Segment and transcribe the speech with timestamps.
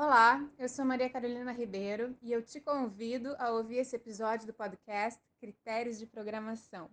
[0.00, 4.52] Olá, eu sou Maria Carolina Ribeiro e eu te convido a ouvir esse episódio do
[4.52, 6.88] podcast Critérios de Programação.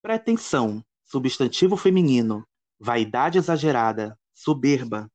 [0.00, 2.46] Pretensão, substantivo feminino,
[2.78, 5.10] vaidade exagerada, soberba.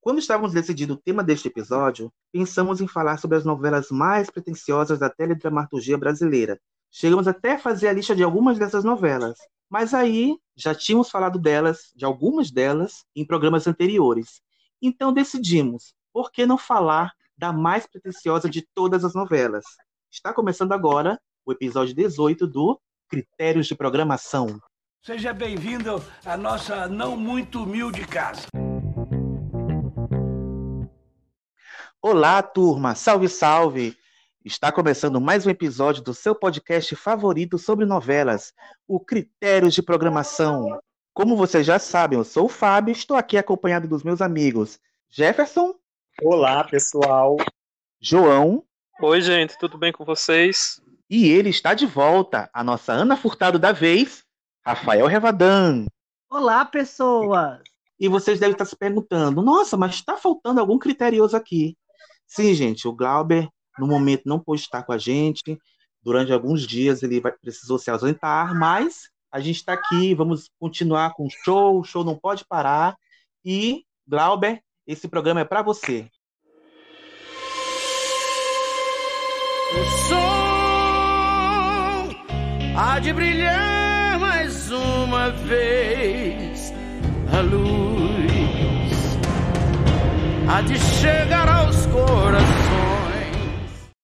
[0.00, 5.00] Quando estávamos decidindo o tema deste episódio, pensamos em falar sobre as novelas mais pretensiosas
[5.00, 6.56] da teledramaturgia brasileira.
[6.88, 9.36] Chegamos até a fazer a lista de algumas dessas novelas,
[9.68, 14.40] mas aí já tínhamos falado delas, de algumas delas, em programas anteriores.
[14.80, 19.66] Então decidimos, por que não falar da mais pretensiosa de todas as novelas?
[20.10, 24.58] Está começando agora o episódio 18 do Critérios de Programação.
[25.04, 28.46] Seja bem-vindo à nossa não muito humilde casa.
[32.00, 32.94] Olá, turma!
[32.94, 33.94] Salve, salve!
[34.42, 38.54] Está começando mais um episódio do seu podcast favorito sobre novelas,
[38.88, 40.80] o Critérios de Programação.
[41.12, 44.80] Como vocês já sabem, eu sou o Fábio e estou aqui acompanhado dos meus amigos
[45.10, 45.74] Jefferson.
[46.22, 47.36] Olá, pessoal.
[48.00, 48.64] João.
[49.02, 50.80] Oi, gente, tudo bem com vocês?
[51.10, 54.24] E ele está de volta, a nossa Ana Furtado da vez,
[54.64, 55.84] Rafael Revadan.
[56.30, 57.60] Olá, pessoas!
[58.00, 61.76] E vocês devem estar se perguntando: nossa, mas está faltando algum criterioso aqui.
[62.26, 63.46] Sim, gente, o Glauber
[63.78, 65.58] no momento não pôde estar com a gente.
[66.02, 71.12] Durante alguns dias ele vai, precisou se ausentar, mas a gente está aqui, vamos continuar
[71.12, 72.96] com o show, o show não pode parar.
[73.44, 76.08] E, Glauber, esse programa é para você.
[79.72, 80.16] O sol
[82.76, 86.72] há de brilhar mais uma vez.
[87.36, 88.22] A luz
[90.48, 92.56] há de chegar aos corações.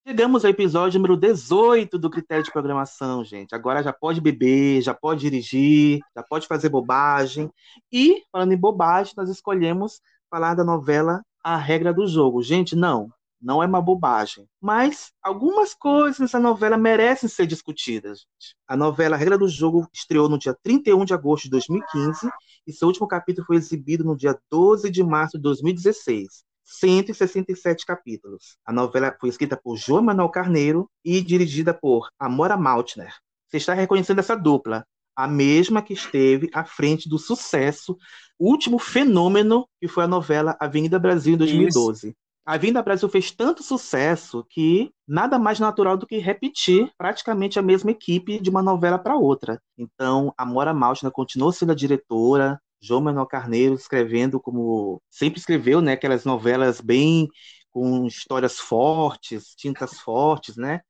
[0.04, 3.54] Chegamos ao episódio número 18 do critério de programação, gente.
[3.54, 7.48] Agora já pode beber, já pode dirigir, já pode fazer bobagem.
[7.90, 10.02] E, falando em bobagem, nós escolhemos
[10.32, 12.42] falar da novela A Regra do Jogo.
[12.42, 14.48] Gente, não, não é uma bobagem.
[14.58, 18.24] Mas algumas coisas nessa novela merecem ser discutidas.
[18.66, 22.30] A novela Regra do Jogo estreou no dia 31 de agosto de 2015
[22.66, 26.44] e seu último capítulo foi exibido no dia 12 de março de 2016.
[26.64, 28.56] 167 capítulos.
[28.64, 33.14] A novela foi escrita por João Manuel Carneiro e dirigida por Amora Maltner.
[33.50, 34.82] Você está reconhecendo essa dupla,
[35.16, 37.96] a mesma que esteve à frente do sucesso,
[38.38, 42.08] último fenômeno que foi a novela Avenida Brasil em 2012.
[42.08, 42.16] Isso.
[42.44, 47.62] A Avenida Brasil fez tanto sucesso que nada mais natural do que repetir praticamente a
[47.62, 49.62] mesma equipe de uma novela para outra.
[49.78, 55.80] Então, a Mora Maltner continuou sendo a diretora, João Manuel Carneiro escrevendo como sempre escreveu,
[55.80, 57.28] né, aquelas novelas bem
[57.70, 60.80] com histórias fortes, tintas fortes, né?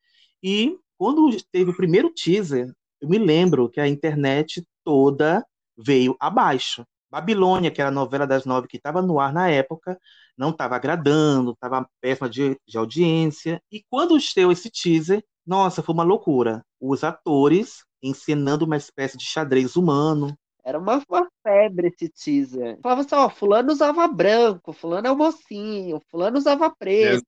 [0.42, 2.72] E quando teve o primeiro teaser,
[3.02, 5.44] eu me lembro que a internet toda
[5.76, 6.86] veio abaixo.
[7.10, 9.98] Babilônia, que era a novela das nove que estava no ar na época,
[10.38, 13.60] não estava agradando, estava péssima de, de audiência.
[13.70, 16.64] E quando esteu esse teaser, nossa, foi uma loucura.
[16.80, 22.78] Os atores encenando uma espécie de xadrez humano, era uma, uma febre esse teaser.
[22.80, 27.26] Falava assim, ó, fulano usava branco, fulano é o mocinho, fulano usava preto.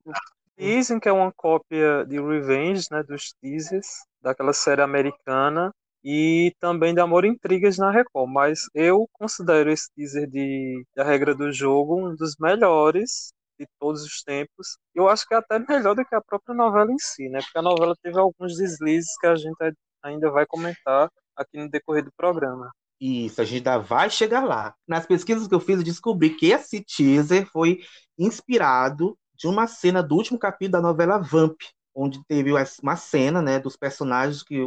[0.57, 3.87] Dizem que é uma cópia de Revenge, né, dos teasers,
[4.21, 5.71] daquela série americana,
[6.03, 11.03] e também de Amor e Intrigas na Record, mas eu considero esse teaser de A
[11.03, 14.77] Regra do Jogo um dos melhores de todos os tempos.
[14.93, 17.39] Eu acho que é até melhor do que a própria novela em si, né?
[17.41, 19.55] Porque a novela teve alguns deslizes que a gente
[20.03, 22.71] ainda vai comentar aqui no decorrer do programa.
[23.01, 24.73] Isso, a gente ainda vai chegar lá.
[24.87, 27.79] Nas pesquisas que eu fiz, eu descobri que esse teaser foi
[28.17, 31.57] inspirado de uma cena do último capítulo da novela Vamp,
[31.93, 32.51] onde teve
[32.81, 34.57] uma cena né, dos personagens que,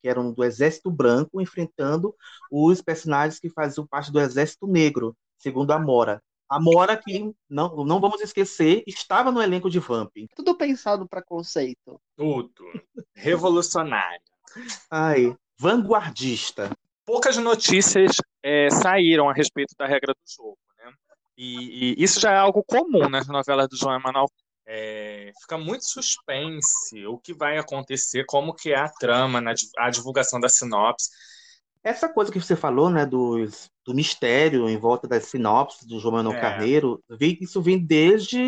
[0.00, 2.14] que eram do Exército Branco enfrentando
[2.50, 6.22] os personagens que faziam parte do Exército Negro, segundo a Mora.
[6.48, 10.12] A Mora, que não, não vamos esquecer, estava no elenco de Vamp.
[10.34, 12.00] Tudo pensado para conceito.
[12.16, 12.64] Tudo.
[13.14, 14.22] Revolucionário.
[14.90, 16.70] Ai, vanguardista
[17.08, 20.58] poucas notícias é, saíram a respeito da regra do jogo.
[21.38, 21.44] Né?
[21.44, 24.26] E, e, isso já é algo comum nas novelas do João Emanuel.
[24.66, 29.88] É, fica muito suspense o que vai acontecer, como que é a trama, na, a
[29.88, 31.08] divulgação da sinopse.
[31.82, 36.14] Essa coisa que você falou, né, dos, do mistério em volta das sinopses do João
[36.14, 36.40] Manuel é.
[36.40, 37.02] Carneiro,
[37.40, 38.38] isso vem desde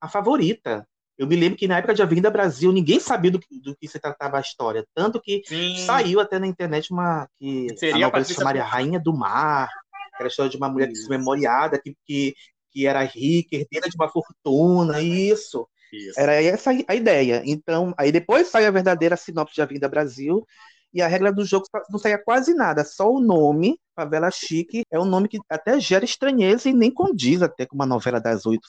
[0.00, 0.86] a favorita.
[1.16, 4.00] Eu me lembro que na época de Avenida Brasil ninguém sabia do, do que se
[4.00, 4.84] tratava a história.
[4.92, 5.78] Tanto que Sim.
[5.78, 7.28] saiu até na internet uma.
[7.38, 9.70] que Seria a novela se chamaria Rainha do Mar,
[10.18, 12.34] era a história de uma mulher desmemoriada que, que,
[12.70, 15.68] que era rica, herdeira de uma fortuna, isso.
[15.92, 16.20] isso.
[16.20, 17.42] Era essa a ideia.
[17.44, 20.46] Então, aí depois saiu a verdadeira sinopse de Avenida Brasil.
[20.94, 24.98] E a regra do jogo não saía quase nada, só o nome, Favela Chique, é
[24.98, 28.66] um nome que até gera estranheza e nem condiz até com uma novela das oito.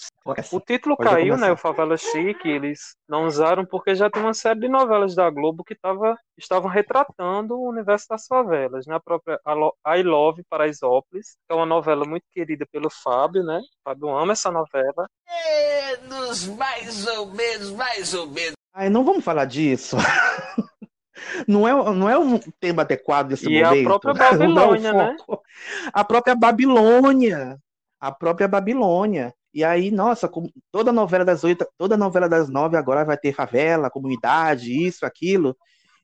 [0.51, 1.45] O título Pode caiu, começar.
[1.48, 1.51] né?
[1.51, 5.63] O Favela Chique, eles não usaram porque já tem uma série de novelas da Globo
[5.63, 8.95] que tava, estavam retratando o universo das favelas, né?
[8.95, 9.39] A própria
[9.88, 13.60] I Love Paraisópolis, que é uma novela muito querida pelo Fábio, né?
[13.60, 15.07] O Fábio ama essa novela.
[15.27, 18.54] Menos, mais ou menos, mais ou menos.
[18.74, 19.95] Ai, não vamos falar disso.
[21.47, 23.83] Não é, não é um tema adequado desse E a momento.
[23.85, 25.17] própria Vamos dar o Babilônia, né?
[25.94, 27.57] A própria Babilônia.
[28.00, 29.33] A própria Babilônia.
[29.53, 30.29] E aí, nossa,
[30.71, 35.56] toda novela das oito, toda novela das nove agora vai ter favela, comunidade, isso, aquilo.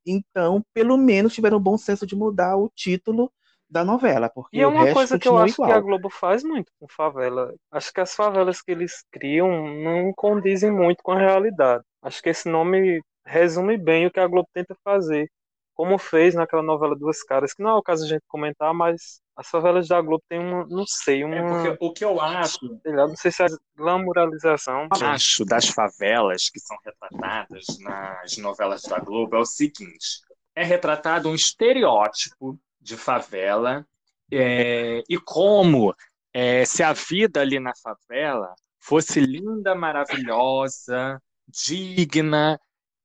[0.05, 3.31] Então, pelo menos tiveram o bom senso de mudar o título
[3.69, 5.69] da novela, porque E é uma coisa que eu acho igual.
[5.69, 7.53] que a Globo faz muito com favela.
[7.71, 9.49] Acho que as favelas que eles criam
[9.83, 11.83] não condizem muito com a realidade.
[12.01, 15.29] Acho que esse nome resume bem o que a Globo tenta fazer.
[15.73, 19.21] Como fez naquela novela Duas Caras, que não é o caso a gente comentar, mas
[19.35, 22.59] as favelas da Globo tem uma, não sei, uma, É porque o que eu acho,
[22.83, 24.87] sei lá, não sei se é glamuralização.
[24.91, 30.21] acho das favelas que são retratadas nas novelas da Globo é o seguinte:
[30.55, 33.85] é retratado um estereótipo de favela
[34.31, 35.95] é, e como
[36.33, 42.59] é, se a vida ali na favela fosse linda, maravilhosa, digna,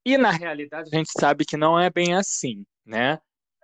[0.07, 3.19] e na realidade a gente sabe que não é bem assim, né?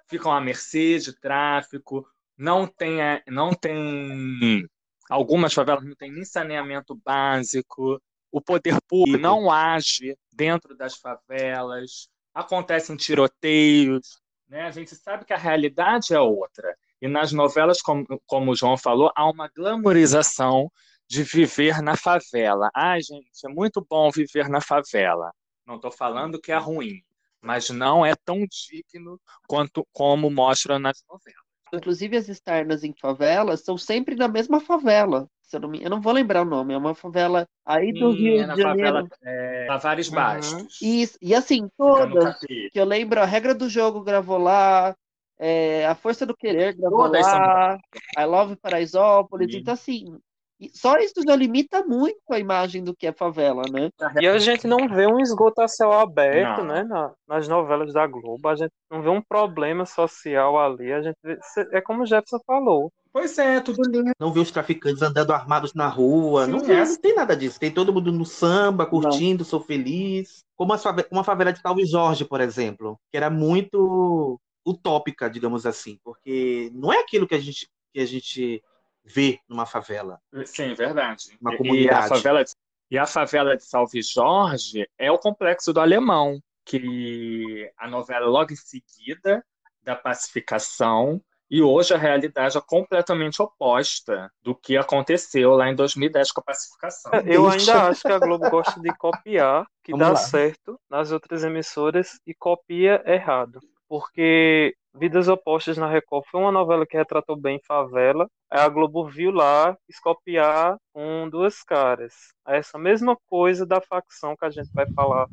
[0.10, 2.06] Ficam à mercê de tráfico,
[2.38, 4.68] não tem, é, não tem
[5.10, 7.98] algumas favelas não tem nem saneamento básico,
[8.30, 14.20] o poder público não age dentro das favelas, acontecem tiroteios,
[14.50, 14.64] né?
[14.64, 16.76] A gente sabe que a realidade é outra.
[17.02, 20.70] E nas novelas, como, como o João falou, há uma glamorização
[21.08, 22.70] de viver na favela.
[22.76, 25.32] Ai, gente, é muito bom viver na favela.
[25.66, 27.02] Não estou falando que é ruim,
[27.42, 31.44] mas não é tão digno quanto como mostra nas novelas.
[31.74, 35.28] Inclusive, as externas em favelas são sempre na mesma favela.
[35.42, 35.84] Se eu, não me...
[35.84, 38.62] eu não vou lembrar o nome, é uma favela aí do Sim, Rio é de
[38.62, 38.64] Janeiro.
[38.64, 40.16] favela é, Tavares Uhum.
[40.16, 40.82] Bastos.
[40.82, 41.18] Isso.
[41.22, 44.96] E assim, todas que eu lembro, a regra do jogo gravou lá,
[45.40, 47.80] é, a força do querer gravou Todas são lá,
[48.20, 49.52] I Love Paraisópolis.
[49.52, 49.58] Sim.
[49.58, 50.20] Então, assim,
[50.66, 53.90] e só isso já limita muito a imagem do que é favela, né?
[54.22, 56.68] E a gente não vê um esgoto a céu aberto, Não.
[56.68, 58.48] né, na- nas novelas da Globo.
[58.48, 60.92] A gente não vê um problema social ali.
[60.94, 61.38] A gente vê-
[61.72, 62.92] é como o Jefferson falou.
[63.12, 64.12] Pois é, tudo lindo.
[64.20, 66.84] Não vê os traficantes andando armados na rua, Sim, não é.
[66.86, 67.60] não tem nada disso.
[67.60, 70.44] Tem todo mundo no samba, curtindo, sou feliz.
[70.56, 70.74] Como
[71.12, 76.92] uma favela de Salve Jorge, por exemplo, que era muito utópica, digamos assim, porque não
[76.92, 78.64] é aquilo que a gente, que a gente
[79.04, 80.20] vê numa favela.
[80.46, 81.38] Sim, verdade.
[81.42, 82.02] Uma E- comunidade.
[82.02, 82.52] E a favela de,
[82.92, 88.54] e a favela de Salve Jorge é o complexo do Alemão, que a novela logo
[88.54, 89.44] em seguida
[89.82, 91.22] da pacificação
[91.52, 96.44] e hoje a realidade é completamente oposta do que aconteceu lá em 2010 com a
[96.46, 97.12] pacificação.
[97.28, 100.16] Eu ainda acho que a Globo gosta de copiar, que Vamos dá lá.
[100.16, 103.60] certo nas outras emissoras e copia errado.
[103.88, 108.28] Porque Vidas Opostas na Record foi uma novela que retratou bem favela.
[108.50, 112.14] Aí a Globo viu lá, quis copiar com duas caras.
[112.46, 115.28] Aí essa mesma coisa da facção que a gente vai falar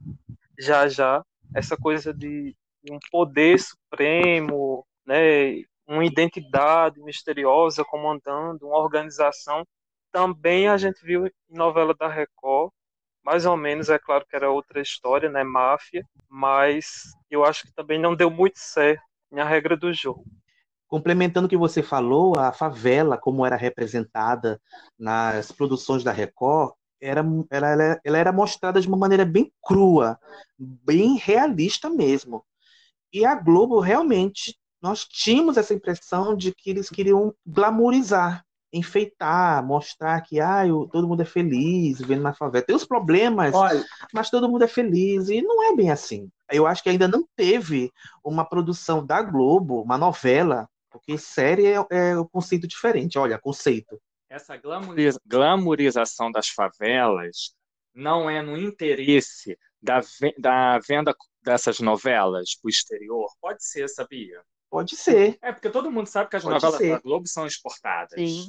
[0.59, 1.23] já já,
[1.55, 9.67] essa coisa de de um poder supremo, né, uma identidade misteriosa comandando uma organização
[10.13, 12.73] também a gente viu em novela da Record,
[13.25, 17.73] mais ou menos, é claro que era outra história, né, máfia, mas eu acho que
[17.75, 20.25] também não deu muito certo na regra do jogo.
[20.89, 24.61] Complementando o que você falou, a favela, como era representada
[24.99, 30.19] nas produções da Record, era, ela, ela- ela era mostrada de uma maneira bem crua,
[30.59, 32.45] bem realista mesmo.
[33.13, 40.21] E a Globo realmente, nós tínhamos essa impressão de que eles queriam glamourizar, enfeitar, mostrar
[40.23, 42.65] que ah, eu- todo mundo é feliz vivendo na favela.
[42.65, 43.85] Tem os problemas, Olha,
[44.15, 45.29] mas todo mundo é feliz.
[45.29, 46.31] E não é bem assim.
[46.51, 47.91] Eu acho que ainda não teve
[48.25, 53.19] uma produção da Globo, uma novela, porque série é, é um conceito diferente.
[53.19, 54.01] Olha, conceito.
[54.29, 57.55] essa glamoriza- glamourização das favelas
[57.95, 63.29] não é no interesse da, ve- da venda dessas novelas para o exterior?
[63.41, 64.41] Pode ser, sabia?
[64.71, 65.37] Pode ser.
[65.43, 66.91] É, porque todo mundo sabe que as Pode novelas ser.
[66.91, 68.15] da Globo são exportadas.
[68.21, 68.49] Sim.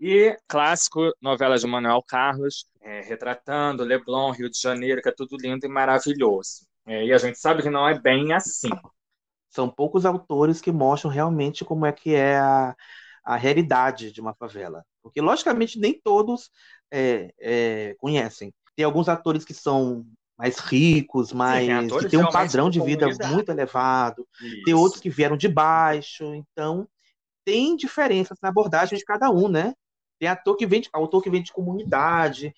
[0.00, 5.36] E clássico, novelas de Manuel Carlos, é, retratando Leblon, Rio de Janeiro, que é tudo
[5.36, 6.66] lindo e maravilhoso.
[6.86, 8.70] É, e a gente sabe que não é bem assim.
[9.48, 12.74] São poucos autores que mostram realmente como é que é a,
[13.24, 14.84] a realidade de uma favela.
[15.02, 16.50] Porque, logicamente, nem todos
[16.90, 18.52] é, é, conhecem.
[18.76, 20.06] Tem alguns atores que são
[20.38, 24.26] mais ricos, mais tem atores que tem um padrão de vida muito elevado.
[24.38, 24.78] Tem Isso.
[24.78, 26.88] outros que vieram de baixo, então
[27.44, 29.74] tem diferenças na abordagem de cada um, né?
[30.18, 32.54] Tem ator que vem de, autor que vem de comunidade,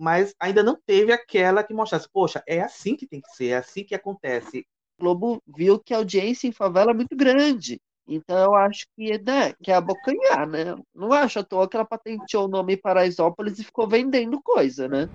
[0.00, 3.56] mas ainda não teve aquela que mostrasse, poxa, é assim que tem que ser, é
[3.58, 4.64] assim que acontece.
[4.98, 7.78] O Globo viu que a audiência em favela é muito grande.
[8.08, 10.74] Então eu acho que, né, que é abocanhar, né?
[10.94, 15.06] Não acho à toa que ela patenteou o nome Paraisópolis e ficou vendendo coisa, né?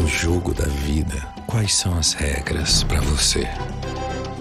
[0.00, 1.14] No jogo da vida,
[1.48, 3.42] quais são as regras pra você?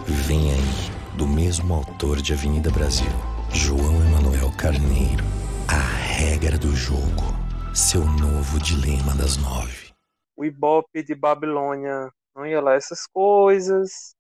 [0.06, 3.10] Vem aí, do mesmo autor de Avenida Brasil,
[3.52, 5.26] João Emanuel Carneiro.
[5.68, 7.45] A regra do jogo.
[7.76, 9.94] Seu novo dilema das nove.
[10.38, 14.16] o Ibope de Babilônia não ia lá essas coisas.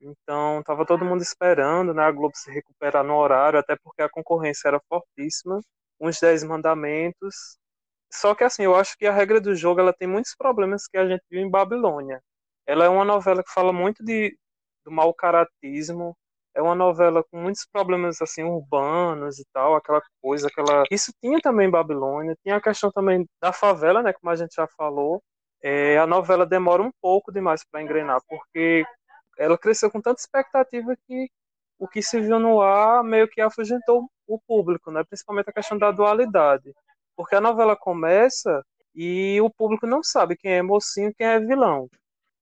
[0.00, 4.08] Então, tava todo mundo esperando, né, a Globo se recuperar no horário, até porque a
[4.08, 5.60] concorrência era fortíssima.
[6.00, 7.58] Uns 10 mandamentos.
[8.12, 10.96] Só que assim, eu acho que a regra do jogo ela tem muitos problemas que
[10.96, 12.22] a gente viu em Babilônia.
[12.64, 14.38] Ela é uma novela que fala muito de
[14.84, 16.16] do mau caratismo,
[16.54, 21.40] é uma novela com muitos problemas assim urbanos e tal, aquela coisa, aquela isso tinha
[21.40, 25.22] também em Babilônia, tinha a questão também da favela, né, como a gente já falou.
[25.62, 28.84] É, a novela demora um pouco demais para engrenar, porque
[29.38, 31.28] ela cresceu com tanta expectativa que
[31.78, 35.02] o que se viu no ar meio que afugentou o público, né?
[35.04, 36.72] principalmente a questão da dualidade.
[37.16, 38.62] Porque a novela começa
[38.94, 41.88] e o público não sabe quem é mocinho quem é vilão.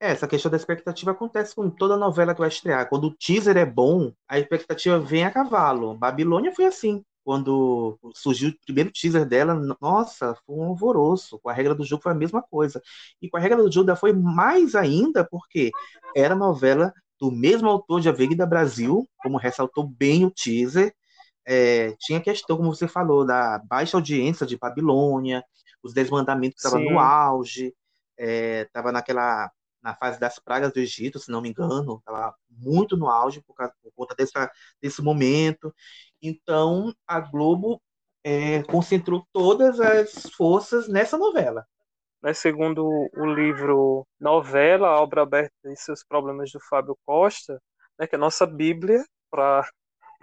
[0.01, 2.89] É, Essa questão da expectativa acontece com toda novela que vai estrear.
[2.89, 5.95] Quando o teaser é bom, a expectativa vem a cavalo.
[5.97, 7.05] Babilônia foi assim.
[7.25, 11.39] Quando surgiu o primeiro teaser dela, nossa, foi um alvoroço.
[11.41, 12.81] Com a regra do jogo foi a mesma coisa.
[13.21, 15.71] E com a regra do jogo foi mais ainda, porque
[16.17, 20.95] era novela do mesmo autor de Avenida Brasil, como ressaltou bem o teaser.
[21.47, 25.43] É, tinha questão, como você falou, da baixa audiência de Babilônia,
[25.83, 27.75] os Dez Mandamentos estavam no auge,
[28.17, 29.51] estava naquela
[29.89, 33.55] na fase das pragas do Egito, se não me engano, estava muito no auge por,
[33.55, 34.51] causa, por conta dessa,
[34.83, 35.75] desse momento.
[36.21, 37.81] Então, a Globo
[38.23, 41.67] é, concentrou todas as forças nessa novela.
[42.23, 42.35] Né?
[42.35, 47.59] Segundo o livro Novela, a obra aberta e seus problemas do Fábio Costa,
[47.99, 49.65] né, que é a nossa bíblia para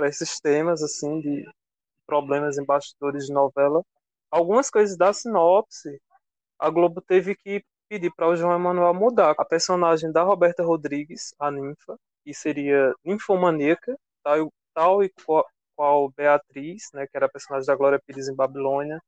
[0.01, 1.43] esses temas assim de
[2.05, 3.81] problemas em bastidores de novela,
[4.29, 5.99] algumas coisas da sinopse,
[6.59, 11.33] a Globo teve que pedir para o João Emanuel mudar a personagem da Roberta Rodrigues,
[11.39, 17.29] a ninfa, que seria ninfomaníaca, tal, tal e qual, qual Beatriz, né, que era a
[17.29, 18.99] personagem da Glória Pires em Babilônia,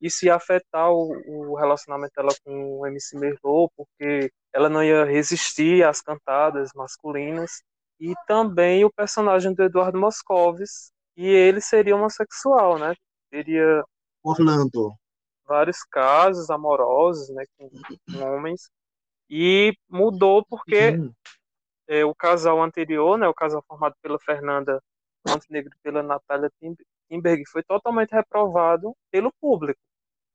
[0.00, 5.04] isso ia afetar o, o relacionamento dela com o MC Merlot, porque ela não ia
[5.04, 7.62] resistir às cantadas masculinas,
[7.98, 12.94] e também o personagem do Eduardo Moscovis, e ele seria homossexual, né,
[13.30, 13.82] teria
[14.22, 14.92] Orlando.
[15.46, 17.70] Vários casos amorosos, né, com,
[18.10, 18.70] com homens,
[19.28, 21.14] e mudou porque Sim.
[21.88, 24.82] é, o casal anterior, né, o casal formado pela Fernanda
[25.26, 26.76] Montenegro e pela Natália Tim-
[27.08, 29.80] Timberg, foi totalmente reprovado pelo público.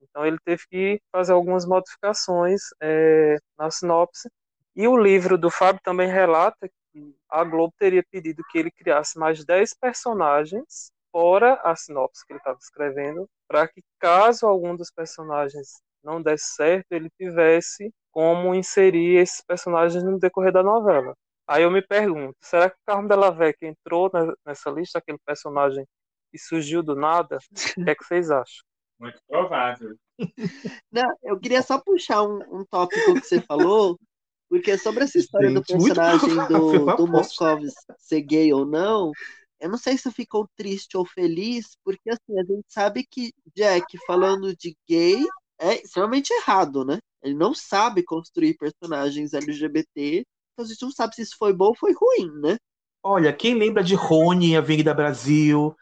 [0.02, 4.30] Então ele teve que fazer algumas modificações é, na sinopse.
[4.76, 9.18] E o livro do Fábio também relata que a Globo teria pedido que ele criasse
[9.18, 14.92] mais 10 personagens fora a sinopse que ele estava escrevendo, para que caso algum dos
[14.92, 21.16] personagens não desse certo, ele tivesse como inserir esses personagens no decorrer da novela.
[21.48, 24.10] Aí eu me pergunto, será que o Carmo Della Vecchia entrou
[24.46, 25.86] nessa lista, aquele personagem
[26.32, 27.38] que surgiu do nada?
[27.52, 28.64] O que é que vocês acham?
[29.00, 29.96] Muito provável.
[30.92, 33.98] Não, eu queria só puxar um, um tópico que você falou,
[34.48, 37.08] porque sobre essa história do Gente, muito personagem do, do.
[37.08, 39.12] Moscovis ser gay ou não,
[39.62, 43.98] eu não sei se ficou triste ou feliz, porque assim, a gente sabe que Jack
[44.08, 45.24] falando de gay
[45.60, 47.00] é extremamente errado, né?
[47.22, 51.68] Ele não sabe construir personagens LGBT, então a gente não sabe se isso foi bom
[51.68, 52.58] ou foi ruim, né?
[53.04, 55.76] Olha, quem lembra de Rony, Avenida Brasil,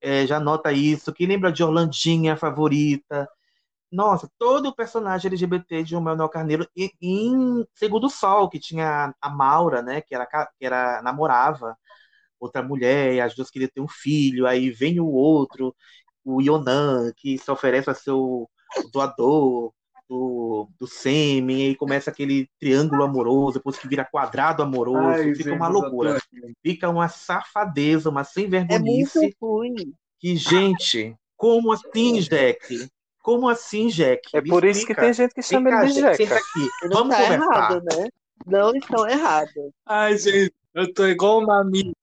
[0.00, 1.12] é, já nota isso.
[1.12, 3.28] Quem lembra de Orlandinha, favorita.
[3.92, 6.66] Nossa, todo o personagem LGBT de Manuel Carneiro.
[7.00, 10.00] Em Segundo Sol, que tinha a Maura, né?
[10.00, 11.76] Que era, que era namorava
[12.44, 14.46] outra mulher, e as duas queriam ter um filho.
[14.46, 15.74] Aí vem o outro,
[16.24, 18.48] o Yonan, que se oferece a ser o
[18.92, 19.72] doador
[20.08, 25.52] do, do sêmen, e aí começa aquele triângulo amoroso, depois que vira quadrado amoroso, fica
[25.54, 26.18] uma loucura.
[26.62, 29.18] Fica uma safadeza, uma sem É vergonhice.
[29.18, 29.94] muito ruim.
[30.20, 32.88] Que, gente, como assim, Jack?
[33.22, 34.36] Como assim, Jack?
[34.36, 36.34] É Me por isso que tem gente que Vem chama cá, ele de Jack, senta
[36.34, 36.46] Jeca.
[36.46, 36.68] aqui.
[36.82, 37.44] Não Vamos tá conversar.
[37.44, 38.08] errado, né?
[38.46, 39.70] Não estão errados.
[39.86, 41.94] Ai, gente, eu tô igual uma amiga,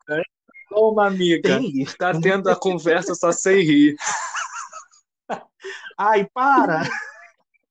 [0.74, 1.58] uma amiga.
[1.60, 1.86] Tem.
[1.98, 3.96] Tá tendo a conversa só sem rir.
[5.98, 6.84] Ai, para!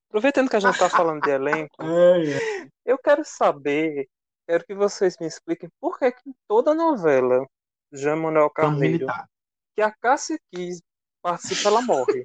[0.09, 1.77] Aproveitando que a gente tá falando de elenco,
[2.85, 4.09] eu quero saber,
[4.47, 7.47] quero que vocês me expliquem por que, que em toda novela
[7.93, 9.07] Jean Manuel Carneiro,
[9.75, 10.83] que a Cássia Kiss
[11.23, 12.25] participa, ela morre.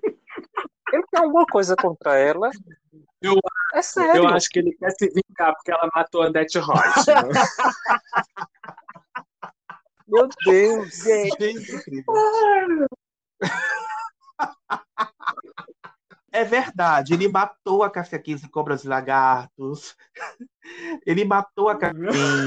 [0.94, 2.50] Ele tem alguma coisa contra ela?
[3.22, 3.39] Eu-
[3.74, 4.24] é sério.
[4.24, 7.13] Eu acho que ele quer se vingar porque ela matou a Odete Rocha.
[10.08, 11.38] Meu Deus, gente.
[11.40, 12.04] Gente.
[16.32, 19.96] É verdade, ele matou a Cássia Kiss em Cobras e Lagartos.
[21.06, 21.78] Ele matou a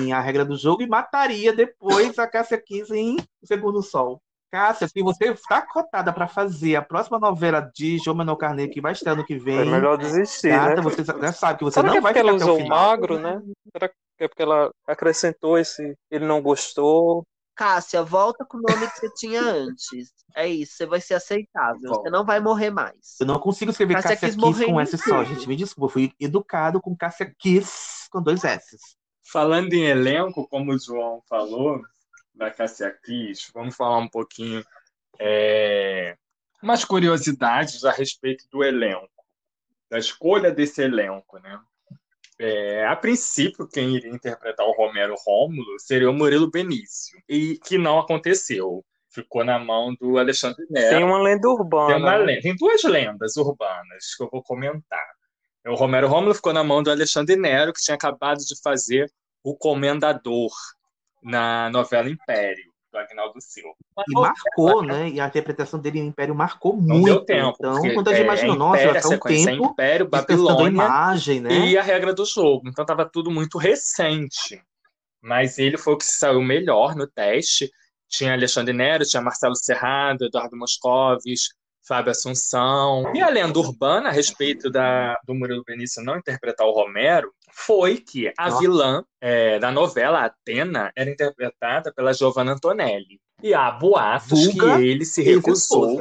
[0.03, 4.21] em A Regra do Jogo e mataria depois a Cássia Kiss em O Segundo Sol.
[4.51, 8.81] Cássia, se você está cotada para fazer a próxima novela de João Manuel Carneiro, que
[8.81, 10.83] vai estar ano que É vem, melhor desistir, gata, né?
[10.83, 12.55] você já sabe que você Será que não é vai porque ela ficar até o
[12.55, 12.79] usou o final.
[12.79, 13.43] magro, né?
[13.73, 15.95] Será que é porque ela acrescentou esse.
[16.11, 17.25] Ele não gostou?
[17.59, 20.13] Cássia, volta com o nome que você tinha antes.
[20.37, 21.91] É isso, você vai ser aceitável.
[21.91, 23.17] Você não vai morrer mais.
[23.19, 25.49] Eu não consigo escrever Cássia Cássia Kiss Kiss com S só, gente.
[25.49, 28.77] Me desculpa, eu fui educado com Cássia Kiss com dois S.
[29.25, 31.83] Falando em elenco, como o João falou,
[32.33, 34.65] da Cássia Kiss, vamos falar um pouquinho,
[35.19, 36.17] é,
[36.63, 39.11] umas curiosidades a respeito do elenco,
[39.91, 41.61] da escolha desse elenco, né?
[42.41, 47.77] É, a princípio, quem iria interpretar o Romero Rômulo seria o Murilo Benício, e que
[47.79, 48.85] não aconteceu.
[49.11, 50.95] Ficou na mão do Alexandre Nero.
[50.97, 51.97] Tem uma lenda Tem, urbana.
[51.97, 52.25] uma né?
[52.25, 55.07] lenda- tem duas lendas urbanas que eu vou comentar.
[55.67, 59.11] O Romero Rômulo ficou na mão do Alexandre Nero, que tinha acabado de fazer
[59.43, 60.51] o Comendador
[61.23, 63.75] na novela Império, do Agnaldo Silva.
[64.09, 65.09] E marcou, né?
[65.11, 67.05] E a interpretação dele em Império marcou Não muito.
[67.05, 67.57] deu tempo.
[67.59, 69.53] então, quando a gente é, imagina, é nossa, Império, vai a ficar um sequência é
[69.53, 71.51] tempo Império, Babilônia imagem, né?
[71.67, 72.69] e a regra do jogo.
[72.69, 74.63] Então estava tudo muito recente.
[75.21, 77.71] Mas ele foi o que saiu melhor no teste.
[78.09, 81.49] Tinha Alexandre Nero, tinha Marcelo Serrado, Eduardo Moscovis,
[81.87, 83.13] Fábio Assunção.
[83.15, 87.99] E a lenda urbana a respeito da, do Murilo Benício não interpretar o Romero foi
[87.99, 88.59] que a Nossa.
[88.61, 93.21] vilã é, da novela, Atena, era interpretada pela Giovanna Antonelli.
[93.43, 96.01] E há boatos Vulga que ele se recusou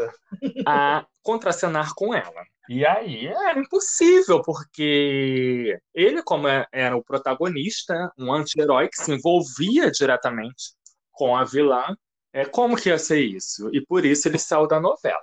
[0.66, 2.44] a contracenar com ela.
[2.70, 9.14] E aí era impossível, porque ele, como é- era o protagonista, um anti-herói que se
[9.14, 10.74] envolvia diretamente
[11.12, 11.96] com a vilã,
[12.34, 13.70] é, como que ia ser isso?
[13.72, 15.22] E por isso ele saiu da novela.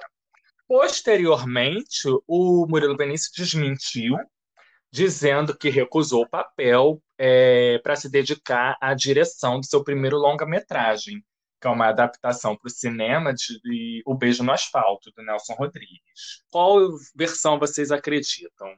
[0.66, 4.16] Posteriormente, o Murilo Benício desmentiu,
[4.94, 7.02] dizendo que recusou o papel
[7.82, 11.22] para se dedicar à direção do seu primeiro longa-metragem,
[11.60, 15.54] que é uma adaptação para o cinema de, de O Beijo no Asfalto, do Nelson
[15.54, 16.42] Rodrigues.
[16.50, 16.78] Qual
[17.14, 18.68] versão vocês acreditam?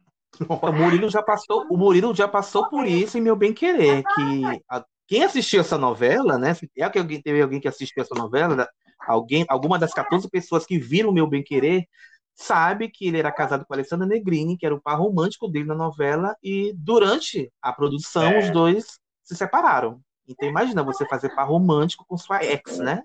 [0.48, 4.62] O Murilo já passou, o Murilo já passou por isso em Meu Bem Querer, que
[4.68, 6.52] a- quem assistiu essa novela, né?
[6.54, 8.68] Se é que alguém teve alguém que assistiu essa novela,
[9.06, 11.84] alguém, alguma das 14 pessoas que viram Meu Bem Querer,
[12.38, 15.64] sabe que ele era casado com a Alessandra Negrini, que era o par romântico dele
[15.64, 18.38] na novela, e durante a produção É.
[18.40, 20.00] os dois se separaram.
[20.28, 23.02] Então imagina você fazer par romântico com sua ex, né?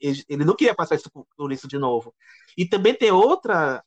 [0.00, 2.12] Ele não queria passar isso por, isso de novo.
[2.58, 3.82] E também tem outra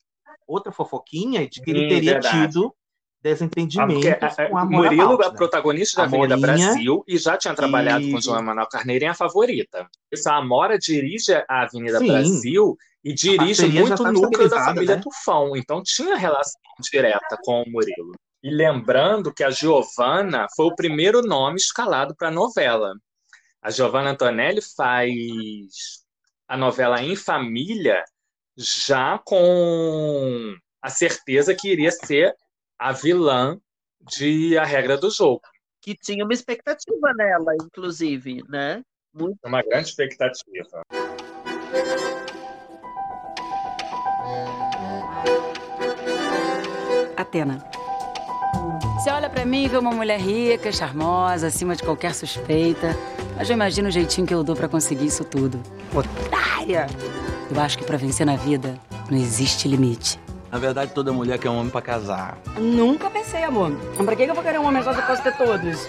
[0.47, 2.47] outra fofoquinha de que ele teria verdade.
[2.47, 2.73] tido
[3.21, 5.37] desentendimentos Ah, porque, com a o Mona Murilo Balti, é né?
[5.37, 8.25] protagonista da Avenida Morinha, Brasil e já tinha trabalhado com Isso.
[8.29, 9.87] João Emanuel Carneiro em A Favorita.
[10.11, 12.07] Isso, a Amora dirige a Avenida Sim.
[12.07, 15.01] Brasil e dirige muito o núcleo da família né?
[15.01, 15.57] Tufão.
[15.57, 18.13] Então tinha relação direta com o Murilo.
[18.41, 22.93] E lembrando que a Giovanna foi o primeiro nome escalado para a novela.
[23.61, 25.13] A Giovanna Antonelli faz
[26.47, 28.03] a novela Em Família
[28.55, 32.35] já com a certeza que iria ser
[32.77, 33.57] a vilã
[34.01, 35.41] de A Regra do Jogo.
[35.81, 38.83] Que tinha uma expectativa nela, inclusive, né?
[39.13, 40.83] Muito Uma grande expectativa.
[47.33, 47.57] Atena.
[48.99, 52.95] Você olha pra mim e vê uma mulher rica, charmosa, acima de qualquer suspeita.
[53.35, 55.59] Mas eu imagino o jeitinho que eu dou pra conseguir isso tudo.
[55.93, 56.87] Otária!
[57.49, 60.19] Eu acho que pra vencer na vida não existe limite.
[60.51, 62.37] Na verdade, toda mulher quer um homem pra casar.
[62.59, 63.75] Nunca pensei, amor.
[63.97, 65.87] Mas pra que eu vou querer um homem só se eu posso ter todos?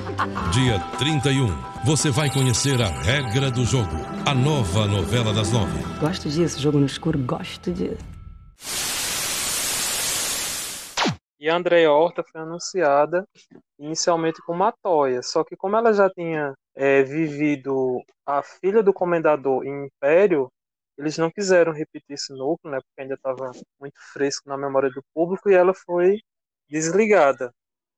[0.50, 1.54] Dia 31,
[1.84, 3.94] você vai conhecer a regra do jogo.
[4.24, 5.78] A nova novela das nove.
[6.00, 8.95] Gosto disso, jogo no escuro, gosto disso.
[11.38, 13.26] E a Andrea Horta foi anunciada
[13.78, 19.64] inicialmente como Matoya, só que como ela já tinha é, vivido a filha do comendador
[19.64, 20.50] em Império,
[20.96, 25.02] eles não quiseram repetir esse núcleo, né, porque ainda estava muito fresco na memória do
[25.14, 26.20] público e ela foi
[26.70, 27.52] desligada.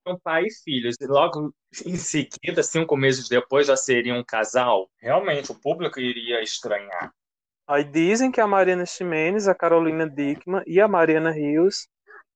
[0.07, 0.97] São pai e filhos.
[1.01, 1.53] E logo
[1.87, 4.89] em seguida, cinco meses depois, já seria um casal.
[4.99, 7.13] Realmente, o público iria estranhar.
[7.69, 11.87] Aí dizem que a Mariana Ximenes, a Carolina Dickman e a Mariana Rios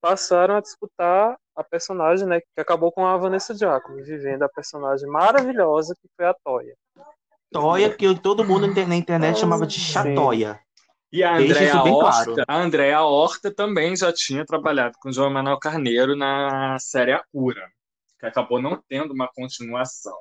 [0.03, 5.09] passaram a disputar a personagem, né, que acabou com a Vanessa Giacomo, vivendo a personagem
[5.09, 6.75] maravilhosa que foi a Toya.
[7.53, 10.59] Toya, que todo mundo na internet chamava de Chatoia.
[11.13, 12.45] E a Andréa Horta, claro.
[12.49, 17.23] a Andréa Horta também já tinha trabalhado com o João Manuel Carneiro na série A
[17.31, 17.71] Cura,
[18.19, 20.19] que acabou não tendo uma continuação.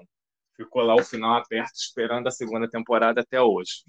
[0.54, 3.86] Ficou lá o final aberto esperando a segunda temporada até hoje.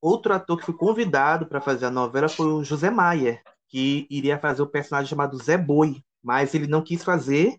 [0.00, 4.38] Outro ator que foi convidado para fazer a novela foi o José Maier, que iria
[4.38, 7.56] fazer o personagem chamado Zé Boi, mas ele não quis fazer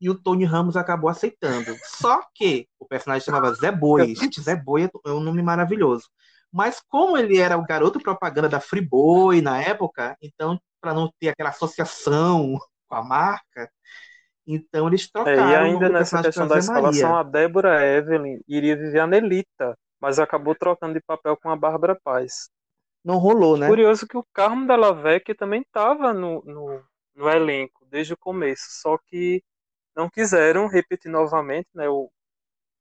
[0.00, 1.76] e o Tony Ramos acabou aceitando.
[1.84, 4.14] Só que o personagem chamava Zé Boi.
[4.14, 6.08] Gente, Zé Boi é é um nome maravilhoso.
[6.52, 11.28] Mas como ele era o garoto propaganda da Friboi na época, então para não ter
[11.28, 13.70] aquela associação com a marca,
[14.46, 18.76] então eles É, trocaram e o ainda nessa questão da escalação, a Débora Evelyn iria
[18.76, 22.50] viver a Nelita, mas acabou trocando de papel com a Bárbara Paz.
[23.04, 23.66] Não rolou, né?
[23.66, 26.82] Curioso que o Carmo Della Vecchia também estava no, no,
[27.14, 29.42] no elenco desde o começo, só que
[29.96, 32.10] não quiseram repetir novamente, né, o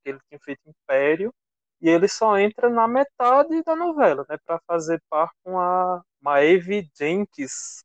[0.04, 1.34] que ele tinha feito Império,
[1.82, 6.90] e ele só entra na metade da novela, né, para fazer par com a Maeve
[6.98, 7.80] Jenkins.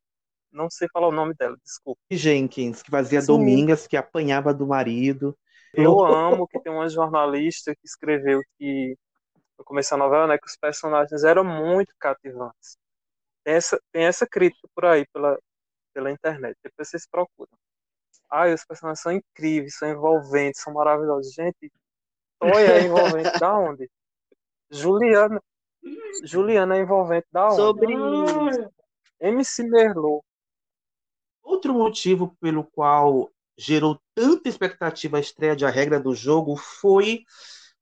[0.52, 2.00] Não sei falar o nome dela, desculpa.
[2.10, 3.26] Jenkins, que fazia Sim.
[3.28, 5.36] Domingas, que apanhava do marido.
[5.72, 8.96] Eu amo que tem uma jornalista que escreveu que
[9.58, 12.76] no começo da novela, né, que os personagens eram muito cativantes.
[13.44, 15.38] Tem essa, tem essa crítica por aí pela,
[15.92, 17.52] pela internet, depois vocês procuram.
[18.30, 21.32] Ai, os personagens são incríveis, são envolventes, são maravilhosos.
[21.32, 21.70] Gente,
[22.38, 23.90] Toya é envolvente da onde?
[24.70, 25.42] Juliana.
[26.24, 27.56] Juliana é envolvente da onde?
[27.56, 27.94] Sobre
[29.20, 30.24] MC Merlot.
[31.42, 37.24] Outro motivo pelo qual gerou tanta expectativa a estreia de A Regra do Jogo foi,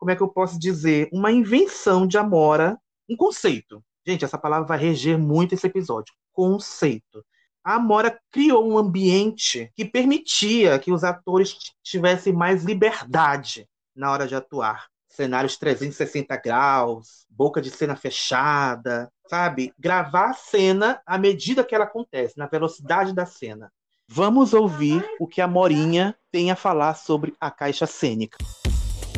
[0.03, 2.77] como é que eu posso dizer, uma invenção de Amora,
[3.09, 3.81] um conceito.
[4.05, 6.13] Gente, essa palavra vai reger muito esse episódio.
[6.33, 7.25] Conceito.
[7.63, 14.27] A Amora criou um ambiente que permitia que os atores tivessem mais liberdade na hora
[14.27, 14.89] de atuar.
[15.07, 19.73] Cenários 360 graus, boca de cena fechada, sabe?
[19.79, 23.71] Gravar a cena à medida que ela acontece, na velocidade da cena.
[24.09, 28.39] Vamos ouvir o que a Morinha tem a falar sobre a caixa cênica.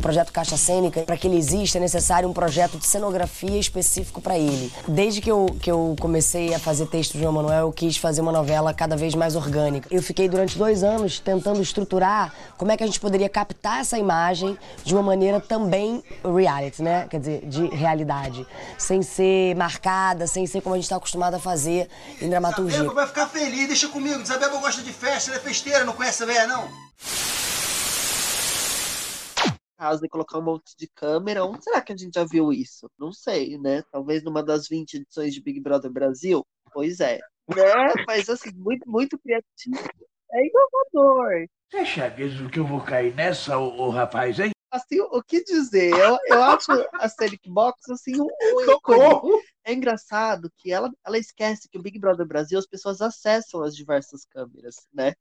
[0.05, 4.37] Projeto Caixa Cênica, para que ele exista, é necessário um projeto de cenografia específico para
[4.37, 4.71] ele.
[4.87, 8.21] Desde que eu, que eu comecei a fazer texto de João Manuel, eu quis fazer
[8.21, 9.87] uma novela cada vez mais orgânica.
[9.89, 13.97] Eu fiquei durante dois anos tentando estruturar como é que a gente poderia captar essa
[13.97, 17.07] imagem de uma maneira também reality, né?
[17.09, 18.45] Quer dizer, de realidade.
[18.77, 21.89] Sem ser marcada, sem ser como a gente está acostumado a fazer
[22.21, 22.75] em dramaturgia.
[22.77, 24.21] Isabel vai ficar feliz, deixa comigo.
[24.21, 26.69] Isabel gosta de festa, ela é festeira, não conhece a véia, não?
[29.77, 31.45] Caso de colocar um monte de câmera.
[31.45, 32.89] Onde será que a gente já viu isso?
[32.97, 33.83] Não sei, né?
[33.91, 36.45] Talvez numa das 20 edições de Big Brother Brasil?
[36.73, 37.19] Pois é.
[37.47, 38.05] Né?
[38.07, 39.77] Mas assim, muito, muito criativo.
[40.31, 41.47] É inovador.
[41.69, 44.51] Você acha mesmo que eu vou cair nessa, ô, ô rapaz, hein?
[44.71, 45.93] Assim, o que dizer?
[45.93, 49.41] Eu, eu acho a Celic Box assim um, um ícone.
[49.63, 53.75] É engraçado que ela, ela esquece que o Big Brother Brasil as pessoas acessam as
[53.75, 55.13] diversas câmeras, né?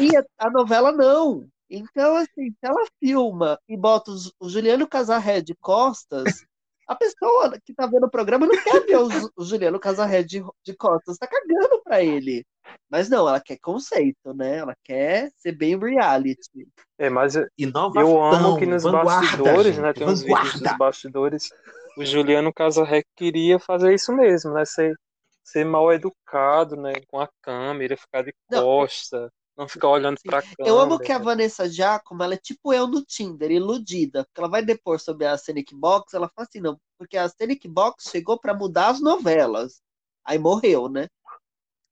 [0.00, 1.46] E a, a novela não.
[1.70, 6.44] Então, assim, se ela filma e bota os- o Juliano Casarré de costas,
[6.86, 10.22] a pessoa que tá vendo o programa não quer ver o, Ju- o Juliano Casarré
[10.22, 12.44] de, de costas, tá cagando pra ele.
[12.90, 14.58] Mas não, ela quer conceito, né?
[14.58, 16.68] Ela quer ser bem reality.
[16.98, 17.46] É, mas eu,
[17.94, 19.88] eu amo que nos vanguarda, bastidores, né?
[19.88, 21.50] gente, Tem uns vídeos dos bastidores.
[21.96, 24.64] O Juliano Casarré queria fazer isso mesmo, né?
[24.64, 24.94] Ser,
[25.42, 26.92] ser mal educado, né?
[27.08, 29.30] Com a câmera, ficar de costa, não
[29.68, 30.56] ficar olhando pra câmera.
[30.66, 34.24] Eu amo que a Vanessa Giacomo, ela é tipo eu no Tinder, iludida.
[34.24, 37.68] Porque ela vai depor sobre a Scenic Box, ela fala assim, não, porque a Scenic
[37.68, 39.80] Box chegou pra mudar as novelas.
[40.24, 41.06] Aí morreu, né?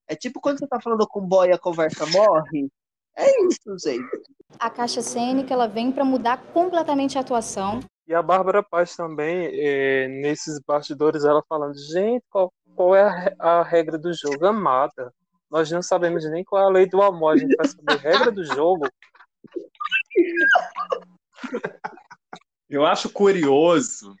[0.07, 2.69] É tipo quando você tá falando com o boy e a conversa morre.
[3.15, 4.05] É isso, gente.
[4.59, 7.79] A caixa cênica ela vem para mudar completamente a atuação.
[8.07, 13.59] E a Bárbara Paz também, é, nesses bastidores, ela falando, gente, qual, qual é a,
[13.59, 14.45] a regra do jogo?
[14.45, 15.13] Amada.
[15.53, 17.95] Nós não sabemos nem qual é a lei do amor, a gente vai saber a
[17.97, 18.87] regra do jogo.
[22.67, 24.15] Eu acho curioso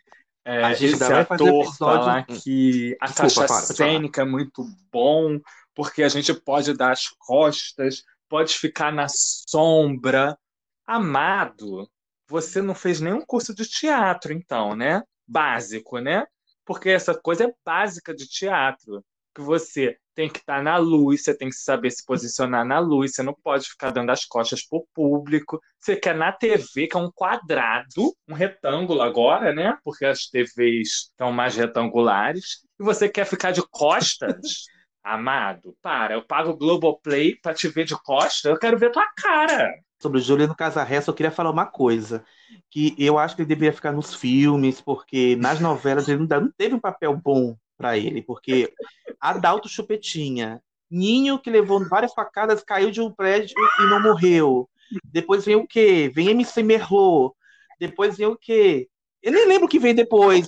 [0.45, 4.21] é, A gente esse ainda vai fazer ator episódio- falar que a Desculpa, caixa cênica
[4.21, 5.39] é muito bom,
[5.73, 10.37] porque a gente pode dar as costas, pode ficar na sombra.
[10.85, 11.89] Amado,
[12.27, 15.01] você não fez nenhum curso de teatro, então, né?
[15.27, 16.27] Básico, né?
[16.63, 19.03] Porque essa coisa é básica de teatro.
[19.35, 23.13] Que você tem que estar na luz, você tem que saber se posicionar na luz,
[23.13, 25.59] você não pode ficar dando as costas pro público.
[25.79, 29.77] Você quer na TV, que é um quadrado, um retângulo agora, né?
[29.83, 34.65] Porque as TVs estão mais retangulares, e você quer ficar de costas.
[35.03, 39.05] Amado, para, eu pago o Globoplay pra te ver de costa, eu quero ver tua
[39.17, 39.73] cara.
[40.01, 42.23] Sobre o Juliano Casarré, só queria falar uma coisa.
[42.69, 46.75] Que eu acho que ele deveria ficar nos filmes, porque nas novelas ele não teve
[46.75, 48.21] um papel bom pra ele.
[48.21, 48.73] Porque
[49.19, 54.69] Adalto Chupetinha, Ninho que levou várias facadas, caiu de um prédio e não morreu.
[55.03, 56.11] Depois vem o quê?
[56.13, 57.33] Vem MC Merlot.
[57.79, 58.87] Depois vem o quê?
[59.21, 60.47] Eu nem lembro o que vem depois.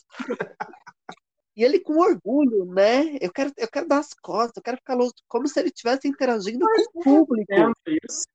[1.56, 3.17] E ele com orgulho, né?
[3.19, 6.08] Eu quero, eu quero dar as costas, eu quero ficar longe, como se ele estivesse
[6.08, 7.52] interagindo com o público.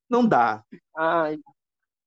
[0.09, 0.65] Não dá.
[0.97, 1.39] Ai,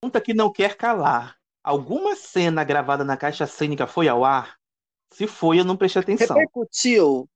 [0.02, 1.38] Pergunta que não quer calar.
[1.64, 4.58] Alguma cena gravada na caixa cênica foi ao ar?
[5.14, 6.36] Se foi, eu não prestei atenção.
[6.36, 7.30] repercutiu.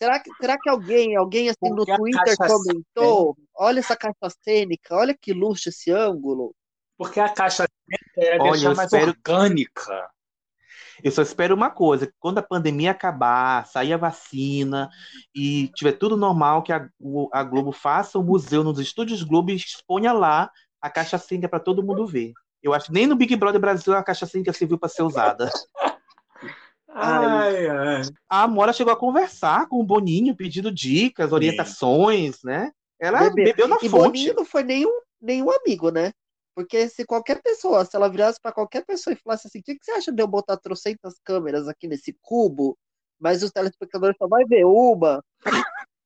[0.00, 3.36] Será que, será que alguém, alguém assim no Porque Twitter comentou?
[3.54, 6.54] Olha essa caixa cênica, olha que luxo esse ângulo.
[6.96, 7.64] Porque a caixa
[8.18, 10.10] é Olha, deixar mais espero- orgânica.
[11.02, 14.88] Eu só espero uma coisa, que quando a pandemia acabar, sair a vacina
[15.34, 19.50] e tiver tudo normal, que a, o- a Globo faça um museu nos estúdios Globo
[19.50, 22.32] e exponha lá a caixa cênica para todo mundo ver.
[22.62, 25.50] Eu acho que nem no Big Brother Brasil a caixa cênica serviu para ser usada.
[26.94, 28.02] Ai, ai.
[28.28, 32.70] A Amora chegou a conversar com o Boninho, pedindo dicas, orientações, né?
[33.00, 33.44] Ela Bebê.
[33.44, 34.02] bebeu na e fonte.
[34.02, 36.12] Boninho não foi nenhum, nenhum amigo, né?
[36.54, 39.74] Porque se qualquer pessoa, se ela virasse para qualquer pessoa e falasse assim, o que,
[39.74, 42.78] que você acha de eu botar trocentas câmeras aqui nesse cubo,
[43.18, 45.20] mas os telespectadores só vai ver uma,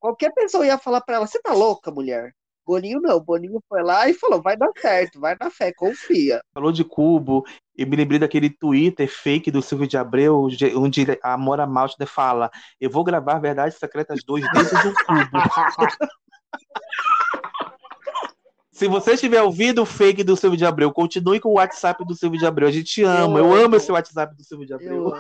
[0.01, 2.35] qualquer pessoa ia falar para ela, você tá louca, mulher?
[2.69, 6.43] Boninho não, Boninho foi lá e falou, vai dar certo, vai na fé, confia.
[6.53, 7.43] Falou de cubo,
[7.75, 12.51] eu me lembrei daquele Twitter fake do Silvio de Abreu, onde a Amora Maltner fala:
[12.79, 15.39] Eu vou gravar Verdades Secretas 2 dentro de um cubo.
[18.71, 22.15] Se você estiver ouvindo o fake do Silvio de Abreu, continue com o WhatsApp do
[22.15, 22.69] Silvio de Abreu.
[22.69, 25.15] A gente ama, eu, amo esse WhatsApp do Silvio de Abreu.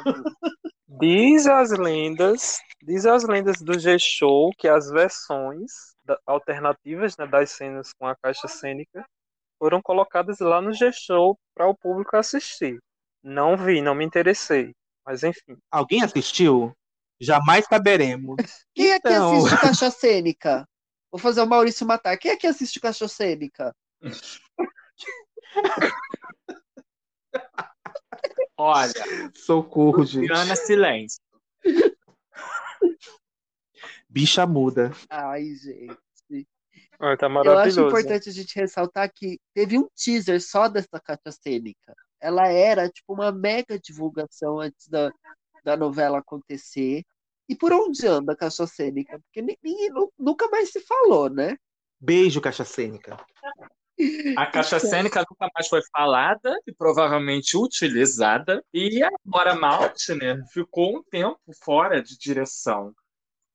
[1.00, 5.96] Diz as lendas, diz as lendas do G-Show que as versões
[6.26, 9.04] alternativas né, das cenas com a caixa cênica
[9.58, 12.78] foram colocadas lá no G-Show para o público assistir.
[13.22, 14.72] Não vi, não me interessei,
[15.04, 15.56] mas enfim.
[15.70, 16.72] Alguém assistiu?
[17.20, 18.36] Jamais saberemos.
[18.74, 19.36] Quem é que Então.
[19.36, 20.64] assiste Caixa Cênica?
[21.10, 22.16] Vou fazer o Maurício matar.
[22.16, 23.74] Quem é que assiste Caixa Cênica?
[28.56, 28.92] Olha,
[29.34, 30.28] Socorro, gente.
[30.28, 31.20] Luciana, silêncio.
[34.08, 34.90] Bicha muda.
[35.10, 36.48] Ai, gente.
[37.00, 41.30] Ah, tá Eu acho importante a gente ressaltar que teve um teaser só dessa caixa
[41.42, 41.94] cênica.
[42.20, 45.12] Ela era tipo uma mega divulgação antes da,
[45.64, 47.04] da novela acontecer.
[47.48, 49.18] E por onde anda a caixa cênica?
[49.20, 51.56] Porque ni- ninguém, nu- nunca mais se falou, né?
[52.00, 53.16] Beijo, caixa cênica.
[54.36, 58.64] A caixa cênica nunca mais foi falada e provavelmente utilizada.
[58.72, 62.94] E a Bora Maltner ficou um tempo fora de direção.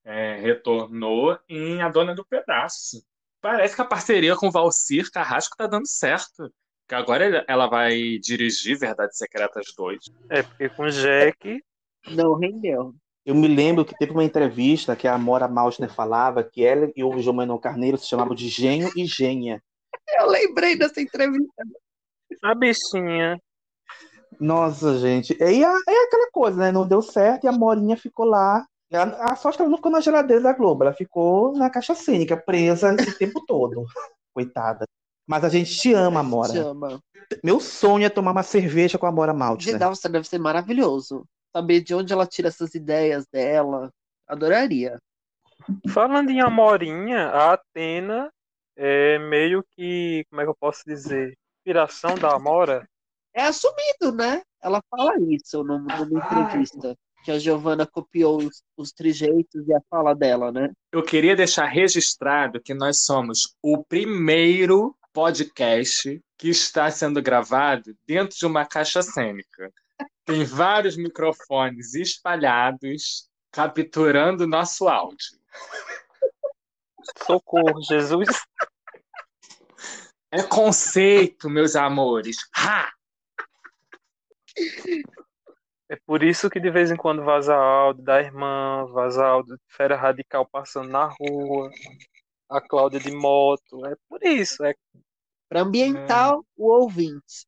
[0.06, 3.04] É, retornou em A Dona do Pedaço.
[3.42, 6.52] Parece que a parceria com Valcir Carrasco tá dando certo.
[6.88, 10.00] Que agora ela vai dirigir Verdades Secretas 2.
[10.30, 11.62] É, porque com Jack.
[12.10, 12.94] Não rendeu.
[13.26, 17.02] Eu me lembro que teve uma entrevista que a Amora Maltner falava que ela e
[17.04, 19.63] o João Manuel Carneiro se chamavam de Genho e Gênia.
[20.20, 21.63] Eu lembrei dessa entrevista.
[22.44, 23.39] A bichinha.
[24.39, 25.34] Nossa, gente.
[25.39, 26.72] E a- é aquela coisa, né?
[26.72, 28.66] Não deu certo e a Morinha ficou lá.
[28.95, 31.95] A, a sorte que ela não ficou na geladeira da Globo, ela ficou na caixa
[31.95, 33.86] cênica, presa esse tempo todo.
[34.34, 34.86] Coitada.
[35.27, 36.53] Mas a gente te ama, Amora.
[36.53, 36.99] Chama.
[37.43, 39.79] Meu sonho é tomar uma cerveja com a Amora De, Maltner.
[39.79, 41.23] nossa, deve ser maravilhoso.
[41.56, 43.89] Saber de onde ela tira essas ideias dela.
[44.27, 44.99] Adoraria.
[45.89, 48.29] Falando em Amorinha, a Atena
[48.75, 52.86] é meio que, como é que eu posso dizer, inspiração da Amora.
[53.34, 54.41] É assumido, né?
[54.62, 56.95] Ela fala isso num- numa entrevista.
[57.23, 60.71] Que a Giovanna copiou os, os trejeitos e a fala dela, né?
[60.91, 68.38] Eu queria deixar registrado que nós somos o primeiro podcast que está sendo gravado dentro
[68.38, 69.71] de uma caixa cênica.
[70.25, 75.38] Tem vários microfones espalhados capturando nosso áudio.
[77.25, 78.27] Socorro, Jesus.
[80.31, 82.38] É conceito, meus amores.
[82.57, 82.91] Ha!
[85.89, 89.76] É por isso que de vez em quando vaza áudio da irmã, vaza áudio de
[89.76, 91.69] Fera Radical passando na rua,
[92.50, 93.86] a Cláudia de moto.
[93.86, 94.63] É por isso.
[94.63, 94.74] É
[95.50, 97.46] Para ambientar o ouvinte.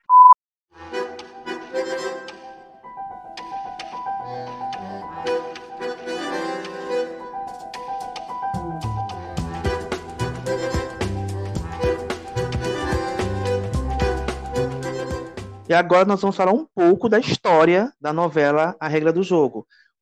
[15.68, 19.62] E agora nós vamos falar um pouco da história da novela A Regra do Jogo.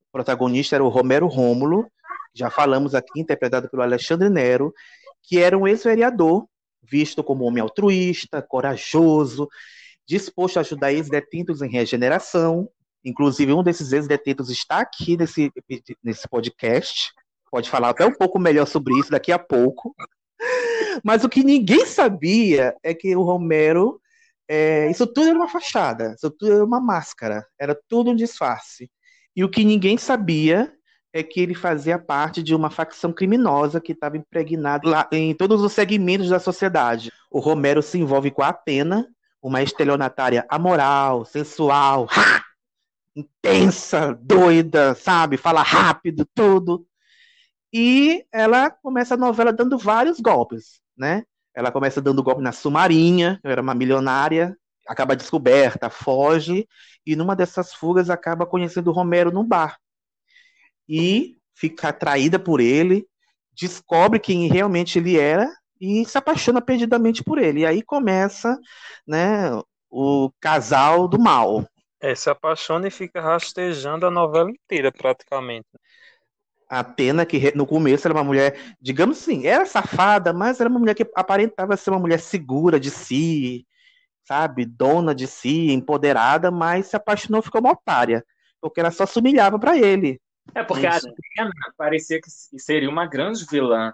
[0.10, 1.89] O protagonista era o Romero Rômulo,
[2.36, 4.73] já falamos aqui, interpretado pelo Alexandre Nero,
[5.21, 6.45] que era um ex-vereador,
[6.82, 9.47] visto como homem altruísta, corajoso,
[10.06, 12.67] disposto a ajudar ex-detentos em regeneração.
[13.06, 15.49] Inclusive, um desses ex-detentos está aqui nesse,
[16.04, 17.13] nesse podcast.
[17.49, 19.95] Pode falar até um pouco melhor sobre isso daqui a pouco.
[21.06, 24.02] Mas o que ninguém sabia é que o Romero.
[24.47, 28.89] É, isso tudo era uma fachada, isso tudo era uma máscara, era tudo um disfarce.
[29.36, 30.71] E o que ninguém sabia
[31.13, 35.62] é que ele fazia parte de uma facção criminosa que estava impregnada lá em todos
[35.62, 37.12] os segmentos da sociedade.
[37.29, 39.08] O Romero se envolve com a Atena,
[39.41, 42.08] uma estelionatária amoral, sensual,
[43.15, 45.38] intensa, doida, sabe?
[45.38, 46.88] Fala rápido, tudo.
[47.71, 51.23] E ela começa a novela dando vários golpes, né?
[51.56, 56.68] Ela começa dando golpe na Sumarinha, era uma milionária, acaba descoberta, foge,
[57.06, 59.78] e numa dessas fugas acaba conhecendo o Romero num bar.
[60.88, 63.06] E fica atraída por ele,
[63.54, 67.62] descobre quem realmente ele era e se apaixona perdidamente por ele.
[67.62, 68.60] E aí começa,
[69.08, 69.52] né,
[69.89, 71.66] o casal do mal.
[72.02, 75.68] É, se apaixona e fica rastejando a novela inteira, praticamente.
[76.73, 80.79] A Pena, que no começo era uma mulher, digamos assim, era safada, mas era uma
[80.79, 83.67] mulher que aparentava ser uma mulher segura de si,
[84.23, 84.65] sabe?
[84.65, 88.25] Dona de si, empoderada, mas se apaixonou ficou uma otária,
[88.59, 90.19] porque ela só se humilhava para ele.
[90.55, 91.07] É porque Isso.
[91.07, 93.93] a Atena parecia que seria uma grande vilã,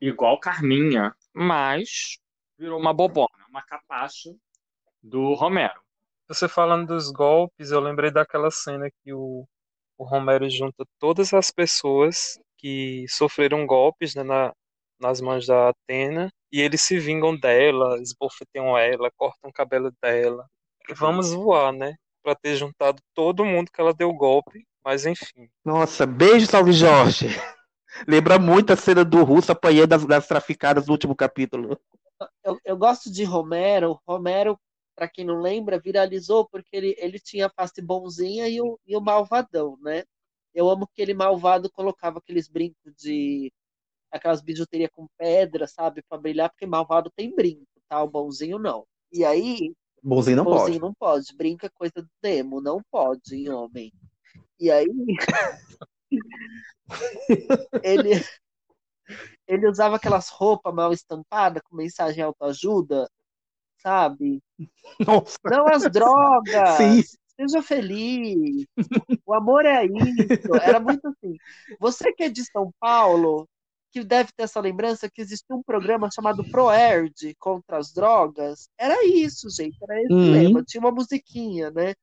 [0.00, 2.18] igual Carminha, mas
[2.58, 4.30] virou uma bobona, uma capacha
[5.02, 5.80] do Romero.
[6.28, 9.46] Você falando dos golpes, eu lembrei daquela cena que o
[9.98, 14.52] o Romero junta todas as pessoas que sofreram golpes né, na,
[15.00, 20.46] nas mãos da Atena e eles se vingam dela, esbofeteiam ela, cortam o cabelo dela.
[20.94, 21.94] Vamos voar, né?
[22.22, 25.48] Pra ter juntado todo mundo que ela deu golpe, mas enfim.
[25.64, 27.28] Nossa, beijo, salve Jorge.
[28.06, 31.78] Lembra muito a cena do Russo apanhando das, das traficadas no último capítulo.
[32.44, 34.00] Eu, eu gosto de Romero.
[34.06, 34.58] Romero
[34.96, 38.96] para quem não lembra, viralizou porque ele, ele tinha a face bonzinha e o, e
[38.96, 40.02] o malvadão, né?
[40.54, 43.52] Eu amo que ele malvado colocava aqueles brincos de.
[44.10, 46.02] aquelas bijuterias com pedra, sabe?
[46.08, 48.02] para brilhar, porque malvado tem brinco, tá?
[48.02, 48.86] O bonzinho não.
[49.12, 49.74] E aí.
[50.02, 50.80] Bonzinho não bonzinho pode.
[50.80, 51.36] não pode.
[51.36, 53.92] Brinca é coisa do demo, não pode, hein, homem.
[54.58, 54.86] E aí.
[57.84, 58.10] ele.
[59.46, 63.08] Ele usava aquelas roupas mal estampadas com mensagem autoajuda
[63.86, 64.42] sabe?
[65.04, 65.38] Nossa.
[65.44, 66.76] Não as drogas.
[66.76, 67.02] Sim.
[67.38, 68.66] Seja feliz.
[69.26, 70.54] O amor é isso.
[70.62, 71.36] Era muito assim.
[71.78, 73.46] Você que é de São Paulo,
[73.92, 78.68] que deve ter essa lembrança que existia um programa chamado ProErd contra as drogas.
[78.78, 79.76] Era isso, gente.
[79.82, 80.32] Era esse uhum.
[80.32, 80.64] lema.
[80.64, 81.94] Tinha uma musiquinha, né?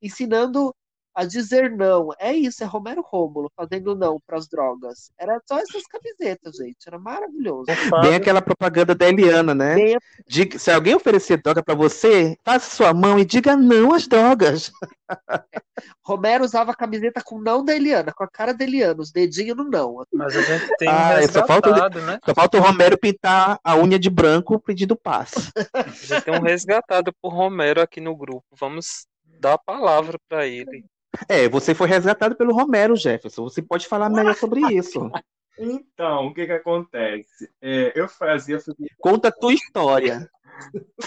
[0.00, 0.74] Ensinando
[1.18, 2.10] a dizer não.
[2.16, 5.10] É isso, é Romero Rômulo fazendo não para as drogas.
[5.18, 6.86] Era só essas camisetas, gente.
[6.86, 7.64] Era maravilhoso.
[8.02, 9.74] Bem aquela propaganda da Eliana, né?
[9.74, 9.98] Bem...
[10.28, 14.70] Diga, se alguém oferecer droga para você, faça sua mão e diga não às drogas.
[16.06, 19.56] Romero usava a camiseta com não da Eliana, com a cara da Eliana, os dedinhos
[19.56, 20.04] no não.
[20.14, 22.20] Mas a gente tem ah, um só falta, né?
[22.24, 25.50] Só falta o Romero pintar a unha de branco pedindo paz.
[25.74, 28.44] A gente tem um resgatado por Romero aqui no grupo.
[28.52, 29.08] Vamos
[29.40, 30.84] dar a palavra para ele.
[31.28, 33.44] É, você foi resgatado pelo Romero, Jefferson.
[33.44, 35.10] Você pode falar melhor sobre isso.
[35.58, 37.50] Então, o que que acontece?
[37.60, 38.58] É, eu fazia.
[38.98, 40.30] Conta a tua história.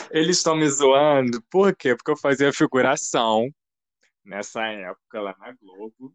[0.10, 1.96] Eles estão me zoando, por quê?
[1.96, 3.50] Porque eu fazia figuração
[4.24, 6.14] nessa época lá na Globo.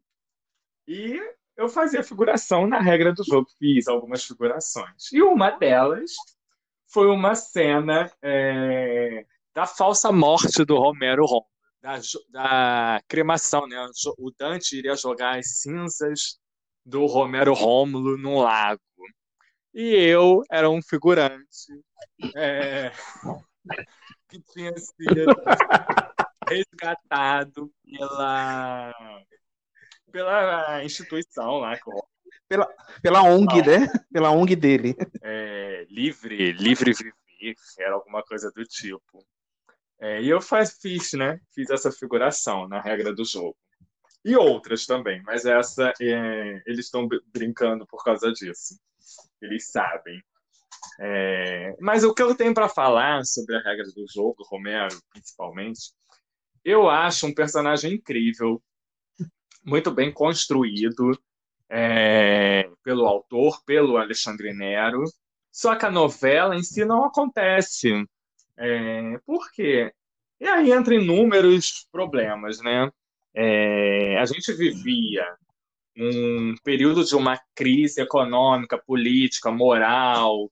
[0.89, 1.21] E
[1.57, 5.13] eu fazia figuração na regra do jogo, fiz algumas figurações.
[5.13, 6.13] E uma delas
[6.87, 11.47] foi uma cena é, da falsa morte do Romero Romo
[11.87, 13.77] da, da cremação, né?
[14.19, 16.39] O Dante iria jogar as cinzas
[16.85, 18.81] do Romero Rômulo num lago.
[19.73, 21.85] E eu era um figurante
[22.35, 22.91] é,
[24.29, 25.27] que tinha sido
[26.49, 28.93] resgatado pela,
[30.11, 31.79] pela instituição lá.
[32.49, 32.69] Pela,
[33.03, 33.81] pela ONG, Não.
[33.81, 33.87] né?
[34.13, 34.97] Pela ONG dele.
[35.23, 39.25] É, livre, livre viver, era alguma coisa do tipo.
[40.01, 41.41] É, e eu faz, fiz, né?
[41.55, 43.57] Fiz essa figuração na regra do jogo.
[44.25, 48.79] E outras também, mas essa é, eles estão brincando por causa disso.
[49.41, 50.21] Eles sabem.
[51.01, 55.93] É, mas o que eu tenho para falar sobre a regra do jogo, Romero, principalmente,
[56.65, 58.61] eu acho um personagem incrível,
[59.65, 61.13] muito bem construído
[61.71, 65.05] é, pelo autor, pelo Alexandre Nero.
[65.53, 68.05] Só que a novela em si não acontece
[68.59, 69.93] é, por quê?
[70.41, 72.91] E aí entra inúmeros problemas, né?
[73.35, 75.25] É, a gente vivia
[75.97, 80.51] um período de uma crise econômica, política, moral,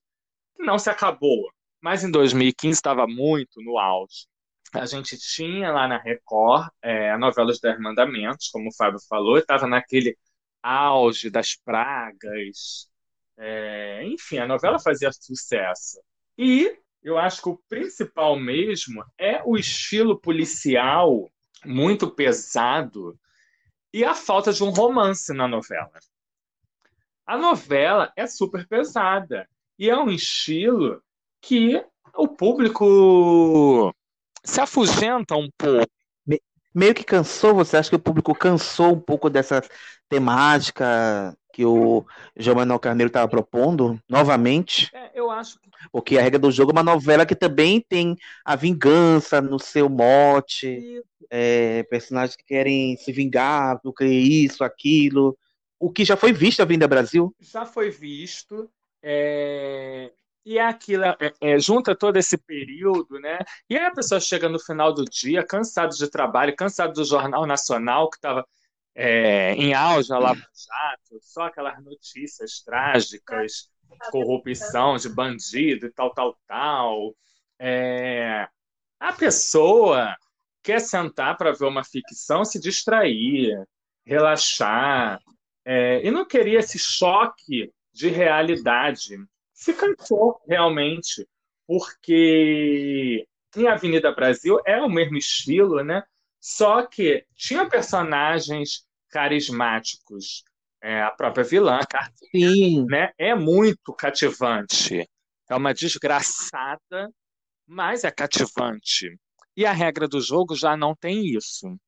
[0.56, 1.50] que não se acabou,
[1.82, 4.26] mas em 2015 estava muito no auge.
[4.72, 8.98] A gente tinha lá na Record é, a novela Os Dez Mandamentos, como o Fábio
[9.08, 10.16] falou, estava naquele
[10.62, 12.88] auge das pragas.
[13.38, 16.00] É, enfim, a novela fazia sucesso.
[16.38, 21.30] E eu acho que o principal mesmo é o estilo policial
[21.62, 23.18] muito pesado
[23.92, 25.92] e a falta de um romance na novela.
[27.26, 29.46] A novela é super pesada
[29.78, 31.02] e é um estilo
[31.42, 31.84] que
[32.14, 33.94] o público
[34.42, 35.86] se afugenta um pouco.
[36.74, 39.62] Meio que cansou, você acha que o público cansou um pouco dessa
[40.08, 42.04] temática que o
[42.36, 44.90] João Manuel Carneiro estava propondo novamente?
[44.92, 45.70] É, eu acho que...
[45.92, 49.88] Porque a regra do jogo é uma novela que também tem a vingança no seu
[49.88, 51.00] mote,
[51.30, 55.38] é, personagens que querem se vingar, porque isso, aquilo,
[55.78, 57.32] o que já foi visto a Vinda Brasil.
[57.38, 58.68] Já foi visto.
[59.00, 60.10] É...
[60.44, 63.38] E é aquilo, é, é, junta todo esse período, né?
[63.70, 67.46] E aí a pessoa chega no final do dia, cansado de trabalho, cansado do Jornal
[67.46, 68.44] Nacional, que estava
[68.94, 73.68] é, em auge a Lava Jato, só aquelas notícias trágicas,
[74.10, 77.14] corrupção de bandido e tal, tal, tal.
[77.58, 78.48] É,
[79.00, 80.16] a pessoa
[80.62, 83.52] quer sentar para ver uma ficção, se distrair,
[84.04, 85.20] relaxar,
[85.64, 89.16] é, e não queria esse choque de realidade
[89.52, 91.26] se cansou realmente,
[91.66, 93.26] porque
[93.56, 96.02] em Avenida Brasil é o mesmo estilo, né?
[96.46, 100.44] Só que tinha personagens carismáticos.
[100.82, 103.12] É, a própria vilã, Cartinha, né?
[103.16, 105.08] É muito cativante.
[105.48, 107.10] É uma desgraçada,
[107.66, 109.18] mas é cativante.
[109.56, 111.78] E a regra do jogo já não tem isso.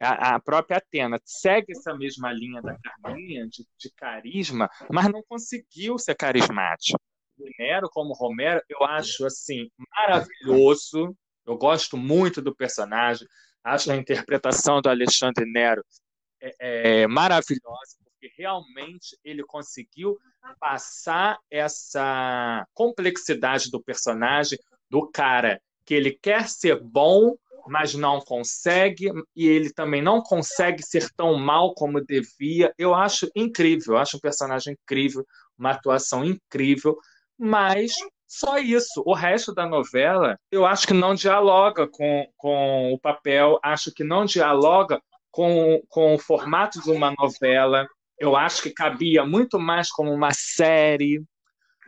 [0.00, 5.20] A, a própria Atena segue essa mesma linha da Carminha, de, de carisma, mas não
[5.28, 6.96] conseguiu ser carismático.
[7.36, 11.12] O Nero, como Romero, eu acho assim maravilhoso.
[11.44, 13.26] Eu gosto muito do personagem.
[13.62, 15.84] Acho a interpretação do Alexandre Nero
[16.40, 20.18] é, é maravilhosa, porque realmente ele conseguiu
[20.58, 24.58] passar essa complexidade do personagem,
[24.88, 27.36] do cara que ele quer ser bom,
[27.66, 32.72] mas não consegue, e ele também não consegue ser tão mal como devia.
[32.78, 35.24] Eu acho incrível, eu acho um personagem incrível,
[35.58, 36.96] uma atuação incrível,
[37.38, 37.92] mas
[38.30, 39.02] só isso.
[39.04, 44.04] O resto da novela, eu acho que não dialoga com, com o papel, acho que
[44.04, 45.02] não dialoga
[45.32, 47.88] com, com o formato de uma novela.
[48.16, 51.24] Eu acho que cabia muito mais como uma série.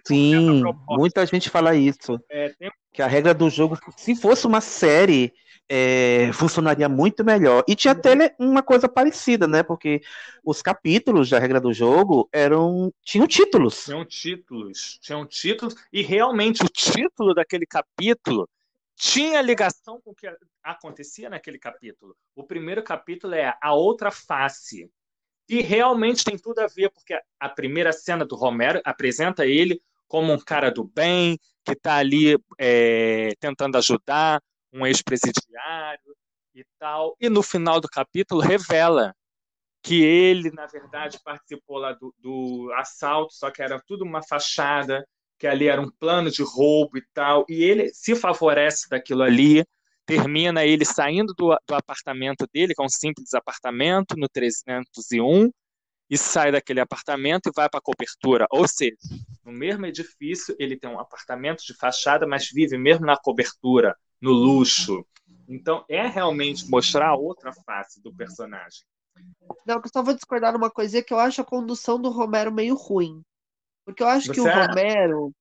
[0.05, 2.18] Sim, muita gente fala isso.
[2.28, 2.72] É, tem...
[2.93, 5.32] Que a regra do jogo, se fosse uma série,
[5.68, 7.64] é, funcionaria muito melhor.
[7.66, 9.62] E tinha até uma coisa parecida, né?
[9.62, 10.02] Porque
[10.44, 13.84] os capítulos da regra do jogo eram tinham títulos.
[13.84, 18.48] Tinham títulos, tinham títulos, e realmente o título daquele capítulo
[18.94, 20.28] tinha ligação com o que
[20.62, 22.16] acontecia naquele capítulo.
[22.36, 24.90] O primeiro capítulo é A Outra Face.
[25.48, 30.32] E realmente tem tudo a ver, porque a primeira cena do Romero apresenta ele como
[30.32, 34.40] um cara do bem, que está ali é, tentando ajudar,
[34.73, 36.16] um ex-presidiário
[36.55, 37.16] e tal.
[37.20, 39.14] E no final do capítulo revela
[39.83, 45.05] que ele, na verdade, participou lá do, do assalto, só que era tudo uma fachada,
[45.39, 47.45] que ali era um plano de roubo e tal.
[47.49, 49.64] E ele se favorece daquilo ali,
[50.07, 55.51] termina ele saindo do, do apartamento dele, que é um simples apartamento, no 301,
[56.09, 58.47] e sai daquele apartamento e vai para a cobertura.
[58.51, 58.95] Ou seja,
[59.45, 64.33] no mesmo edifício, ele tem um apartamento de fachada, mas vive mesmo na cobertura, no
[64.33, 65.05] luxo.
[65.49, 68.83] Então, é realmente mostrar a outra face do personagem.
[69.66, 72.75] Não, eu só vou discordar numa coisinha que eu acho a condução do Romero meio
[72.75, 73.23] ruim.
[73.85, 74.68] Porque eu acho Você que o acha?
[74.68, 75.33] Romero,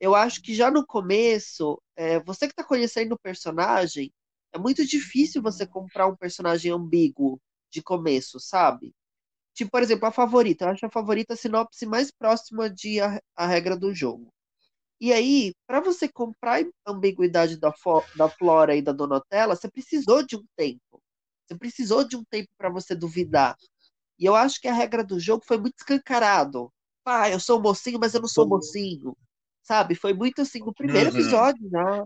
[0.00, 4.12] eu acho que já no começo, é, você que está conhecendo o personagem,
[4.52, 8.94] é muito difícil você comprar um personagem ambíguo de começo, sabe?
[9.54, 10.64] Tipo, por exemplo, a favorita.
[10.64, 14.32] Eu acho a favorita a sinopse mais próxima de a, a regra do jogo.
[15.00, 17.72] E aí, para você comprar a ambiguidade da,
[18.14, 21.02] da Flora e da Donatella, você precisou de um tempo.
[21.46, 23.56] Você precisou de um tempo para você duvidar.
[24.18, 26.72] E eu acho que a regra do jogo foi muito escancarado.
[27.04, 29.16] Pá, eu sou mocinho, mas eu não sou mocinho.
[29.62, 29.94] Sabe?
[29.94, 31.14] Foi muito assim no primeiro Uhum.
[31.14, 32.04] episódio, né?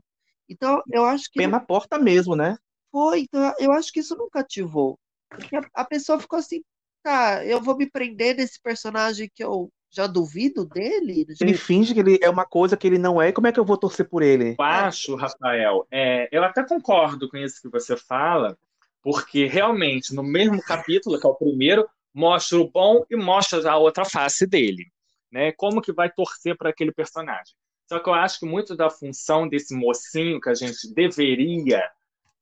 [0.49, 2.57] Então, eu acho que Pé na porta mesmo, né?
[2.91, 3.23] foi.
[3.23, 4.99] Então, eu acho que isso não cativou.
[5.37, 6.63] Porque a, a pessoa ficou assim,
[7.03, 11.25] tá, eu vou me prender nesse personagem que eu já duvido dele.
[11.41, 13.61] Ele finge que ele é uma coisa que ele não é, e como é que
[13.61, 14.57] eu vou torcer por ele?
[14.59, 18.59] Eu acho, Rafael, é, eu até concordo com isso que você fala,
[19.01, 23.77] porque realmente no mesmo capítulo, que é o primeiro, mostra o bom e mostra a
[23.77, 24.87] outra face dele,
[25.31, 25.53] né?
[25.53, 27.55] Como que vai torcer para aquele personagem.
[27.89, 31.83] Só que eu acho que muito da função desse mocinho que a gente deveria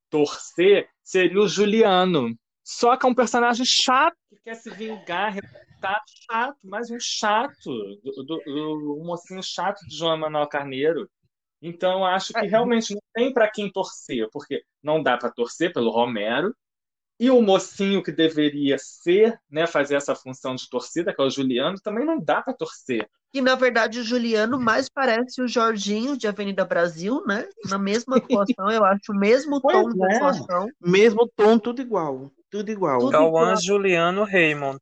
[0.09, 2.35] torcer seria o Juliano.
[2.65, 7.71] Só que é um personagem chato que quer se vingar, revoltado, chato, mais um chato,
[8.03, 11.11] do, do, do, um mocinho chato de João Manuel Carneiro.
[11.61, 15.91] Então, acho que realmente não tem para quem torcer, porque não dá para torcer pelo
[15.91, 16.55] Romero,
[17.23, 21.31] e o mocinho que deveria ser, né, fazer essa função de torcida, que é o
[21.31, 23.09] Juliano, também não dá para torcer.
[23.33, 27.49] E na verdade o Juliano mais parece o Jorginho de Avenida Brasil, né?
[27.71, 30.17] Na mesma atuação, eu acho o mesmo tom Pois de é.
[30.17, 30.67] atuação.
[30.81, 32.29] Mesmo tom, tudo igual.
[32.51, 32.99] Tudo igual.
[32.99, 33.57] Tudo Cauã igual.
[33.57, 34.81] Juliano Raymond.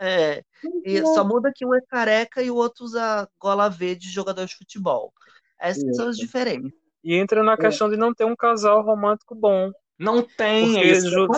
[0.00, 0.42] É,
[0.84, 4.46] e só muda que um é careca e o outro usa gola V de jogador
[4.46, 5.12] de futebol.
[5.60, 6.72] Essas são as diferenças.
[7.04, 9.70] E entra na questão de não ter um casal romântico bom.
[10.02, 11.28] Não tem, Porque é isso Ju-.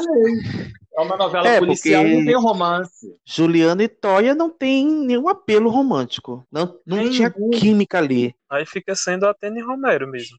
[0.96, 3.14] É uma novela É, policial, não tem romance.
[3.24, 6.46] Juliano e Toya não tem nenhum apelo romântico.
[6.50, 8.34] Não, não tinha química ali.
[8.48, 10.38] Aí fica sendo a Tene Romero mesmo.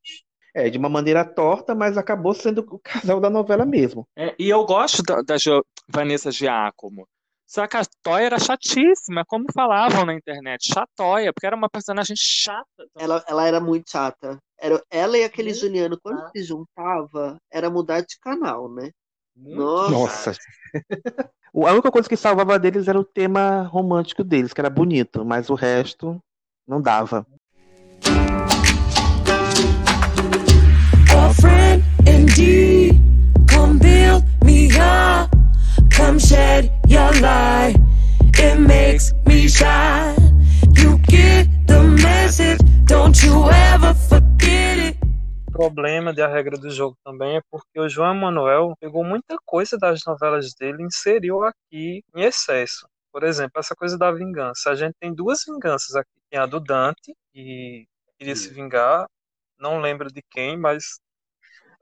[0.56, 4.08] É, de uma maneira torta, mas acabou sendo o casal da novela mesmo.
[4.16, 5.36] É, e eu gosto da, da
[5.90, 7.06] Vanessa Giacomo.
[7.48, 12.16] Só que a Toya era chatíssima, como falavam na internet, chatóia, porque era uma personagem
[12.18, 12.66] chata.
[12.98, 14.38] Ela, ela era muito chata.
[14.60, 18.90] Era, ela e aquele Muito Juliano, quando se juntava, era mudar de canal, né?
[19.36, 19.92] Nossa.
[19.92, 20.34] Nossa.
[21.54, 25.50] A única coisa que salvava deles era o tema romântico deles, que era bonito, mas
[25.50, 26.20] o resto
[26.68, 27.26] não dava.
[31.26, 33.02] a friend indeed.
[33.50, 35.35] Come build me up,
[35.96, 37.76] come shed your light.
[38.38, 40.16] It makes me shine.
[40.76, 44.98] You get the message, don't you ever forget it.
[45.48, 49.78] O problema da regra do jogo também é porque o João Emanuel pegou muita coisa
[49.78, 52.88] das novelas dele e inseriu aqui em excesso.
[53.12, 54.72] Por exemplo, essa coisa da vingança.
[54.72, 56.12] A gente tem duas vinganças aqui.
[56.30, 57.88] Tem a do Dante, que
[58.20, 59.08] queria se vingar.
[59.58, 61.00] Não lembro de quem, mas.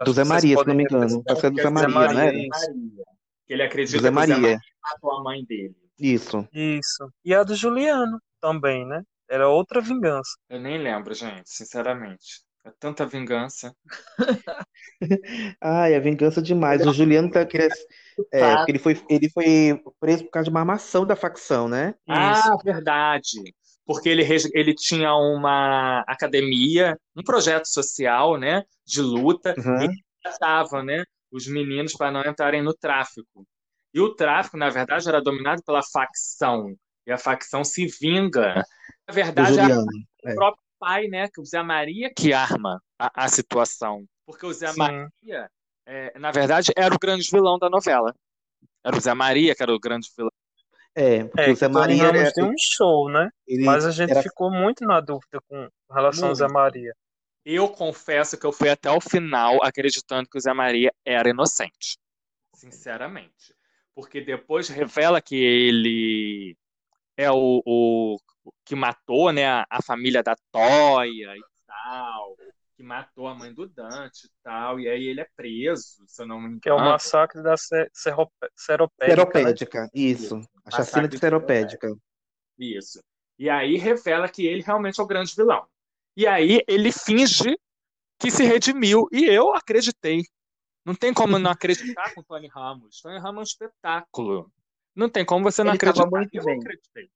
[0.06, 1.24] Do Zé Maria, se não me engano.
[1.28, 2.34] Acho que é do Zé Zé Maria, né?
[2.36, 3.13] isso.
[3.48, 4.38] Que ele acredita José que o Zé Maria.
[4.38, 5.76] Maria matou a mãe dele.
[6.00, 6.48] Isso.
[6.54, 7.10] Isso.
[7.24, 9.02] E a do Juliano também, né?
[9.30, 10.32] Era outra vingança.
[10.50, 12.42] Eu nem lembro, gente, sinceramente.
[12.66, 13.74] É tanta vingança.
[15.62, 16.86] Ai, a vingança demais.
[16.86, 17.74] O Juliano tá querendo.
[18.32, 21.96] É, porque ele foi, ele foi preso por causa de uma armação da facção, né?
[22.08, 23.40] Ah, verdade.
[23.86, 24.24] Porque ele,
[24.54, 29.82] ele tinha uma academia, um projeto social, né, de luta, Uhum.
[29.82, 31.04] e ele tratava, né,
[31.34, 33.46] os meninos para não entrarem no tráfico.
[33.94, 36.76] E o tráfico, na verdade, era dominado pela facção.
[37.06, 38.64] E a facção se vinga.
[39.08, 39.86] Na verdade, é o
[40.32, 40.36] é.
[40.36, 44.06] próprio pai, né, que o Zé Maria que arma a, a situação.
[44.26, 44.78] Porque o Zé Sim.
[44.80, 45.50] Maria,
[45.86, 48.14] é, na verdade, era o grande vilão da novela.
[48.86, 50.32] Era o Zé Maria que era o grande vilão.
[50.96, 53.30] É, porque É, o Zé Tony Maria Ramos era- deu um show, né?
[53.48, 56.54] ele Mas a gente era- ficou muito na dúvida com relação ao Zé Muito.
[56.54, 56.94] Maria.
[57.46, 61.98] Eu confesso que eu fui até o final acreditando que o Zé Maria era inocente.
[62.56, 63.54] Sinceramente.
[63.94, 66.58] Porque depois revela que ele
[67.18, 68.18] é o, o
[68.66, 72.36] que matou, né, a, família da Toia e tal,
[72.76, 76.28] que matou a mãe do Dante e tal, e aí ele é preso, se eu
[76.28, 76.92] não me Que é o engano.
[76.92, 79.08] massacre da Seropédica, né?
[79.08, 80.42] Seropédica, isso.
[80.66, 81.94] A chacina de Seropédica.
[82.58, 83.00] Isso.
[83.38, 85.68] E aí revela que ele realmente é o grande vilão.
[86.16, 87.58] E aí ele finge
[88.20, 89.08] que se redimiu.
[89.12, 90.24] E eu acreditei.
[90.86, 93.00] Não tem como não acreditar com o Tony Ramos.
[93.02, 94.52] Tony Ramos é um espetáculo.
[94.96, 96.06] Não tem como você não Ele acreditar.
[96.34, 96.58] eu bem.
[96.60, 97.10] acreditei.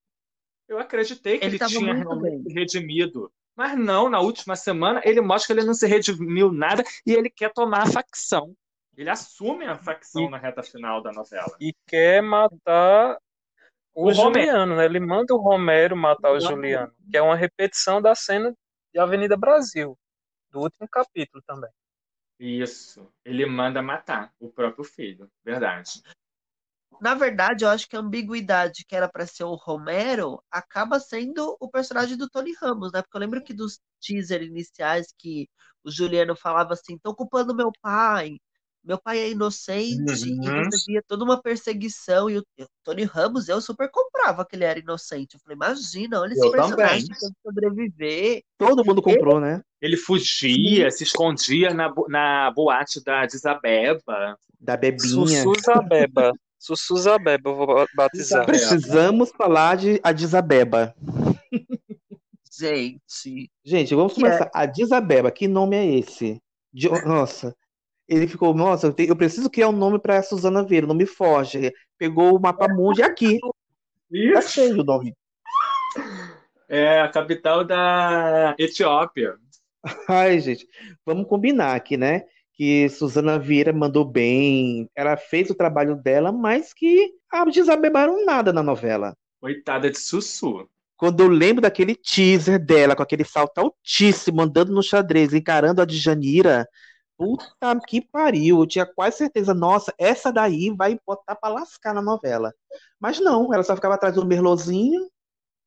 [0.68, 2.54] Eu acreditei que Ele ele, tinha realmente bem.
[2.54, 3.32] redimido.
[3.56, 7.30] Mas não, na última semana ele mostra que ele não se redimiu nada e ele
[7.30, 8.56] quer tomar a facção.
[8.96, 11.56] Ele assume a facção na reta final da novela.
[11.60, 13.18] E quer matar
[13.94, 14.48] o, O Romero.
[14.48, 14.86] Juliano, né?
[14.86, 16.56] Ele manda o Romero matar o Romero.
[16.56, 18.56] Juliano, que é uma repetição da cena
[18.98, 19.96] de Avenida Brasil,
[20.50, 21.70] do último capítulo também.
[22.40, 23.08] Isso.
[23.24, 25.30] Ele manda matar o próprio filho.
[25.44, 26.02] Verdade.
[27.00, 31.56] Na verdade, eu acho que a ambiguidade que era para ser o Romero acaba sendo
[31.60, 33.04] o personagem do Tony Ramos, né?
[33.04, 35.48] Porque eu lembro que dos teaser iniciais que
[35.84, 38.40] o Juliano falava assim: tô culpando meu pai,
[38.88, 40.64] meu pai é inocente, e Uhum.
[40.64, 42.30] você via toda uma perseguição.
[42.30, 45.36] E o, o Tony Ramos, eu super comprava que ele era inocente.
[45.36, 47.14] Eu falei: imagina, olha esse Eu personagem também.
[47.14, 48.42] que tem que sobreviver.
[48.58, 49.62] Todo mundo comprou, né?
[49.82, 54.38] Ele fugia, se escondia na, na boate da Desabeba.
[54.60, 55.44] Da Bebinha.
[55.44, 56.32] Sussuzabeba.
[56.58, 58.46] Sussuzabeba, eu vou batizar.
[58.46, 60.96] Precisamos falar de Adisabeba.
[62.60, 63.52] Gente.
[63.64, 64.50] Gente, vamos Que começar.
[64.54, 66.42] Adisabeba, que nome é esse?
[66.74, 67.56] De- Nossa.
[68.08, 71.06] Ele ficou, nossa, eu, te- eu preciso criar um nome pra Suzana Vieira, o nome
[71.06, 71.74] foge.
[71.98, 73.40] Pegou o mapa mundi aqui.
[74.34, 75.14] Tá cheio o nome.
[76.70, 79.36] É a capital da Etiópia.
[80.08, 80.68] Ai, gente,
[81.06, 82.24] vamos combinar aqui, né?
[82.54, 88.52] Que Suzana Vieira mandou bem, ela fez o trabalho dela, mas que a desabebaram nada
[88.52, 89.16] na novela.
[89.40, 90.68] Coitada de Sussu.
[90.96, 95.86] Quando eu lembro daquele teaser dela, com aquele salto altíssimo, andando no xadrez, encarando a
[95.86, 96.68] Djanira,
[97.18, 102.02] puta que pariu, eu tinha quase certeza, nossa, essa daí vai botar pra lascar na
[102.02, 102.54] novela.
[103.00, 105.10] Mas não, ela só ficava atrás do Merlozinho,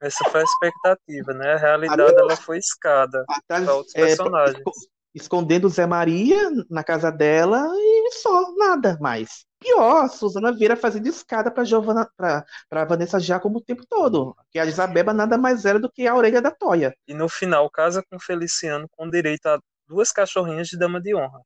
[0.01, 1.53] Essa foi a expectativa, né?
[1.55, 4.59] A realidade ela foi escada atrás, para outros é, personagens.
[4.59, 4.73] esco-
[5.15, 6.39] escondendo Zé Maria
[6.71, 9.45] na casa dela e só, nada mais.
[9.59, 14.35] Pior, Suzana Vieira fazendo escada pra, Giovana, pra, pra Vanessa Giacomo o tempo todo.
[14.51, 16.95] Que a Isabeba nada mais era do que a orelha da Toia.
[17.07, 19.61] E no final casa com Feliciano com direito a
[19.91, 21.41] duas cachorrinhas de dama de honra.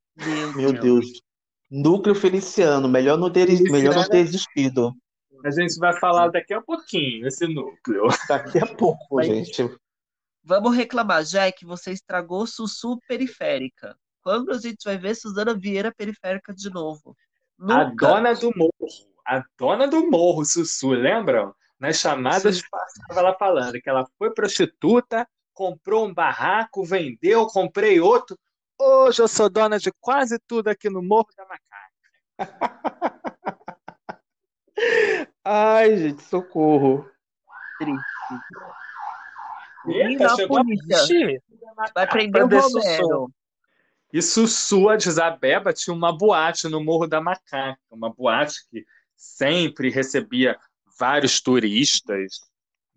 [0.54, 1.06] Meu Deus.
[1.70, 4.92] Núcleo Feliciano, melhor não ter, melhor não ter existido.
[5.44, 8.06] A gente vai falar daqui a pouquinho esse núcleo.
[8.28, 9.68] Daqui a pouco, Mas- gente.
[10.44, 13.96] Vamos reclamar, Jack, você estragou Sussu periférica.
[14.22, 17.16] Quando a gente vai ver Suzana Vieira periférica de novo?
[17.58, 18.06] A Nunca.
[18.08, 18.72] dona do morro.
[19.26, 21.54] A dona do morro, Sussu, lembram?
[21.80, 28.38] Nas chamadas passava ela falando que ela foi prostituta, comprou um barraco, vendeu, comprei outro.
[28.78, 31.94] Hoje eu sou dona de quase tudo aqui no Morro da Macaca.
[35.44, 37.08] Ai, gente, socorro.
[39.86, 41.42] Eita, na chegou a polícia.
[41.94, 43.30] Vai prender o Romero.
[44.12, 48.84] E Sussu, a Desabeba, tinha uma boate no Morro da Macaca, uma boate que
[49.16, 50.58] sempre recebia
[50.98, 52.38] vários turistas,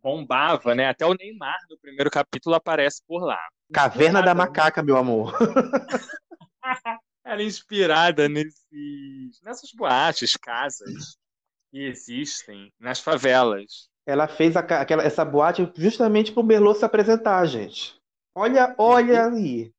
[0.07, 0.87] bombava, né?
[0.87, 3.39] Até o Neymar, no primeiro capítulo, aparece por lá.
[3.73, 5.33] Caverna da Inspirada- Macaca, meu amor.
[7.25, 11.17] Era inspirada nesses, nessas boates, casas
[11.69, 13.89] que existem nas favelas.
[14.05, 17.99] Ela fez a aquela, essa boate justamente pro Merlot se apresentar, gente.
[18.33, 19.73] Olha, olha aí.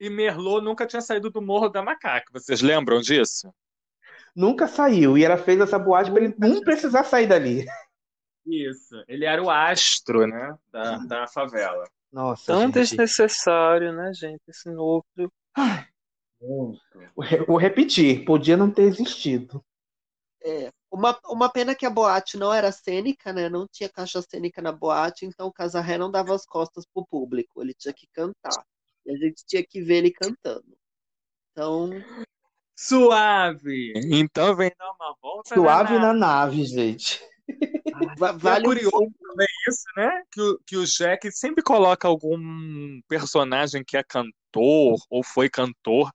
[0.00, 2.32] E Merlot nunca tinha saído do Morro da Macaca.
[2.32, 3.52] Vocês lembram disso?
[4.34, 5.18] Nunca saiu.
[5.18, 7.66] E ela fez essa boate pra ele não precisar sair dali.
[8.46, 9.02] Isso.
[9.06, 10.56] Ele era o astro, né?
[10.72, 11.88] Da, da favela.
[12.12, 12.74] Nossa, Tão gente.
[12.74, 14.40] desnecessário, né, gente?
[14.48, 15.30] Esse núcleo.
[16.40, 16.78] Vou
[17.20, 19.62] re- Vou repetir, podia não ter existido.
[20.42, 23.48] É, uma, uma pena que a boate não era cênica, né?
[23.48, 27.62] Não tinha caixa cênica na boate, então o Casarré não dava as costas pro público,
[27.62, 28.64] ele tinha que cantar.
[29.04, 30.64] E a gente tinha que ver ele cantando.
[31.52, 31.90] Então,
[32.74, 33.92] Suave!
[34.10, 37.20] Então vem dar uma volta Suave na na nave, gente.
[37.50, 40.22] É vale um curioso também isso, né?
[40.30, 46.10] Que o, que o Jack sempre coloca algum personagem que é cantor ou foi cantor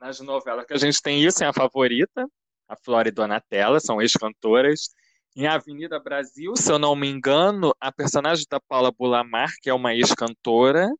[0.00, 0.66] nas novelas.
[0.66, 2.26] Que a gente tem isso em A Favorita,
[2.68, 4.90] a Flora e Donatella, são ex-cantoras.
[5.34, 9.74] Em Avenida Brasil, se eu não me engano, a personagem da Paula Bulamar, que é
[9.74, 10.90] uma ex-cantora.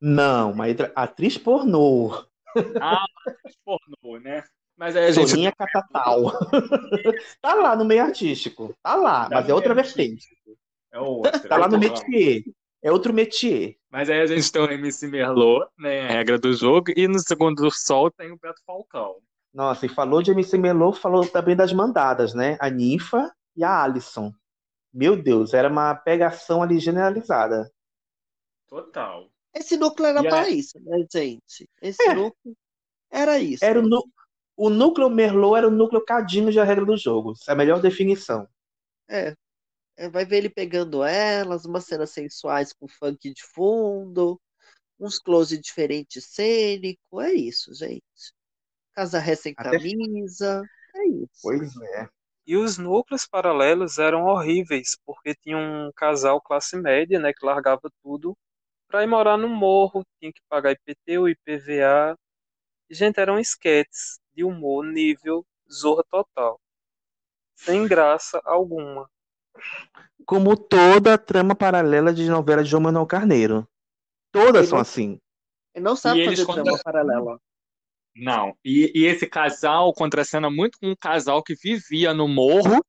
[0.00, 0.64] Não, uma
[0.94, 2.24] atriz pornô.
[2.80, 3.04] Ah,
[3.64, 4.42] pornô, né?
[4.78, 6.32] Mas aí a gente Soninha Catatal.
[7.42, 8.72] tá lá no meio artístico.
[8.82, 10.26] Tá lá, Tá mas é outra vertente.
[10.92, 11.38] é outra.
[11.40, 12.44] Tá lá no métier.
[12.80, 13.76] É outro métier.
[13.90, 16.02] Mas aí a gente tem o MC Merlot, né?
[16.08, 16.92] A regra do jogo.
[16.96, 19.16] E no segundo sol tem o Beto Falcão.
[19.52, 22.56] Nossa, e falou de MC Melô, falou também das mandadas, né?
[22.60, 24.32] A Ninfa e a Alison.
[24.94, 27.68] Meu Deus, era uma pegação ali generalizada.
[28.68, 29.28] Total.
[29.54, 31.68] esse núcleo era E pra a- isso, né, gente?
[31.82, 32.56] Esse núcleo
[33.10, 33.64] era isso.
[33.64, 34.04] Era o, nu-
[34.58, 37.32] o núcleo Merlot era o núcleo cadinho de a regra do jogo.
[37.32, 38.46] Essa é a melhor definição.
[39.08, 39.34] É.
[39.96, 44.40] É, vai ver ele pegando elas, umas cenas sensuais com funk de fundo,
[44.98, 48.04] uns close diferentes cênico, é isso, gente.
[48.94, 50.62] Casarré sem Até- camisa,
[50.94, 51.28] é isso.
[51.42, 52.08] Pois é.
[52.46, 57.90] E os núcleos paralelos eram horríveis, porque tinha um casal classe média, né, que largava
[58.02, 58.36] tudo
[58.88, 62.16] para ir morar no morro, tinha que pagar IPTU, IPVA.
[62.90, 66.60] E, gente, eram esquetes de humor nível zorra total.
[67.56, 69.10] Sem graça alguma.
[70.24, 73.68] Como toda a trama paralela de novela de João Manuel Carneiro.
[74.30, 75.20] Todas Ele são não- assim.
[75.74, 77.40] Ele não sabe E eles fazer trama contra- paralela.
[78.14, 78.56] Não.
[78.64, 82.84] E, e esse casal contracena muito com um casal que vivia no morro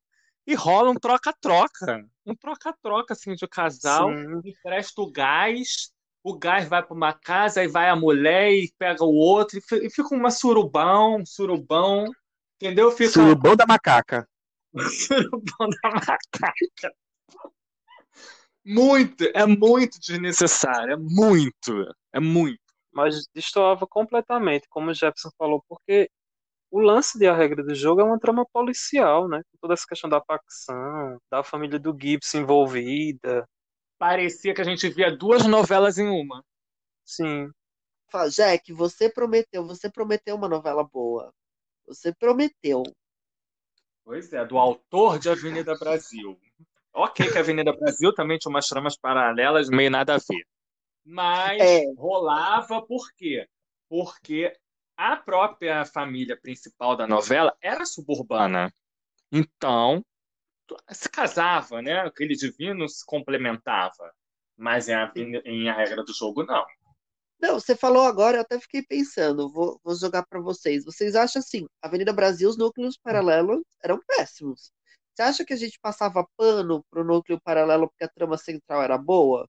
[0.46, 2.08] e rola um troca-troca.
[2.28, 4.10] Um troca-troca, assim, de casal.
[4.16, 4.42] Sim.
[4.46, 5.92] Empresta o gás,
[6.24, 9.86] o gás vai para uma casa, aí vai a mulher e pega o outro, e
[9.86, 12.06] e fica uma surubão, surubão.
[12.62, 12.92] Entendeu?
[12.92, 14.28] Fica Surubão da macaca.
[15.08, 16.94] surubão da macaca.
[18.66, 22.60] Muito, é muito desnecessário, é muito, é muito.
[22.92, 26.10] Mas destoava completamente, como o Jefferson falou, porque
[26.72, 29.42] o lance de A Regra do Jogo é uma trama policial, né?
[29.62, 33.48] Toda essa questão da facção, da família do Gibbs envolvida.
[34.00, 36.44] Parecia que a gente via duas novelas em uma.
[37.04, 37.52] Sim.
[38.10, 41.34] Fala, Jack, você prometeu, você prometeu uma novela boa.
[41.86, 42.82] Você prometeu.
[44.06, 46.40] Pois é, do autor de Avenida Brasil.
[46.94, 50.48] Ok, que Avenida Brasil também tinha umas tramas paralelas, meio nada a ver.
[51.06, 51.84] Mas É.
[51.98, 53.48] rolava por quê?
[53.90, 54.52] Porque
[54.96, 58.74] a própria família principal da novela era suburbana.
[59.32, 60.04] Então,
[60.92, 62.00] se casava, né?
[62.00, 64.12] Aquele divino se complementava.
[64.58, 66.66] Mas em a, em a regra do jogo, não.
[67.40, 70.84] Não, você falou agora, eu até fiquei pensando, vou, vou jogar pra vocês.
[70.84, 74.74] Vocês acham assim, Avenida Brasil, os núcleos paralelos eram péssimos.
[75.14, 78.98] Você acha que a gente passava pano pro núcleo paralelo porque a trama central era
[78.98, 79.48] boa?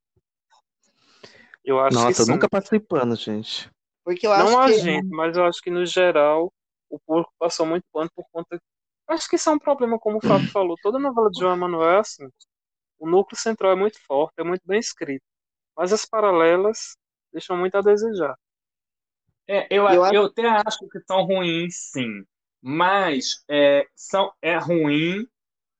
[1.65, 2.33] Eu acho que Nossa, eu sim.
[2.33, 3.71] nunca passei pano, gente.
[4.05, 6.53] Porque eu Não acho a que gente, mas eu acho que no geral
[6.89, 8.61] o público passou muito pano por conta.
[9.11, 10.77] Acho que isso é um problema, como o Fábio falou.
[10.83, 12.29] Toda novela de João Emanuel é assim.
[12.99, 15.25] O núcleo central é muito forte, é muito bem escrito.
[15.77, 16.97] Mas as paralelas
[17.33, 18.37] deixam muito a desejar.
[19.49, 22.23] É, eu, Eu até acho que são ruins, sim.
[22.63, 25.27] Mas é, são, é ruim,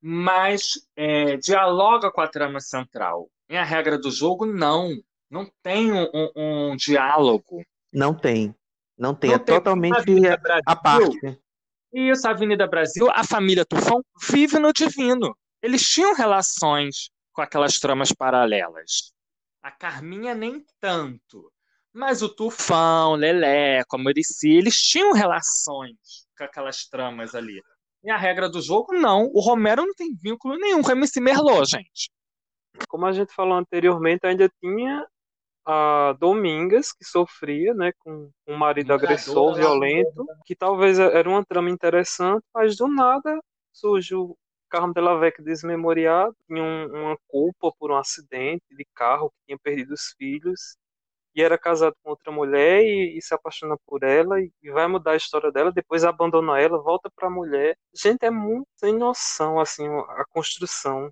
[0.01, 3.29] mas é, dialoga com a trama central.
[3.49, 4.91] Em a regra do jogo, não.
[5.31, 7.63] Não tem um, um- um diálogo.
[7.93, 8.55] Não tem.
[8.99, 9.31] Não tem.
[9.31, 9.55] Não é tem.
[9.57, 10.05] totalmente
[10.67, 11.39] a parte.
[11.93, 15.37] Isso, a Avenida Brasil, a família Tufão vive no divino.
[15.63, 19.13] Eles tinham relações com aquelas tramas paralelas.
[19.63, 21.53] A Carminha nem tanto.
[21.93, 25.99] Mas o Tufão, Leleco, a Muricy, eles tinham relações
[26.39, 27.61] com aquelas tramas ali.
[28.05, 29.29] E a regra do jogo, não.
[29.35, 32.11] O Romero não tem vínculo nenhum com a MC Merlot, gente.
[32.89, 35.05] Como a gente falou anteriormente, ainda tinha
[35.71, 41.45] a Domingas, que sofria né, com um marido agressor, lá, violento, que talvez era uma
[41.45, 43.39] trama interessante, mas do nada
[43.73, 44.37] surge o
[44.69, 49.37] Carmo de la Vecchia desmemoriado, tinha um- uma culpa por um acidente de carro, que
[49.47, 50.77] tinha perdido os filhos,
[51.35, 54.87] e era casado com outra mulher e, e se apaixona por ela e, e vai
[54.89, 57.77] mudar a história dela, depois abandona ela, volta pra mulher.
[57.95, 61.11] Gente, é muito sem noção, assim, a construção.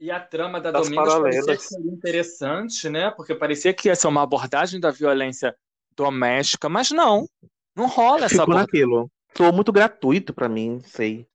[0.00, 1.62] E a trama da Das parecia paralelas.
[1.62, 3.10] seria interessante, né?
[3.10, 5.54] Porque parecia que ia ser uma abordagem da violência
[5.94, 7.28] doméstica, mas não.
[7.76, 9.10] Não rola essa Ficou naquilo.
[9.36, 11.28] Soou muito gratuito pra mim, não sei.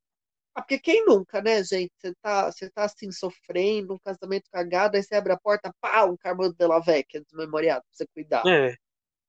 [0.56, 1.92] Ah, porque quem nunca, né, gente?
[2.00, 6.06] Você tá, você tá assim, sofrendo, um casamento cagado, aí você abre a porta, pá,
[6.06, 8.44] um Carmo de la Vecchia desmemoriado pra você cuidar.
[8.48, 8.76] É,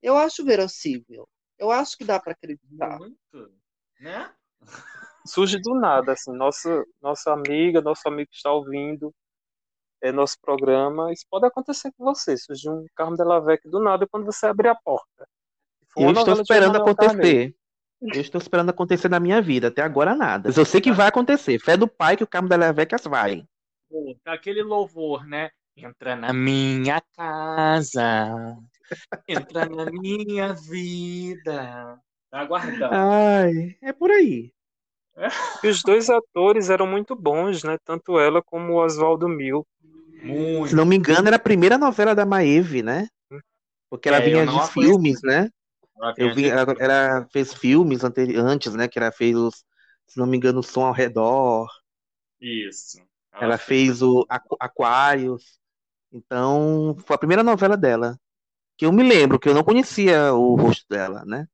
[0.03, 1.28] Eu acho verossímil.
[1.59, 2.99] Eu acho que dá pra acreditar.
[2.99, 3.53] Muito,
[4.01, 4.32] né?
[5.26, 9.12] surge do nada, assim, nossa, nossa amiga, nosso amigo que está ouvindo
[10.09, 13.80] é, nosso programa, isso pode acontecer com você, surge um Carmo de la Vecchia do
[13.80, 15.26] nada quando você abrir a porta.
[15.96, 17.54] Eu estou esperando acontecer.
[18.00, 19.68] Eu estou esperando acontecer na minha vida.
[19.68, 20.48] Até agora nada.
[20.48, 21.59] Mas eu sei que vai acontecer.
[21.59, 23.46] Fé do pai que o Carmo da Vecas vai.
[24.22, 25.50] Tá Aquele louvor, né?
[25.76, 28.57] Entra na minha casa,
[29.28, 31.98] entra na minha vida.
[32.30, 32.94] Tá aguardando.
[32.94, 34.52] Ai, é por aí.
[35.62, 37.78] E os dois atores eram muito bons, né?
[37.84, 39.66] Tanto ela como o Oswaldo Mil.
[40.22, 40.70] Muito.
[40.70, 43.08] Se não me engano, era a primeira novela da Maeve, né?
[43.90, 45.48] Porque ela É, vinha de filmes, né?
[45.96, 48.88] Ela Eu vi, ela, ela fez filmes anteri- antes, né?
[48.88, 49.64] Que ela fez, os,
[50.06, 51.68] se não me engano, o Som ao Redor.
[52.40, 53.00] Isso.
[53.32, 55.58] Ela fez o Aqu- Aquários.
[56.12, 58.18] Então, foi a primeira novela dela.
[58.78, 61.46] Que eu me lembro, que eu não conhecia o rosto dela, né?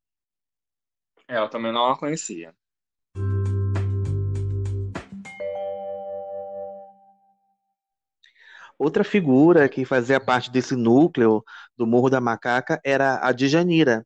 [1.29, 2.55] É, eu também não a conhecia.
[8.83, 11.45] Outra figura que fazia parte desse núcleo
[11.77, 14.05] do Morro da Macaca era a Djanira,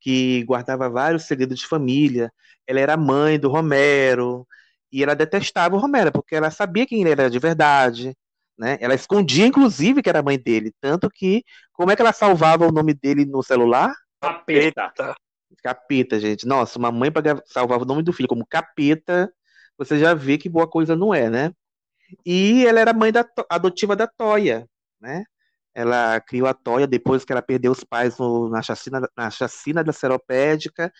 [0.00, 2.32] que guardava vários segredos de família.
[2.66, 4.48] Ela era mãe do Romero
[4.90, 8.16] e ela detestava o Romero porque ela sabia quem ele era de verdade,
[8.56, 8.78] né?
[8.80, 12.72] Ela escondia inclusive que era mãe dele, tanto que como é que ela salvava o
[12.72, 13.92] nome dele no celular?
[14.22, 14.90] Capeta.
[15.62, 16.46] Capeta, gente.
[16.46, 19.30] Nossa, uma mãe para salvar o nome do filho como capeta,
[19.76, 21.52] você já vê que boa coisa não é, né?
[22.24, 24.68] E ela era mãe da, adotiva da Toia,
[25.00, 25.24] né?
[25.74, 29.82] Ela criou a Toia depois que ela perdeu os pais no- na, chacina, na chacina
[29.82, 30.92] da Seropédica.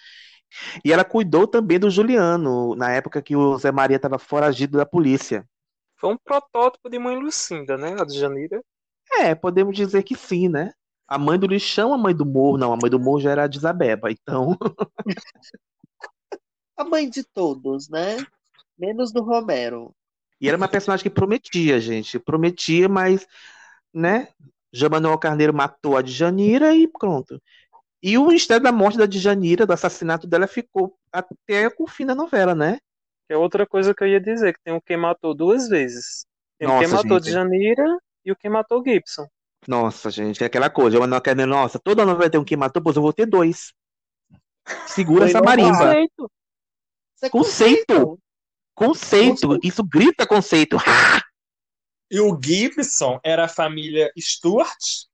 [0.85, 4.87] E ela cuidou também do Juliano, na época que o Zé Maria estava foragido da
[4.87, 5.45] polícia.
[5.97, 7.97] Foi um protótipo de mãe Lucinda, né?
[7.99, 8.63] A de Janira.
[9.13, 10.73] É, podemos dizer que sim, né?
[11.07, 13.45] A mãe do lixão, a mãe do morro, não, a mãe do morro já era
[13.45, 14.57] a de Isabeba, então.
[16.77, 18.17] A mãe de todos, né?
[18.79, 19.95] Menos do Romero.
[20.45, 22.19] E era uma personagem que prometia, gente.
[22.19, 23.27] Prometia, mas,
[23.95, 24.29] né?
[24.71, 27.41] João Manuel Carneiro matou a Djanira e pronto.
[28.03, 32.05] E o mistério da morte da Djanira, do assassinato dela, ficou até com o fim
[32.05, 32.77] da novela, né?
[33.27, 36.27] Que é outra coisa que eu ia dizer, que tem o quem matou duas vezes.
[36.59, 37.31] Tem o quem matou gente.
[37.31, 39.27] Djanira e o quem matou Gibson.
[39.67, 41.07] Nossa, gente, é aquela coisa.
[41.07, 43.73] Não quero, nossa, toda novela tem um que matou, pois eu vou ter dois.
[44.85, 45.71] Segura Foi essa marimba.
[45.71, 46.31] conceito.
[47.17, 47.87] Isso é Conceito.
[47.87, 48.24] Conceito.
[49.63, 50.77] Isso grita conceito.
[52.11, 55.07] E o Gibson era a família Stuart.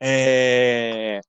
[0.00, 1.20] é,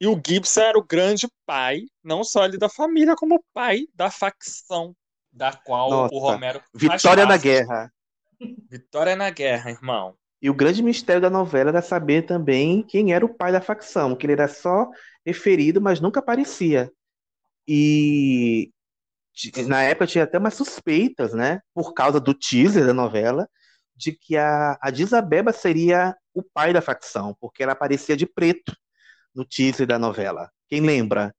[0.00, 3.86] E o Gibson era o grande pai, não só ele da família, como o pai
[3.94, 4.94] da facção
[5.32, 7.92] da qual Nossa, o Romero Vitória na guerra.
[8.68, 10.14] Vitória na guerra, irmão.
[10.40, 14.16] E o grande mistério da novela era saber também quem era o pai da facção,
[14.16, 14.88] que ele era só
[15.24, 16.90] referido, mas nunca aparecia.
[17.66, 18.72] E
[19.66, 23.48] na época tinha até umas suspeitas, né, por causa do teaser da novela,
[23.94, 28.74] de que a, a Disabeba seria o pai da facção, porque ela aparecia de preto
[29.34, 30.50] no teaser da novela.
[30.68, 31.34] Quem lembra?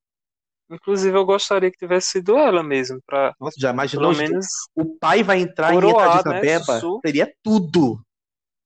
[0.70, 4.12] Inclusive, eu gostaria que tivesse sido ela mesmo, pra Nossa, já imaginou?
[4.12, 7.00] pelo menos O pai vai entrar e coroar, a né, Disabeba, Sussu.
[7.06, 8.04] seria tudo.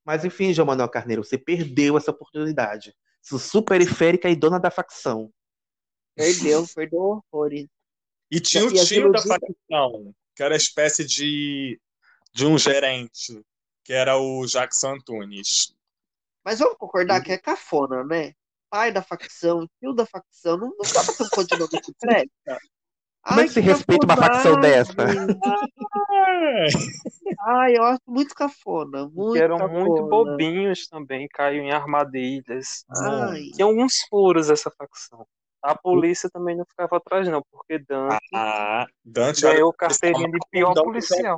[0.04, 2.94] Mas enfim, João Manuel Carneiro, você perdeu essa oportunidade.
[3.20, 5.30] Sussu periférica e dona da facção.
[6.14, 7.66] Perdeu, perdeu horrores.
[8.30, 11.80] E tinha o E tio da facção, que era espécie de,
[12.34, 13.42] de um gerente,
[13.84, 15.74] que era o Jackson Antunes.
[16.44, 18.34] Mas vamos concordar que é cafona, né?
[18.70, 22.30] Pai da facção, tio da facção, não, não dá pra ter um codinome que presta.
[23.28, 24.94] Como é que se respeita uma facção dessa?
[27.46, 29.84] Ai, eu acho muito cafona, muito que eram cafona.
[29.84, 32.86] muito bobinhos também, caíam em armadilhas.
[32.90, 33.42] Ai.
[33.54, 35.26] Tinha alguns furos essa facção.
[35.62, 40.38] A polícia também não ficava atrás, não, porque Dante Ah, Dante era ganhou carteirinha de
[40.50, 41.36] pior policial.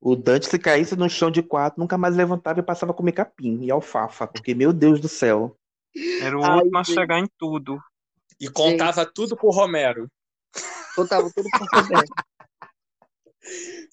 [0.00, 3.12] O Dante, se caísse no chão de quatro, nunca mais levantava e passava a comer
[3.12, 5.56] capim e alfafa, porque, meu Deus do céu.
[6.20, 6.94] Era o Ai, último a gente.
[6.94, 7.78] chegar em tudo.
[8.40, 10.08] E contava tudo pro Romero.
[10.94, 12.06] Contava tudo pro Romero.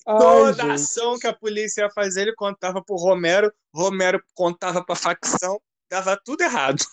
[0.05, 0.71] Toda gente.
[0.71, 5.59] ação que a polícia ia fazer, ele contava pro Romero, Romero contava pra facção,
[5.89, 6.83] dava tudo errado.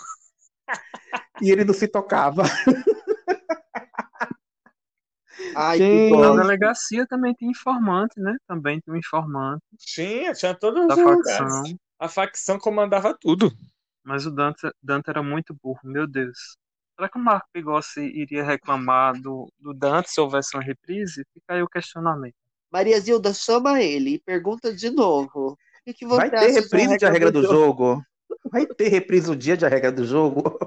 [1.42, 2.44] E ele não se tocava.
[5.54, 6.10] Ai, Gente.
[6.12, 8.36] que Na delegacia também tem informante, né?
[8.46, 11.46] Também tem um informante Tinha, tinha todos da os facção.
[11.46, 11.74] lugares.
[11.98, 13.52] A facção comandava tudo.
[14.04, 16.56] Mas o Dante, Dante era muito burro, meu Deus.
[16.96, 21.24] Será que o Marco Pigossi iria reclamar do, do Dante se houvesse uma reprise?
[21.32, 22.34] Fica aí o questionamento.
[22.70, 25.52] Maria Zilda, chama ele e pergunta de novo.
[25.52, 28.02] O que, que você Vai ter reprise de A Regra do Jogo?
[28.50, 30.58] Vai ter reprise o dia de A Regra do Jogo?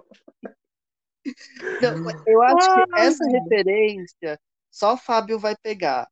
[1.82, 4.40] Não, eu acho que essa referência
[4.72, 6.08] só o Fábio vai pegar.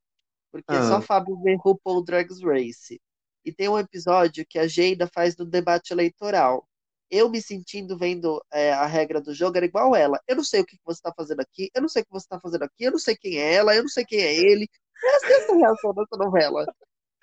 [0.50, 0.88] Porque Ah.
[0.88, 3.00] só o Fábio vê RuPaul Drag Race.
[3.44, 6.66] E tem um episódio que a Geida faz no debate eleitoral.
[7.10, 10.18] Eu me sentindo vendo é, a regra do jogo era igual ela.
[10.26, 12.24] Eu não sei o que você está fazendo aqui, eu não sei o que você
[12.24, 14.66] está fazendo aqui, eu não sei quem é ela, eu não sei quem é ele.
[15.04, 16.64] Essa é a reação dessa novela.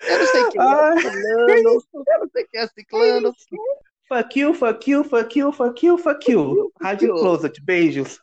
[0.00, 3.34] Eu não sei quem é fulano, eu não sei quem é ciclano.
[4.12, 6.70] Fuck you, fuck you, fuck you, fuck you, fuck you.
[6.82, 7.14] Rádio.
[7.14, 8.20] Closet, beijos.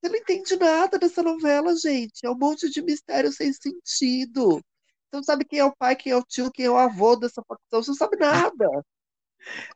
[0.00, 2.24] Você não entende nada dessa novela, gente.
[2.26, 4.56] É um monte de mistério sem sentido.
[4.56, 7.14] Você não sabe quem é o pai, quem é o tio, quem é o avô
[7.14, 7.82] dessa facção.
[7.82, 8.68] Você não sabe nada.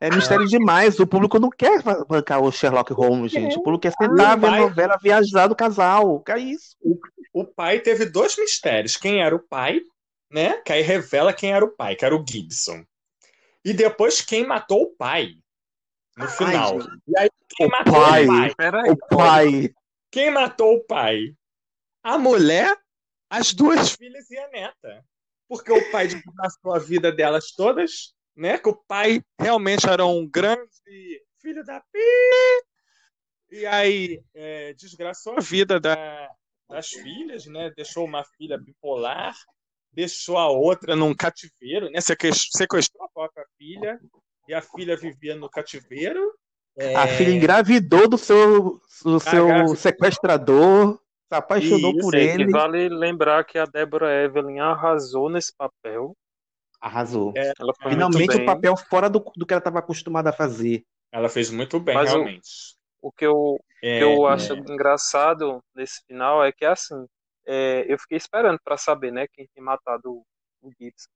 [0.01, 0.99] É mistério demais.
[0.99, 3.57] O público não quer bancar o Sherlock Holmes, gente.
[3.57, 4.59] O público quer sentar, Ah, ver vai.
[4.59, 6.19] novela, viajar do casal.
[6.23, 6.75] Que é isso?
[7.33, 8.97] O pai teve dois mistérios.
[8.97, 9.79] Quem era o pai,
[10.29, 10.57] né?
[10.65, 12.83] Que aí revela quem era o pai, que era o Gibson.
[13.63, 15.37] E depois quem matou o pai.
[16.17, 16.79] No final.
[16.81, 17.01] gente.
[17.07, 18.23] e aí quem O matou pai.
[18.23, 18.55] o pai?
[18.55, 19.73] Peraí, O pai.
[20.11, 21.35] Quem matou o pai?
[22.03, 22.77] A mulher,
[23.29, 25.03] as duas filhas e a neta.
[25.47, 28.57] Porque o pai desgraçou a vida delas todas, né?
[28.57, 30.69] Que o pai realmente era um grande
[31.41, 31.99] filho da pi.
[33.51, 36.29] E aí é, desgraçou a vida da-
[36.69, 37.71] das filhas, né?
[37.75, 39.35] Deixou uma filha bipolar,
[39.91, 42.01] deixou a outra num cativeiro, né?
[42.01, 43.99] Seques- Sequestrou a própria filha
[44.47, 46.33] e a filha vivia no cativeiro.
[46.95, 49.75] A É, filha engravidou do seu, do seu engravidou.
[49.75, 52.45] sequestrador, se apaixonou Isso, por é ele.
[52.45, 56.15] que vale lembrar que a Deborah Evelyn arrasou nesse papel.
[56.81, 57.33] Arrasou.
[57.35, 58.45] É, Ela foi Finalmente um bem.
[58.45, 60.83] papel fora do, do que ela estava acostumada a fazer.
[61.11, 62.75] ela fez muito bem, Mas o- realmente.
[63.01, 64.57] O que eu, É, que eu acho é.
[64.57, 67.05] engraçado nesse final é que assim,
[67.45, 70.25] é, eu fiquei esperando pra saber, né, quem tem matado o,
[70.61, 71.09] o Gibson.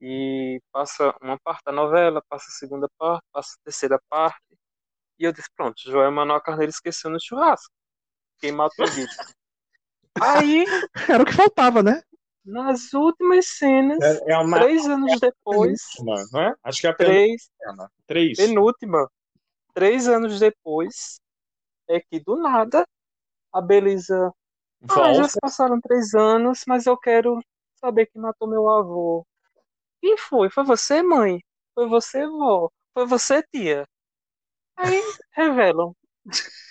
[0.00, 4.40] E passa uma parte da novela, passa a segunda parte, passa a terceira parte.
[5.18, 7.72] E eu disse, pronto, Joel Manuel Carneiro esqueceu no churrasco.
[8.38, 9.22] Quem matou o Gibson.
[10.20, 10.64] Aí,
[11.08, 12.02] Era o que faltava, né?
[12.44, 16.54] nas últimas cenas, É, é uma três anos depois, penúltima, não é?
[16.64, 17.92] Acho que é a três, penúltima.
[18.06, 18.36] Três.
[18.38, 19.10] penúltima,
[19.74, 21.20] três anos depois,
[21.88, 22.84] é que do nada
[23.52, 24.32] a Belisa.
[24.88, 27.38] Ah, já se passaram três anos, mas eu quero
[27.76, 29.26] saber quem matou meu avô.
[30.00, 30.50] Quem foi?
[30.50, 31.40] Foi você, mãe?
[31.74, 32.70] Foi você, vó?
[32.94, 33.86] Foi você, tia?
[34.76, 35.00] Aí
[35.32, 35.94] revelam.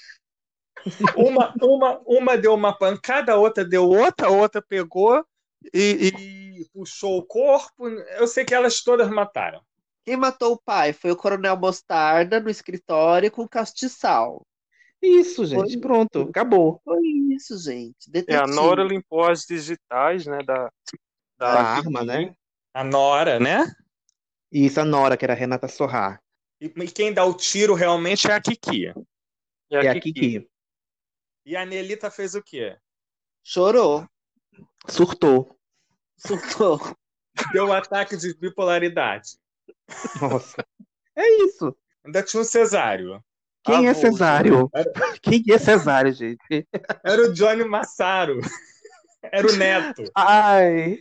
[1.15, 5.23] Uma, uma, uma deu uma pancada, a outra deu outra, a outra pegou
[5.73, 6.07] e,
[6.61, 7.87] e puxou o corpo.
[7.87, 9.61] Eu sei que elas todas mataram.
[10.05, 14.41] Quem matou o pai foi o Coronel Mostarda no escritório com castiçal.
[15.01, 15.73] Isso, gente.
[15.73, 16.81] Foi- Pronto, acabou.
[16.83, 17.01] Foi
[17.31, 17.95] isso, gente.
[18.07, 18.11] É, a
[18.41, 18.55] Detetive.
[18.55, 20.39] Nora limpou as digitais, né?
[20.45, 20.69] Da,
[21.37, 22.33] Da da arma, né?
[22.73, 23.65] A Nora, né?
[24.51, 26.21] Isso, a Nora, que era a Renata Sorrar.
[26.61, 28.93] E, e quem dá o tiro realmente é a Kiki.
[29.71, 30.13] E a É a Kiki.
[30.13, 30.49] Kiki.
[31.45, 32.77] E a Nelita fez o quê?
[33.43, 34.05] Chorou.
[34.87, 35.57] Surtou.
[36.17, 36.79] Surtou.
[37.53, 39.37] Deu um ataque de bipolaridade.
[40.21, 40.63] Nossa.
[41.15, 41.75] É isso.
[42.03, 43.23] Ainda tinha um cesário.
[43.63, 44.01] Quem é Avulso.
[44.01, 44.69] Cesário?
[44.73, 44.91] Era,
[45.21, 46.67] Quem é Cesário, gente?
[47.03, 48.39] era o Johnny Massaro.
[49.21, 50.03] Era o neto.
[50.15, 50.99] Ai.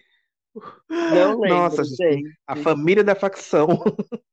[0.88, 2.32] Não lembro, Nossa, gente.
[2.46, 3.68] A família da facção.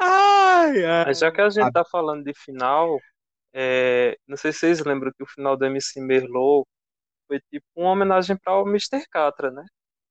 [0.00, 1.04] Ai, ai.
[1.06, 3.00] Mas já que a gente tá falando de final,
[3.54, 6.66] é, não sei se vocês lembram que o final do MC Merlot
[7.26, 9.04] foi tipo uma homenagem para o Mr.
[9.10, 9.64] Catra, né?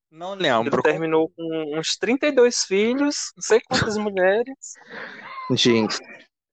[0.09, 0.81] Não Ele lembro.
[0.81, 4.73] terminou com uns 32 filhos, não sei quantas mulheres.
[5.51, 5.97] Gente,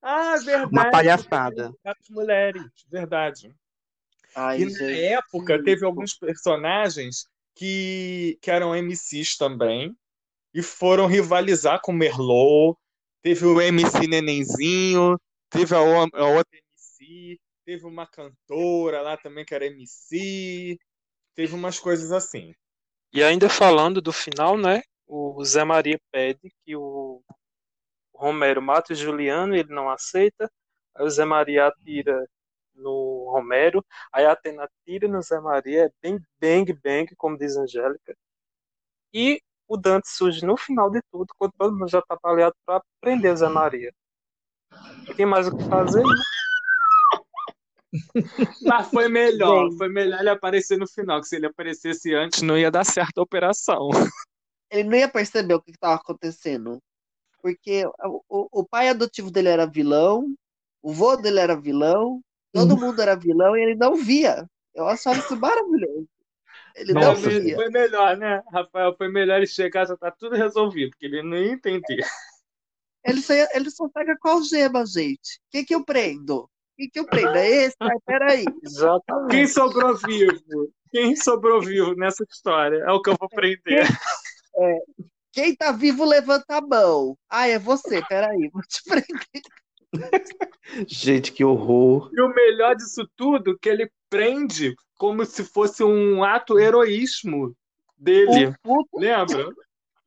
[0.02, 0.68] Ah, verdade.
[0.72, 1.72] uma palhaçada.
[1.84, 3.54] As mulheres, verdade.
[4.34, 5.04] Ai, E na gente.
[5.04, 9.94] época teve alguns personagens que, que eram MCs também
[10.54, 12.76] e foram rivalizar com Merlot.
[13.22, 19.54] Teve o MC Nenenzinho, teve a, a outra MC, teve uma cantora lá também que
[19.54, 20.76] era MC,
[21.34, 22.52] teve umas coisas assim.
[23.12, 24.82] E ainda falando do final, né?
[25.06, 27.22] O Zé Maria pede que o
[28.14, 30.50] Romero mate o Juliano, ele não aceita.
[30.94, 32.26] Aí o Zé Maria atira
[32.74, 37.56] no Romero, aí a Atena atira no Zé Maria, é bem bang bang, como diz
[37.56, 38.16] a Angélica.
[39.12, 42.82] E o Dante surge no final de tudo, quando todo mundo já tá paleado para
[43.00, 43.92] prender o Zé Maria.
[45.16, 46.02] Tem mais o que fazer?
[46.02, 46.14] né?
[48.64, 52.56] Mas foi melhor, foi melhor ele aparecer no final, que se ele aparecesse antes não
[52.56, 53.88] ia dar certo a operação.
[54.70, 56.78] Ele não ia perceber o que estava acontecendo.
[57.42, 60.34] Porque o, o- o pai adotivo dele era vilão,
[60.80, 62.22] o vô dele era vilão,
[62.52, 64.48] todo mundo era vilão e ele não via.
[64.74, 66.08] Eu achava isso maravilhoso.
[66.74, 67.54] Ele não Nossa, via.
[67.54, 68.94] Foi melhor, né, Rafael?
[68.96, 72.04] Foi melhor ele chegar, já tá tudo resolvido, porque ele não ia entender.
[73.04, 75.38] Ele só, ele só pega qual gema, gente?
[75.38, 76.44] O que, que eu prendo?
[76.44, 76.48] O
[76.78, 77.36] que, que eu prendo?
[77.36, 77.76] É esse?
[77.80, 78.44] Ai, peraí.
[78.62, 79.30] Exatamente.
[79.30, 80.72] Quem sobrou vivo?
[80.90, 82.76] Quem sobrou vivo nessa história?
[82.86, 83.86] É o que eu vou prender.
[85.32, 87.16] Quem tá vivo, levanta a mão.
[87.28, 89.42] Ah, é você, peraí, vou te prender.
[90.88, 92.10] Gente, que horror.
[92.12, 97.54] E o melhor disso tudo, que ele prende como se fosse um ato heroísmo
[97.96, 98.54] dele.
[98.94, 99.50] Lembra?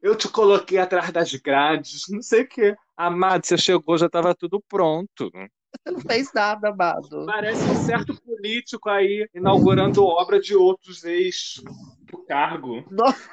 [0.01, 2.75] Eu te coloquei atrás das grades, não sei o quê.
[2.95, 5.31] Amado, você chegou, já estava tudo pronto.
[5.33, 7.25] você não fez nada, amado.
[7.25, 11.61] Parece um certo político aí inaugurando obra de outros ex
[12.11, 12.85] do cargo.
[12.89, 13.29] Nossa,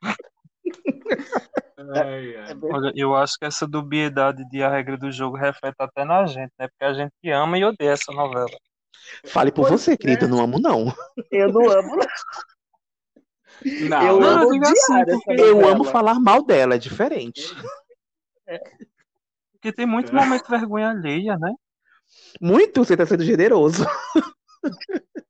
[1.92, 2.58] Ai, ai.
[2.62, 6.52] Olha, eu acho que essa dubiedade de a regra do jogo reflete até na gente,
[6.58, 6.66] né?
[6.68, 8.48] Porque a gente ama e odeia essa novela.
[9.26, 10.24] Fale por você, querido.
[10.24, 10.94] Eu não amo, não.
[11.30, 11.96] eu não amo.
[13.88, 17.54] Não, eu não, amo eu assim, Eu amo falar mal dela, é diferente.
[19.52, 21.52] Porque tem muito momento de vergonha alheia, né?
[22.40, 23.84] Muito, você tá sendo generoso.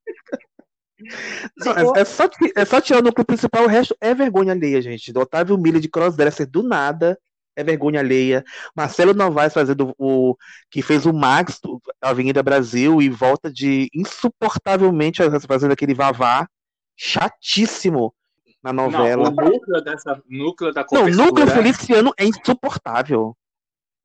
[1.57, 2.23] Não, é, é só,
[2.55, 5.11] é só tirar o principal, o resto é vergonha alheia, gente.
[5.13, 7.17] Do Otávio Miller de Crossdresser do nada
[7.55, 8.43] é vergonha alheia.
[8.75, 10.35] Marcelo Novaes fazendo o
[10.69, 16.47] que fez o Max do Avenida Brasil e volta de insuportavelmente fazendo aquele vavá
[16.95, 18.13] chatíssimo
[18.61, 19.29] na Não, novela.
[19.29, 23.37] o núcleo dessa núcleo da Não, o núcleo feliciano é insuportável.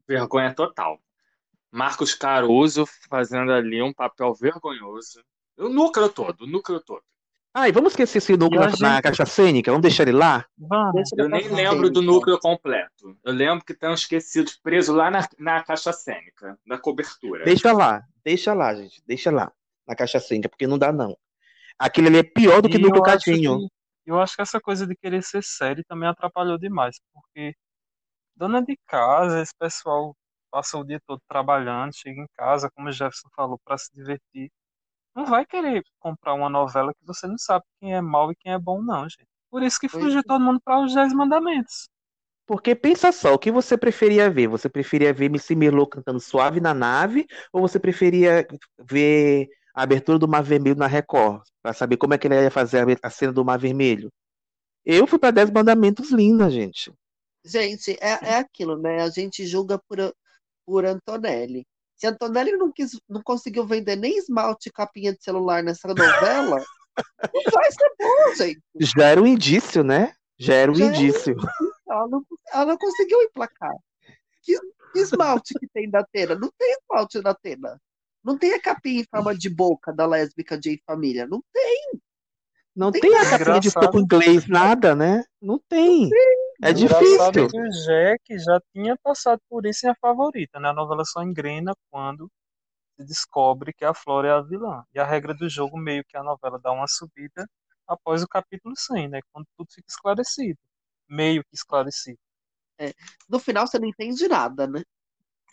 [0.06, 0.98] vergonha total.
[1.72, 5.22] Marcos Caruso fazendo ali um papel vergonhoso.
[5.60, 7.02] O núcleo todo, o núcleo todo.
[7.52, 9.70] Ah, e vamos esquecer esse núcleo na, na gente- caixa cênica?
[9.72, 10.46] Vamos deixar ele lá?
[10.56, 11.10] Vamos.
[11.16, 13.18] Eu nem lembro do núcleo completo.
[13.24, 17.44] Eu lembro que estão esquecidos, presos lá na, na caixa cênica, na cobertura.
[17.44, 19.02] Deixa lá, deixa lá, gente.
[19.04, 19.52] Deixa lá,
[19.86, 21.16] na caixa cênica, porque não dá, não.
[21.78, 23.58] Aquele ali é pior do que E núcleo eu acho Cadinho.
[23.58, 23.66] que,
[24.06, 27.52] eu acho que essa coisa de querer ser série também atrapalhou demais, porque
[28.36, 30.14] dona de casa, esse pessoal
[30.52, 34.50] passa o dia todo trabalhando, chega em casa, como o Jefferson falou, para se divertir.
[35.20, 38.52] Não vai querer comprar uma novela que você não sabe quem é mal e quem
[38.52, 39.28] é bom, não, gente.
[39.50, 40.22] Por isso que fugiu é.
[40.22, 41.90] todo mundo para os Dez Mandamentos.
[42.46, 44.48] Porque pensa só, o que você preferia ver?
[44.48, 47.26] Você preferia ver Missy Merlot cantando Suave na Nave?
[47.52, 48.46] Ou você preferia
[48.78, 52.50] ver a abertura do Mar Vermelho na Record, pra saber como é que ele ia
[52.50, 54.10] fazer a, cena do Mar Vermelho.
[54.86, 56.90] Eu fui pra Dez Mandamentos linda, gente.
[57.44, 59.02] Gente, é, é aquilo, né?
[59.02, 59.98] A gente julga por,
[60.64, 61.66] por Antonelli.
[62.00, 66.56] Se Antonelli não, quis, não conseguiu vender nem esmalte e capinha de celular nessa novela,
[67.34, 68.62] não vai ser bom, gente.
[68.80, 70.14] Já era um indício, né?
[70.38, 71.36] Já era um Já era um indício.
[71.86, 72.24] Ela não,
[72.54, 73.74] ela não conseguiu emplacar.
[74.42, 74.58] Que,
[74.94, 76.36] que esmalte que tem da Atena?
[76.36, 77.78] Não tem esmalte da Atena.
[78.24, 81.26] Não tem a capinha em forma de boca da lésbica de Família.
[81.26, 82.00] Não tem.
[82.74, 85.22] Não Tem tem a capinha de soco inglês, nada, né?
[85.42, 86.08] Não tem.
[86.62, 87.48] É Engraçado difícil.
[87.48, 90.68] que o Jack já tinha passado por isso em A Favorita, né?
[90.68, 92.30] A novela só engrena quando
[92.98, 94.84] se descobre que a Flora é a vilã.
[94.94, 97.48] E a regra do jogo, meio que a novela dá uma subida
[97.86, 99.20] após o capítulo 100, né?
[99.32, 100.58] Quando tudo fica esclarecido.
[101.08, 102.18] Meio que esclarecido.
[102.78, 102.92] É,
[103.28, 104.82] no final você não entende nada, né?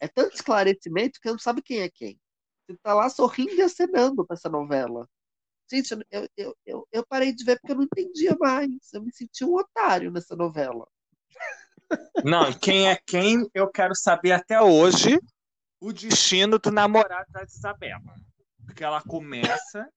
[0.02, 2.20] É tanto esclarecimento que você não sabe quem é quem.
[2.68, 5.08] Você tá lá sorrindo e acenando pra essa novela.
[5.72, 8.72] Gente, eu, eu, eu, eu parei de ver porque eu não entendia mais.
[8.94, 10.88] Eu me senti um otário nessa novela.
[12.24, 15.20] Não, quem é quem, eu quero saber até hoje
[15.80, 18.16] o destino do namorado da Isabela.
[18.66, 19.88] Porque ela começa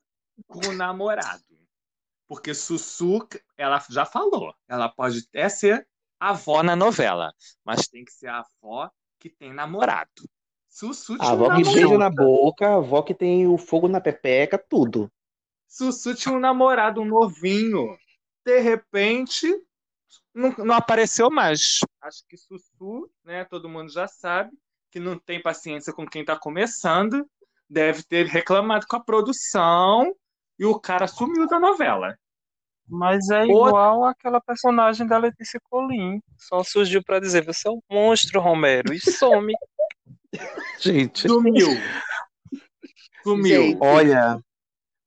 [0.47, 1.43] com o namorado.
[2.29, 3.27] Porque Sussu,
[3.57, 5.87] ela já falou, ela pode até ser
[6.19, 10.11] avó na novela, mas tem que ser a avó que tem namorado.
[10.69, 11.75] Sussu A tinha um avó que namorado.
[11.75, 15.11] beija na boca, a avó que tem o fogo na pepeca, tudo.
[15.67, 17.99] Sussu tinha um namorado um novinho.
[18.45, 19.47] De repente,
[20.35, 21.81] não, não apareceu mais.
[22.01, 24.51] Acho que Sussu, né, todo mundo já sabe,
[24.91, 27.27] que não tem paciência com quem tá começando,
[27.69, 30.15] deve ter reclamado com a produção
[30.59, 32.17] e o cara sumiu da novela.
[32.89, 36.21] Mas é igual aquela personagem da Letícia Colim.
[36.37, 39.55] Só surgiu pra dizer, você é um monstro, Romero, e some.
[40.81, 41.29] Gente.
[41.29, 41.69] Sumiu.
[43.23, 43.79] Sumiu.
[43.81, 44.41] Olha,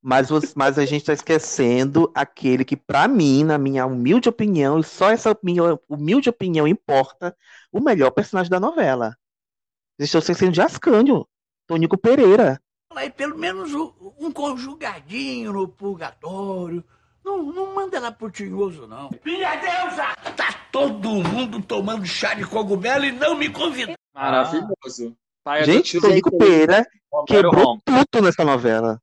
[0.03, 4.77] mas, você- mas a gente tá esquecendo aquele que, pra mim, na minha humilde opinião,
[4.79, 7.35] e só essa minha humilde opinião importa,
[7.71, 9.15] o melhor personagem da novela.
[9.97, 11.25] Estão esquecendo de Ascânio,
[11.65, 12.59] Tonico Pereira.
[12.95, 16.83] Aí pelo menos um conjugadinho no purgatório.
[17.23, 19.09] Não, não manda ela pro tinhoso, não.
[19.23, 20.13] Minha deusa!
[20.35, 23.95] Tá todo mundo tomando chá de cogumelo e não me convidou.
[24.13, 25.15] Maravilhoso.
[25.63, 26.85] Gente, do Pereira
[27.25, 28.99] quebrou tudo nessa novela.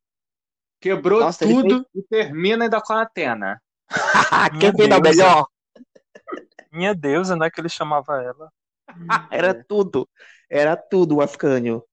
[0.81, 3.61] Quebrou Nossa, ele tudo e termina ainda com a Atena.
[4.61, 5.47] Quem fez o melhor?
[6.72, 7.51] Minha deusa, né?
[7.51, 8.51] Que ele chamava ela.
[9.31, 10.09] Era tudo.
[10.49, 11.85] Era tudo o Ascânio.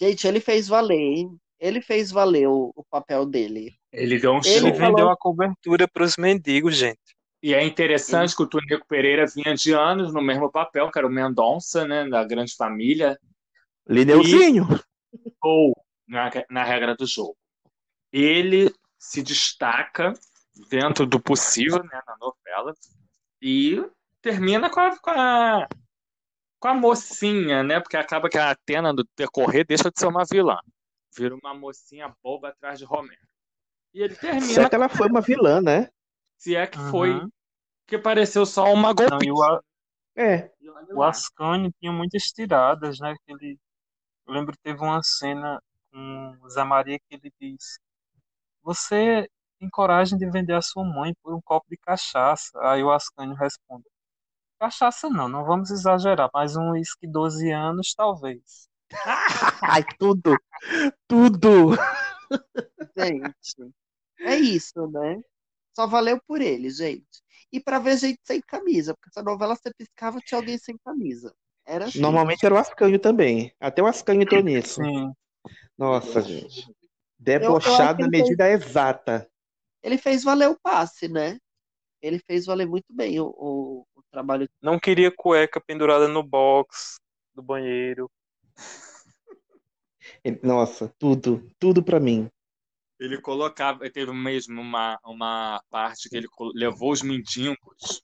[0.00, 1.38] Gente, ele fez valer, hein?
[1.60, 3.74] Ele fez valer o, o papel dele.
[3.92, 4.74] Ele deu um Ele show.
[4.74, 6.98] vendeu a cobertura pros mendigos, gente.
[7.42, 11.06] E é interessante que o Tonico Pereira vinha de anos no mesmo papel, que era
[11.06, 13.18] o Mendonça, né, da Grande Família.
[13.86, 14.66] Lineuzinho.
[15.42, 15.76] Ou
[16.08, 17.36] na, na regra do jogo.
[18.16, 20.12] Ele se destaca
[20.70, 22.74] dentro do possível, né, na novela,
[23.42, 23.84] e
[24.22, 25.68] termina com a, com a,
[26.60, 30.24] com a mocinha, né, porque acaba que a Atena, no decorrer, deixa de ser uma
[30.24, 30.58] vilã.
[31.16, 33.20] Vira uma mocinha boba atrás de Romero.
[33.92, 35.88] E ele termina Só que ela foi uma vilã, né?
[36.44, 37.26] se é que foi,
[37.86, 39.64] que pareceu só uma golpista.
[40.16, 40.50] É.
[40.92, 43.14] o Ascânio tinha muitas tiradas, né?
[43.24, 43.58] Que ele,
[44.26, 45.60] eu lembro que teve uma cena
[45.90, 47.78] com o Zé Maria que ele diz:
[48.64, 49.28] Você
[49.60, 52.58] tem coragem de vender a sua mãe por um copo de cachaça?
[52.62, 53.84] Aí o Ascânio responde:
[54.58, 58.68] Cachaça não, não vamos exagerar, mas um uísque 12 anos talvez.
[59.62, 60.36] Ai, tudo.
[61.06, 61.76] Tudo.
[62.96, 63.74] Gente,
[64.20, 65.20] é isso, né?
[65.76, 67.22] Só valeu por ele, gente.
[67.52, 71.34] E pra ver gente sem camisa, porque essa novela você piscava tinha alguém sem camisa.
[71.66, 72.00] Era assim.
[72.00, 73.52] Normalmente era o Ascânio também.
[73.60, 74.82] Até o Ascânio entrou nisso.
[74.82, 75.12] Sim.
[75.76, 76.66] Nossa, gente.
[77.24, 79.28] Debochado na ele fez- medida exata.
[79.82, 81.38] Ele fez valer o passe, né?
[82.02, 84.48] Ele fez valer muito bem o, o, o trabalho.
[84.60, 86.96] Não queria cueca pendurada no box
[87.34, 88.10] do banheiro.
[90.42, 91.50] Nossa, tudo.
[91.58, 92.28] Tudo pra mim.
[93.00, 98.02] Ele colocava, teve mesmo uma, uma parte que ele levou os mendigos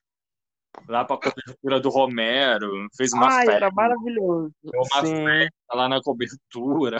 [0.89, 4.53] lá para a cobertura do Romero, fez uma Ai, festa, era maravilhoso.
[4.63, 5.25] deu uma Sim.
[5.25, 6.99] festa lá na cobertura.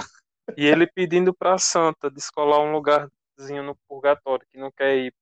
[0.57, 5.15] E ele pedindo pra Santa descolar um lugarzinho no purgatório que não quer ir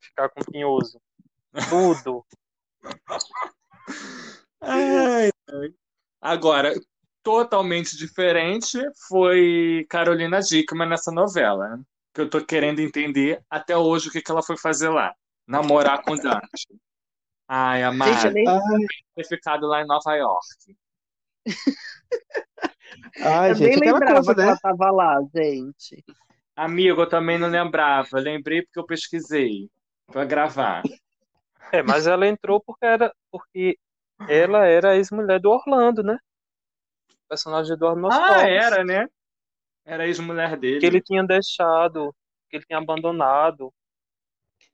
[0.00, 1.00] ficar com o tinhoso.
[1.68, 2.24] Tudo.
[4.64, 5.74] Ai, ai.
[6.20, 6.72] Agora,
[7.20, 8.78] totalmente diferente
[9.08, 11.82] foi Carolina Dickman nessa novela, né?
[12.12, 15.14] que eu tô querendo entender até hoje o que, que ela foi fazer lá.
[15.46, 16.68] Namorar com Dante.
[17.48, 20.76] Ai, amada, Gente, eu nem, ter ficado lá em Nova York.
[23.24, 24.46] Ai, eu gente, nem lembrava coisa, que né?
[24.46, 26.04] ela tava lá, gente.
[26.56, 28.18] Amigo, eu também não lembrava.
[28.18, 29.68] Lembrei porque eu pesquisei
[30.06, 30.82] pra gravar.
[31.72, 33.78] É, mas ela entrou porque era porque
[34.28, 36.18] ela era a ex-mulher do Orlando, né?
[37.24, 38.46] O personagem do Eduardo Ah, Moscovitz.
[38.46, 39.06] era, né?
[39.84, 40.80] Era a ex-mulher dele.
[40.80, 42.14] que ele tinha deixado,
[42.48, 43.72] que ele tinha abandonado,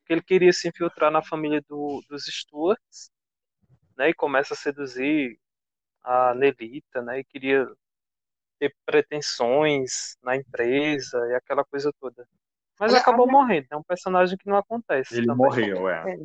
[0.07, 3.11] que ele queria se infiltrar na família do, dos Stuarts,
[3.97, 4.11] né?
[4.11, 5.39] E começa a seduzir
[6.03, 7.21] a Nelita, né?
[7.21, 7.67] E queria
[8.59, 12.27] ter pretensões na empresa e aquela coisa toda.
[12.79, 15.17] Mas Olha, acabou morrendo, é um personagem que não acontece.
[15.17, 15.45] Ele também.
[15.47, 16.13] morreu, é.
[16.15, 16.17] É.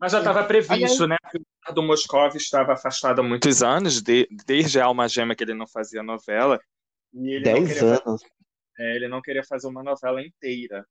[0.00, 1.16] Mas já estava previsto, né?
[1.30, 5.42] Que o Eduardo Moscov estava afastado há muitos anos, de- desde a Alma Gêmea que
[5.44, 6.60] ele não fazia novela.
[7.12, 8.22] E ele não Dez queria fazer- anos.
[8.78, 10.86] é, ele não queria fazer uma novela inteira.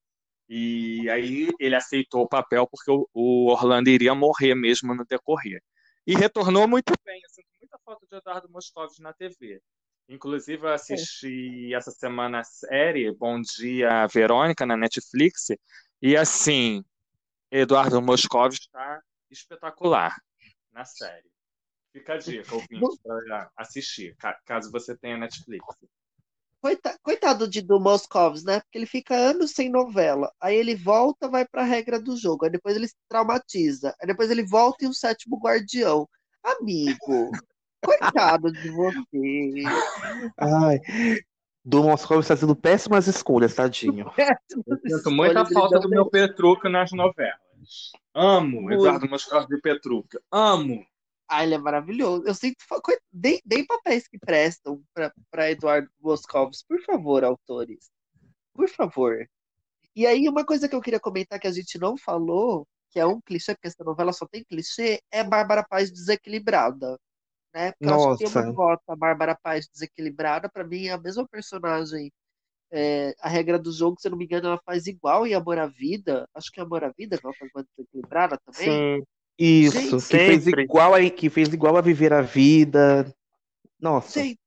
[0.49, 5.61] E aí ele aceitou o papel porque o, o Orlando iria morrer mesmo no decorrer.
[6.06, 7.19] E retornou muito bem.
[7.24, 9.60] Eu sinto muita falta de Eduardo Moscovitz na TV.
[10.09, 15.47] Inclusive, eu assisti essa semana a série Bom Dia Verônica na Netflix.
[16.01, 16.84] E assim,
[17.51, 20.15] Eduardo Moscovitz está espetacular
[20.71, 21.27] na série.
[21.91, 25.65] Fica a dica, ouvinte, para assistir, ca- caso você tenha Netflix.
[26.61, 28.59] Coita- Coitado de do Moscovitz, né?
[28.61, 30.31] Porque ele fica anos sem novela.
[30.39, 32.45] Aí ele volta, vai pra regra do jogo.
[32.45, 33.95] Aí depois ele se traumatiza.
[34.01, 36.07] Aí depois ele volta em o sétimo guardião.
[36.43, 37.31] Amigo,
[37.83, 39.63] coitado de você.
[40.37, 40.79] Ai.
[41.63, 44.09] Do Moscou está fazendo péssimas escolhas, tadinho.
[44.55, 47.91] Eu sinto muita falta do meu Petruccio nas novelas.
[48.13, 48.79] Amo Muito.
[48.79, 50.21] Eduardo Moscovitz de Petruccio.
[50.31, 50.85] Amo.
[51.27, 52.23] Ah, ele é maravilhoso.
[52.25, 52.55] Eu sinto.
[53.11, 54.81] Deem, deem papéis que prestam
[55.29, 57.91] para Eduardo Moscovitz, por favor, autores.
[58.53, 59.27] Por favor.
[59.93, 63.05] E aí, uma coisa que eu queria comentar que a gente não falou, que é
[63.05, 66.97] um clichê, porque essa novela só tem clichê, é Bárbara Paz desequilibrada.
[67.57, 67.71] Né?
[67.71, 68.55] Porque eu acho que tem uma Nossa.
[68.55, 72.11] cota, a Bárbara Paz desequilibrada, pra mim é a mesma personagem.
[72.71, 75.57] É, a regra do jogo, se eu não me engano, ela faz igual em Amor
[75.57, 76.27] à Vida.
[76.35, 78.99] Acho que é Amor à Vida que ela faz uma desequilibrada também.
[78.99, 79.03] Sim,
[79.39, 80.63] Isso, Gente, que fez sempre.
[80.63, 83.11] igual a, que fez igual a viver a vida.
[83.79, 84.21] Nossa.
[84.21, 84.39] Gente,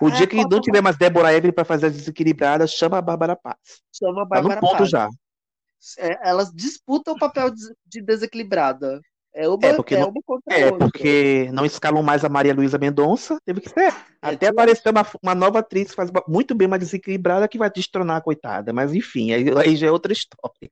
[0.00, 3.02] O a dia que não tiver mais Débora Evelyn para fazer a desequilibrada, chama a
[3.02, 3.56] Bárbara Paz.
[3.92, 4.88] chama a Tá no Bárbara ponto Paz.
[4.88, 5.08] já.
[5.98, 7.50] É, elas disputam o papel
[7.86, 9.00] de desequilibrada.
[9.34, 10.12] É uma, É, porque é não-
[10.50, 10.78] É, outra.
[10.78, 13.92] porque não escalam mais a Maria Luísa Mendonça, teve que ser.
[14.20, 18.18] Até aparecer uma, uma nova atriz que faz muito bem mais desequilibrada que vai destronar
[18.18, 18.72] a coitada.
[18.72, 20.70] Mas enfim, aí, aí já é outra história.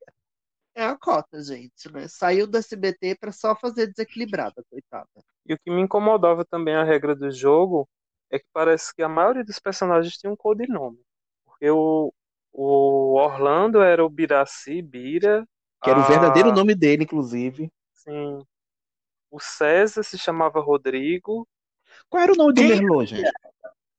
[0.74, 2.07] É a cota, gente, né?
[2.07, 5.09] Saiu do SBT pra só fazer desequilibrada, coitada.
[5.47, 7.89] E o que me incomodava também a regra do jogo
[8.31, 10.99] é que parece que a maioria dos personagens tinha um codinome.
[11.47, 12.12] Porque o,
[12.53, 15.45] o Orlando era o Biraci, Bira.
[15.82, 17.70] Que era o a- verdadeiro nome dele, inclusive.
[18.05, 18.45] Sim.
[19.31, 21.47] O César se chamava Rodrigo.
[22.09, 23.31] Qual era o nome do Quem- Merlot, gente?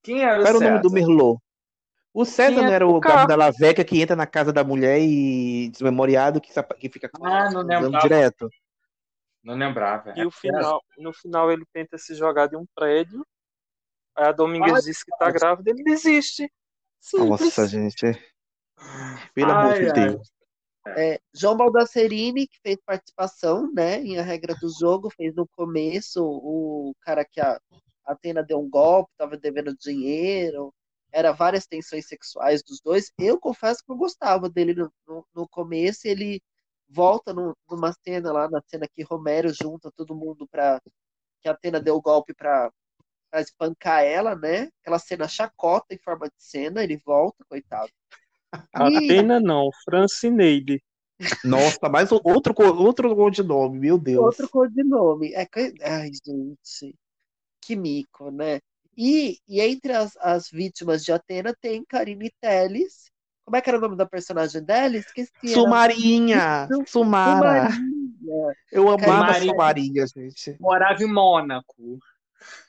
[0.02, 1.40] Quem era Qual era o nome do Merlot?
[2.14, 4.64] O César Quem não era o o cabo da Laveca que entra na casa da
[4.64, 8.00] mulher e desmemoriado que, que fica Ah, não lembrava.
[8.00, 8.50] direto?
[9.44, 10.14] Não lembrava.
[10.16, 13.26] E o final, no final ele tenta se jogar de um prédio.
[14.16, 16.52] Aí a Domingues Ai, diz que tá grávida, ele desiste.
[17.00, 17.30] Simples.
[17.30, 18.06] Nossa, gente.
[19.34, 19.94] Pelo amor Ai, de ai.
[19.94, 20.32] Deus.
[20.98, 26.22] É, João Baldacerini, que fez participação, né, em A Regra do Jogo, fez no começo
[26.24, 27.60] o cara que a
[28.04, 30.74] a Atena deu um golpe, estava devendo dinheiro,
[31.12, 33.12] era várias tensões sexuais dos dois.
[33.18, 36.42] Eu confesso que eu gostava dele no, no, no começo, ele
[36.90, 40.82] volta no- numa cena lá, na cena que Romero junta todo mundo para
[41.42, 42.72] que a Atena deu o golpe para
[43.36, 44.70] espancar ela, né?
[44.82, 47.92] Aquela cena chacota em forma de cena, ele volta, coitado.
[48.74, 50.82] Atena não, Francineide.
[51.44, 54.24] Nossa, mais outro, outro codinome, meu Deus.
[54.26, 55.34] Outro codinome.
[55.34, 56.96] É, que- ai, gente.
[57.62, 58.60] Que mico, né?
[58.98, 63.12] E, e entre as, as vítimas de Atena tem Karine Telles.
[63.46, 64.98] Como é que era o nome da personagem dela?
[64.98, 65.32] Esqueci.
[65.48, 66.68] Sumarinha!
[66.88, 67.70] Sumara!
[67.72, 68.54] Sumarinha.
[68.72, 70.08] Eu amava a Sumarinha.
[70.08, 70.58] Sumarinha, gente.
[70.60, 72.00] Morava em Mônaco.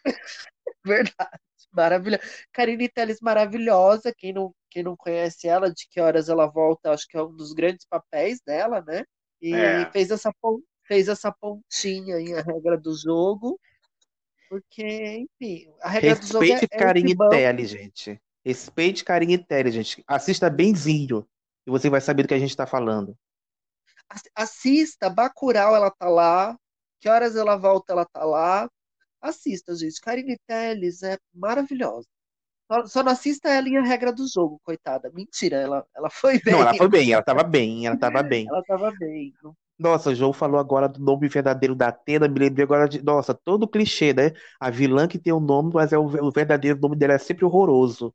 [0.84, 1.40] Verdade.
[1.72, 2.22] Maravilhosa.
[2.52, 4.12] Karine Telles maravilhosa.
[4.16, 7.34] Quem não, quem não conhece ela, de que horas ela volta, acho que é um
[7.34, 9.04] dos grandes papéis dela, né?
[9.40, 9.90] E É.
[9.90, 10.32] fez, essa,
[10.84, 13.58] fez essa pontinha em a regra do jogo.
[14.48, 17.30] Porque, enfim, a regra do jogo é, Respeite é e banco.
[17.30, 18.20] Tele, gente.
[18.44, 20.04] Respeite Carinho e Tele, gente.
[20.06, 21.26] Assista benzinho
[21.66, 23.16] e você vai saber do que a gente tá falando.
[24.08, 26.56] Ass- Assista, Bacurau, ela tá lá.
[27.00, 28.68] Que horas ela volta, ela tá lá.
[29.22, 30.00] Assista, gente.
[30.00, 32.06] Karine Telles é maravilhosa.
[32.70, 35.10] Só, só não assista ela em A Regra do Jogo, coitada.
[35.14, 36.54] Mentira, ela, ela foi bem.
[36.54, 38.46] Não, ela foi bem, ela tava bem, ela tava bem.
[38.48, 39.32] Ela tava bem.
[39.42, 43.02] Não- Nossa, o João falou agora do nome verdadeiro da Atena, me lembrei agora de.
[43.02, 44.32] Nossa, todo clichê, né?
[44.58, 47.44] A vilã que tem o nome, mas é o, o verdadeiro nome dela é sempre
[47.44, 48.12] horroroso.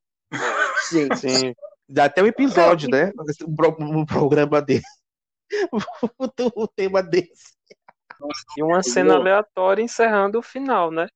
[0.91, 1.53] Gente, Sim.
[1.89, 3.11] Dá até um episódio, né?
[3.47, 4.83] Um, um programa dele.
[6.55, 7.56] o tema desse.
[8.57, 11.07] E uma cena aleatória encerrando o final, né?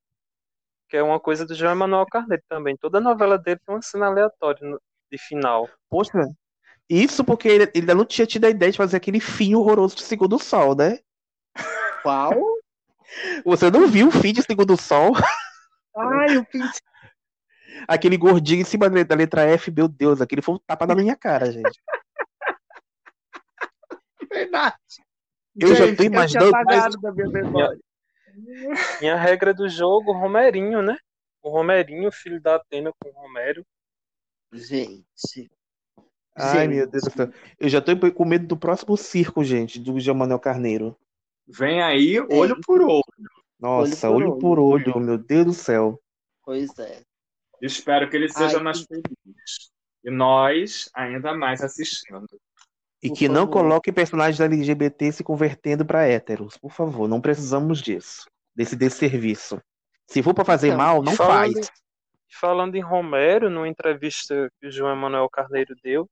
[0.90, 2.78] Que é uma coisa do João Emanuel Carneiro também.
[2.78, 4.78] Toda novela dele tem uma cena aleatória
[5.11, 5.69] de final.
[5.90, 6.28] Poxa,
[6.90, 9.95] isso porque ele ele ainda não tinha tido a ideia de fazer aquele fim horroroso
[9.95, 10.99] de Segundo Sol, né?
[12.03, 12.34] Qual?
[13.45, 15.14] Você não viu o fim de Segundo Sol?
[15.95, 16.60] Ai, o fim
[17.88, 20.95] Aquele gordinho em cima da da letra F, meu Deus, aquele foi um tapa na
[20.95, 21.82] minha cara, gente.
[24.30, 24.76] Verdade.
[25.60, 27.02] Eu já Gente, tô eu tinha imaginando.
[27.02, 27.80] da minha memória.
[29.02, 30.98] E a regra do jogo, o Romerinho, né?
[31.41, 33.65] O Romerinho, filho da Atena com o Romero.
[34.53, 35.52] Gente.
[36.36, 36.76] Ai, Gente.
[36.76, 37.30] meu Deus do céu.
[37.60, 40.98] Eu já tô com medo do próximo circo, gente, do João Manuel Carneiro.
[41.48, 43.03] Vem aí, olho por olho.
[43.60, 46.02] Nossa, Olho por olho por olho, meu Deus do céu.
[46.44, 47.02] Pois é.
[47.61, 49.72] Espero que ele seja Ai, mais feliz.
[50.03, 52.26] E nós, ainda mais assistindo.
[53.03, 53.52] E Por que não favor.
[53.53, 57.07] coloque personagens LGBT se convertendo pra héteros, por favor.
[57.07, 58.26] Não precisamos disso.
[58.56, 59.60] Desse desserviço.
[60.07, 61.72] Se for pra fazer Então, mal, não falando, faz.
[62.40, 66.07] falando em Romero, numa entrevista que o João Emanuel Carneiro deu,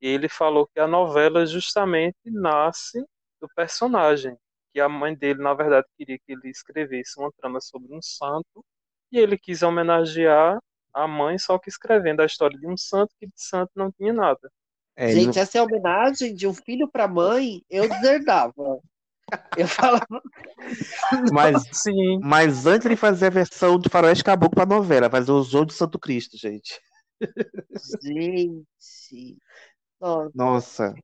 [0.00, 3.02] ele falou que a novela justamente nasce
[3.40, 4.36] do personagem,
[4.72, 8.64] que a mãe dele, na verdade, queria que ele escrevesse uma trama sobre um santo,
[9.10, 10.58] e ele quis homenagear
[10.92, 14.12] a mãe, só que escrevendo a história de um santo que de santo não tinha
[14.12, 14.50] nada.
[14.96, 18.80] É, Gente, essa é a homenagem de um filho pra mãe, eu deserdava.
[19.56, 20.06] Eu falava,
[21.32, 25.42] Mas, Sim, mas antes ele fazer a versão de Faroeste Caboclo pra novela, fazer o
[25.42, 26.80] João de Santo Cristo, gente.
[28.02, 29.38] gente.
[30.00, 30.30] Nossa.
[30.34, 30.94] Nossa.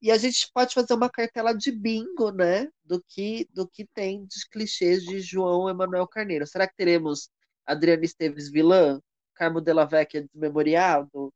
[0.00, 2.68] E a gente pode fazer uma cartela de bingo, né?
[2.84, 6.46] Do que, do que tem de clichês de João Emanuel Carneiro.
[6.46, 7.30] Será que teremos
[7.64, 9.00] Adriana Esteves vilã?
[9.34, 11.32] Carmo Della Vecchia desmemoriado?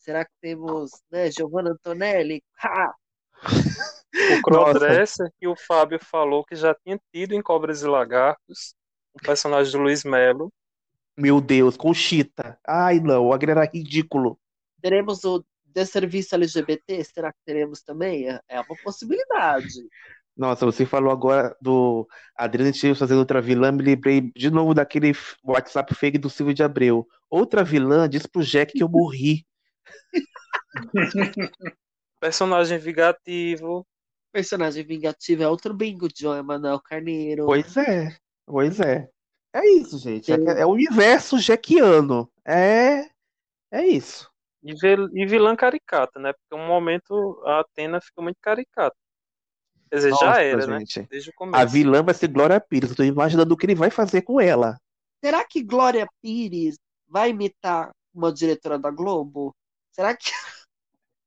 [0.00, 2.42] Será que temos, né, Giovanna Antonelli?
[2.64, 2.94] Ha!
[4.38, 8.74] o Crossdresser que o Fábio falou que já tinha tido em Cobras e Lagartos,
[9.14, 10.50] o personagem do Luiz Melo.
[11.16, 12.58] Meu Deus, com Chita.
[12.66, 14.38] Ai, não, o Agri era ridículo.
[14.80, 17.04] Teremos o desserviço LGBT?
[17.04, 18.28] Será que teremos também?
[18.28, 19.68] É é uma possibilidade.
[20.34, 25.12] Nossa, você falou agora do Adriano Esteves fazendo outra vilã, me lembrei de novo daquele
[25.44, 27.06] WhatsApp fake do Silvio de Abreu.
[27.28, 29.44] Outra vilã diz pro Jack que eu morri.
[32.20, 33.86] Personagem vingativo.
[34.32, 37.46] Personagem vingativo é outro bingo de João Emanuel Carneiro.
[37.46, 39.08] Pois é, pois é.
[39.52, 40.30] É isso, gente.
[40.32, 42.30] É, é o universo jackiano.
[42.46, 43.08] É,
[43.72, 44.30] é isso.
[44.62, 46.32] E, vil- e vilã caricata, né?
[46.32, 48.94] Porque um momento a Atena fica muito caricata.
[49.90, 50.78] Quer dizer, já Nossa, era, né?
[50.80, 51.02] gente.
[51.10, 51.68] Desde o A começo.
[51.68, 52.90] vilã vai ser Glória Pires.
[52.90, 54.78] Eu tô imaginando o que ele vai fazer com ela.
[55.24, 59.52] Será que Glória Pires vai imitar uma diretora da Globo?
[59.92, 60.30] Será que,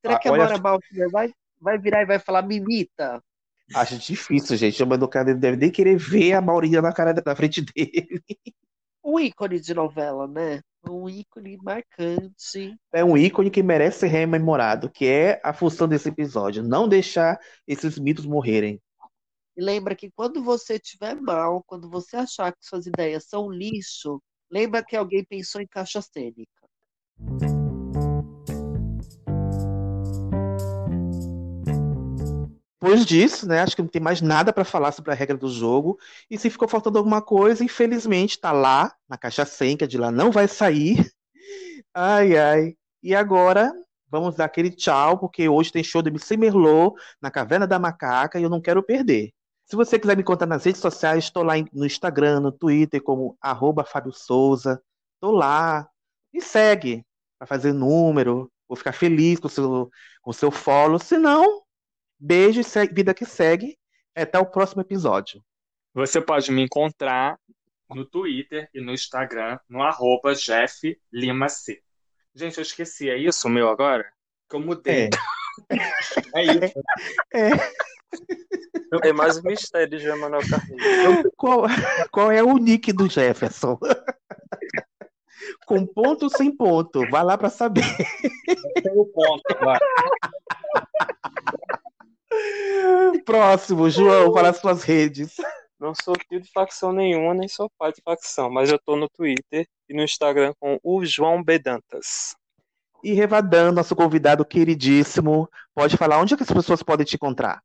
[0.01, 3.23] será Ah, que a olha, Maura Baltier vai, vai virar e vai falar mimita?
[3.73, 4.83] Acho difícil, gente.
[4.83, 8.21] O Mano cara deve nem querer ver a Maurinha na cara na frente dele.
[9.05, 10.61] Um ícone de novela, né?
[10.89, 12.73] Um ícone marcante.
[12.93, 16.63] É um ícone que merece ser rememorado, que é a função desse episódio.
[16.63, 17.37] Não deixar
[17.67, 18.81] esses mitos morrerem.
[19.57, 24.21] E lembra que quando você estiver mal, quando você achar que suas ideias são lixo,
[24.49, 26.63] lembra que alguém pensou em caixa cênica.
[32.83, 35.47] Depois disso, né, acho que não tem mais nada para falar sobre a regra do
[35.47, 35.97] jogo.
[36.29, 40.11] E se ficou faltando alguma coisa, infelizmente tá lá, na caixa 100, que de lá
[40.11, 40.97] não vai sair.
[41.95, 42.75] Ai, ai.
[43.03, 43.71] E agora,
[44.09, 48.39] vamos dar aquele tchau, porque hoje tem show do MC Merlot na Caverna da Macaca
[48.39, 49.31] e eu não quero perder.
[49.65, 53.37] Se você quiser me encontrar nas redes sociais, estou lá no Instagram, no Twitter, como
[53.39, 54.81] arroba Fábio Souza.
[55.15, 55.87] Estou lá.
[56.33, 57.05] Me segue
[57.37, 58.51] para fazer número.
[58.67, 59.89] Vou ficar feliz com o seu,
[60.21, 60.97] com o seu follow.
[60.97, 61.62] Se não,
[62.23, 63.77] beijo e vida que segue.
[64.15, 65.43] Até o próximo episódio.
[65.93, 67.37] Você pode me encontrar
[67.89, 71.81] no Twitter e no Instagram, no arroba Jeff Lima C.
[72.33, 74.05] Gente, eu esqueci, é isso o meu agora?
[74.49, 75.09] Que eu mudei.
[76.35, 76.73] É isso.
[79.03, 81.31] É mais um mistério de Emanuel Carneiro.
[81.35, 81.65] Qual,
[82.11, 83.77] qual é o nick do Jefferson?
[85.65, 87.07] Com ponto ou sem ponto?
[87.09, 87.83] Vai lá para saber.
[88.45, 89.79] Tem o ponto, vai.
[93.25, 95.35] Próximo, João, para as suas redes.
[95.79, 99.09] Não sou tio de facção nenhuma, nem sou pai de facção, mas eu tô no
[99.09, 102.35] Twitter e no Instagram com o João Bedantas.
[103.03, 107.61] E Revadan, nosso convidado queridíssimo, pode falar onde é que as pessoas podem te encontrar?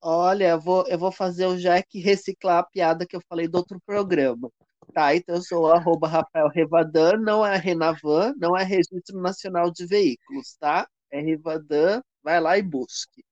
[0.00, 3.58] Olha, eu vou, eu vou fazer o Jack reciclar a piada que eu falei do
[3.58, 4.50] outro programa.
[4.94, 9.70] Tá, então eu sou o arroba Rafael Revadan, não é Renavan, não é Registro Nacional
[9.70, 10.88] de Veículos, tá?
[11.10, 13.22] É Revadan, vai lá e busque.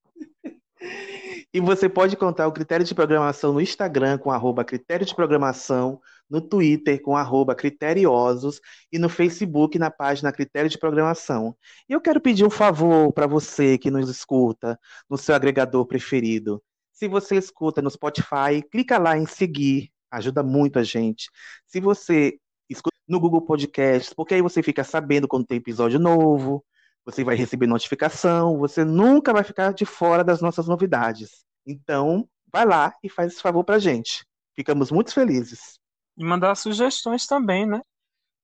[1.52, 6.00] E você pode contar o critério de programação no Instagram com arroba critério de programação,
[6.28, 8.60] no Twitter com arroba criteriosos
[8.92, 11.56] e no Facebook na página Critério de Programação.
[11.88, 14.78] E eu quero pedir um favor para você que nos escuta
[15.08, 16.62] no seu agregador preferido.
[16.92, 21.30] Se você escuta no Spotify, clica lá em seguir, ajuda muito a gente.
[21.66, 22.38] Se você
[22.68, 26.64] escuta no Google Podcasts, porque aí você fica sabendo quando tem episódio novo,
[27.06, 31.44] você vai receber notificação, você nunca vai ficar de fora das nossas novidades.
[31.64, 34.26] Então, vai lá e faz esse favor pra gente.
[34.56, 35.78] Ficamos muito felizes.
[36.18, 37.80] E mandar sugestões também, né?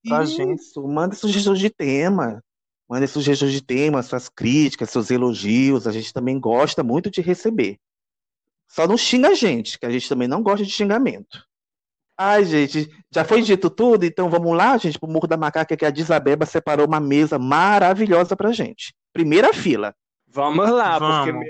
[0.07, 0.61] Pra gente.
[0.61, 2.41] Isso, manda sugestões de tema.
[2.89, 5.85] Manda sugestões de tema, suas críticas, seus elogios.
[5.85, 7.77] A gente também gosta muito de receber.
[8.69, 11.45] Só não xinga a gente, que a gente também não gosta de xingamento.
[12.17, 15.85] Ai, gente, já foi dito tudo, então vamos lá, gente, pro Morro da Macaca, que
[15.85, 18.93] a Disabeba separou uma mesa maravilhosa pra gente.
[19.11, 19.95] Primeira fila.
[20.27, 21.45] Vamos lá, porque Vamos.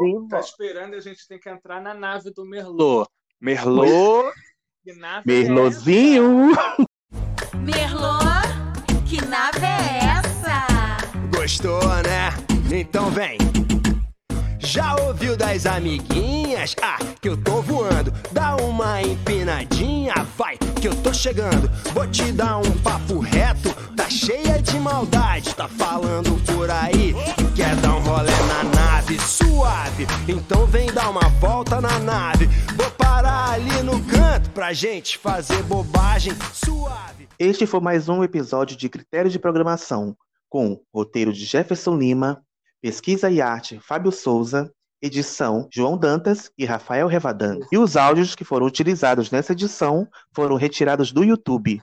[0.00, 3.08] Merlot tá esperando e a gente tem que entrar na nave do Merlot.
[3.40, 4.32] Merlot,
[4.84, 6.52] que nave é Merlozinho!
[7.54, 8.48] Merlot,
[9.08, 10.66] que nave é essa?
[11.36, 12.30] Gostou, né?
[12.72, 13.38] Então vem.
[14.60, 16.76] Já ouviu das amiguinhas?
[16.82, 18.12] Ah, que eu tô voando.
[18.30, 21.68] Dá uma empinadinha, vai, que eu tô chegando.
[21.92, 25.54] Vou te dar um papo reto, tá cheia de maldade.
[25.54, 30.06] Tá falando por aí que quer dar um rolê na nave suave.
[30.28, 32.46] Então vem dar uma volta na nave.
[32.76, 37.28] Vou parar ali no canto pra gente fazer bobagem suave.
[37.38, 40.14] Este foi mais um episódio de Critério de Programação,
[40.48, 42.42] com roteiro de Jefferson Lima,
[42.80, 44.70] pesquisa e arte Fábio Souza,
[45.02, 47.58] edição João Dantas e Rafael Revadan.
[47.70, 51.80] E os áudios que foram utilizados nessa edição foram retirados do YouTube.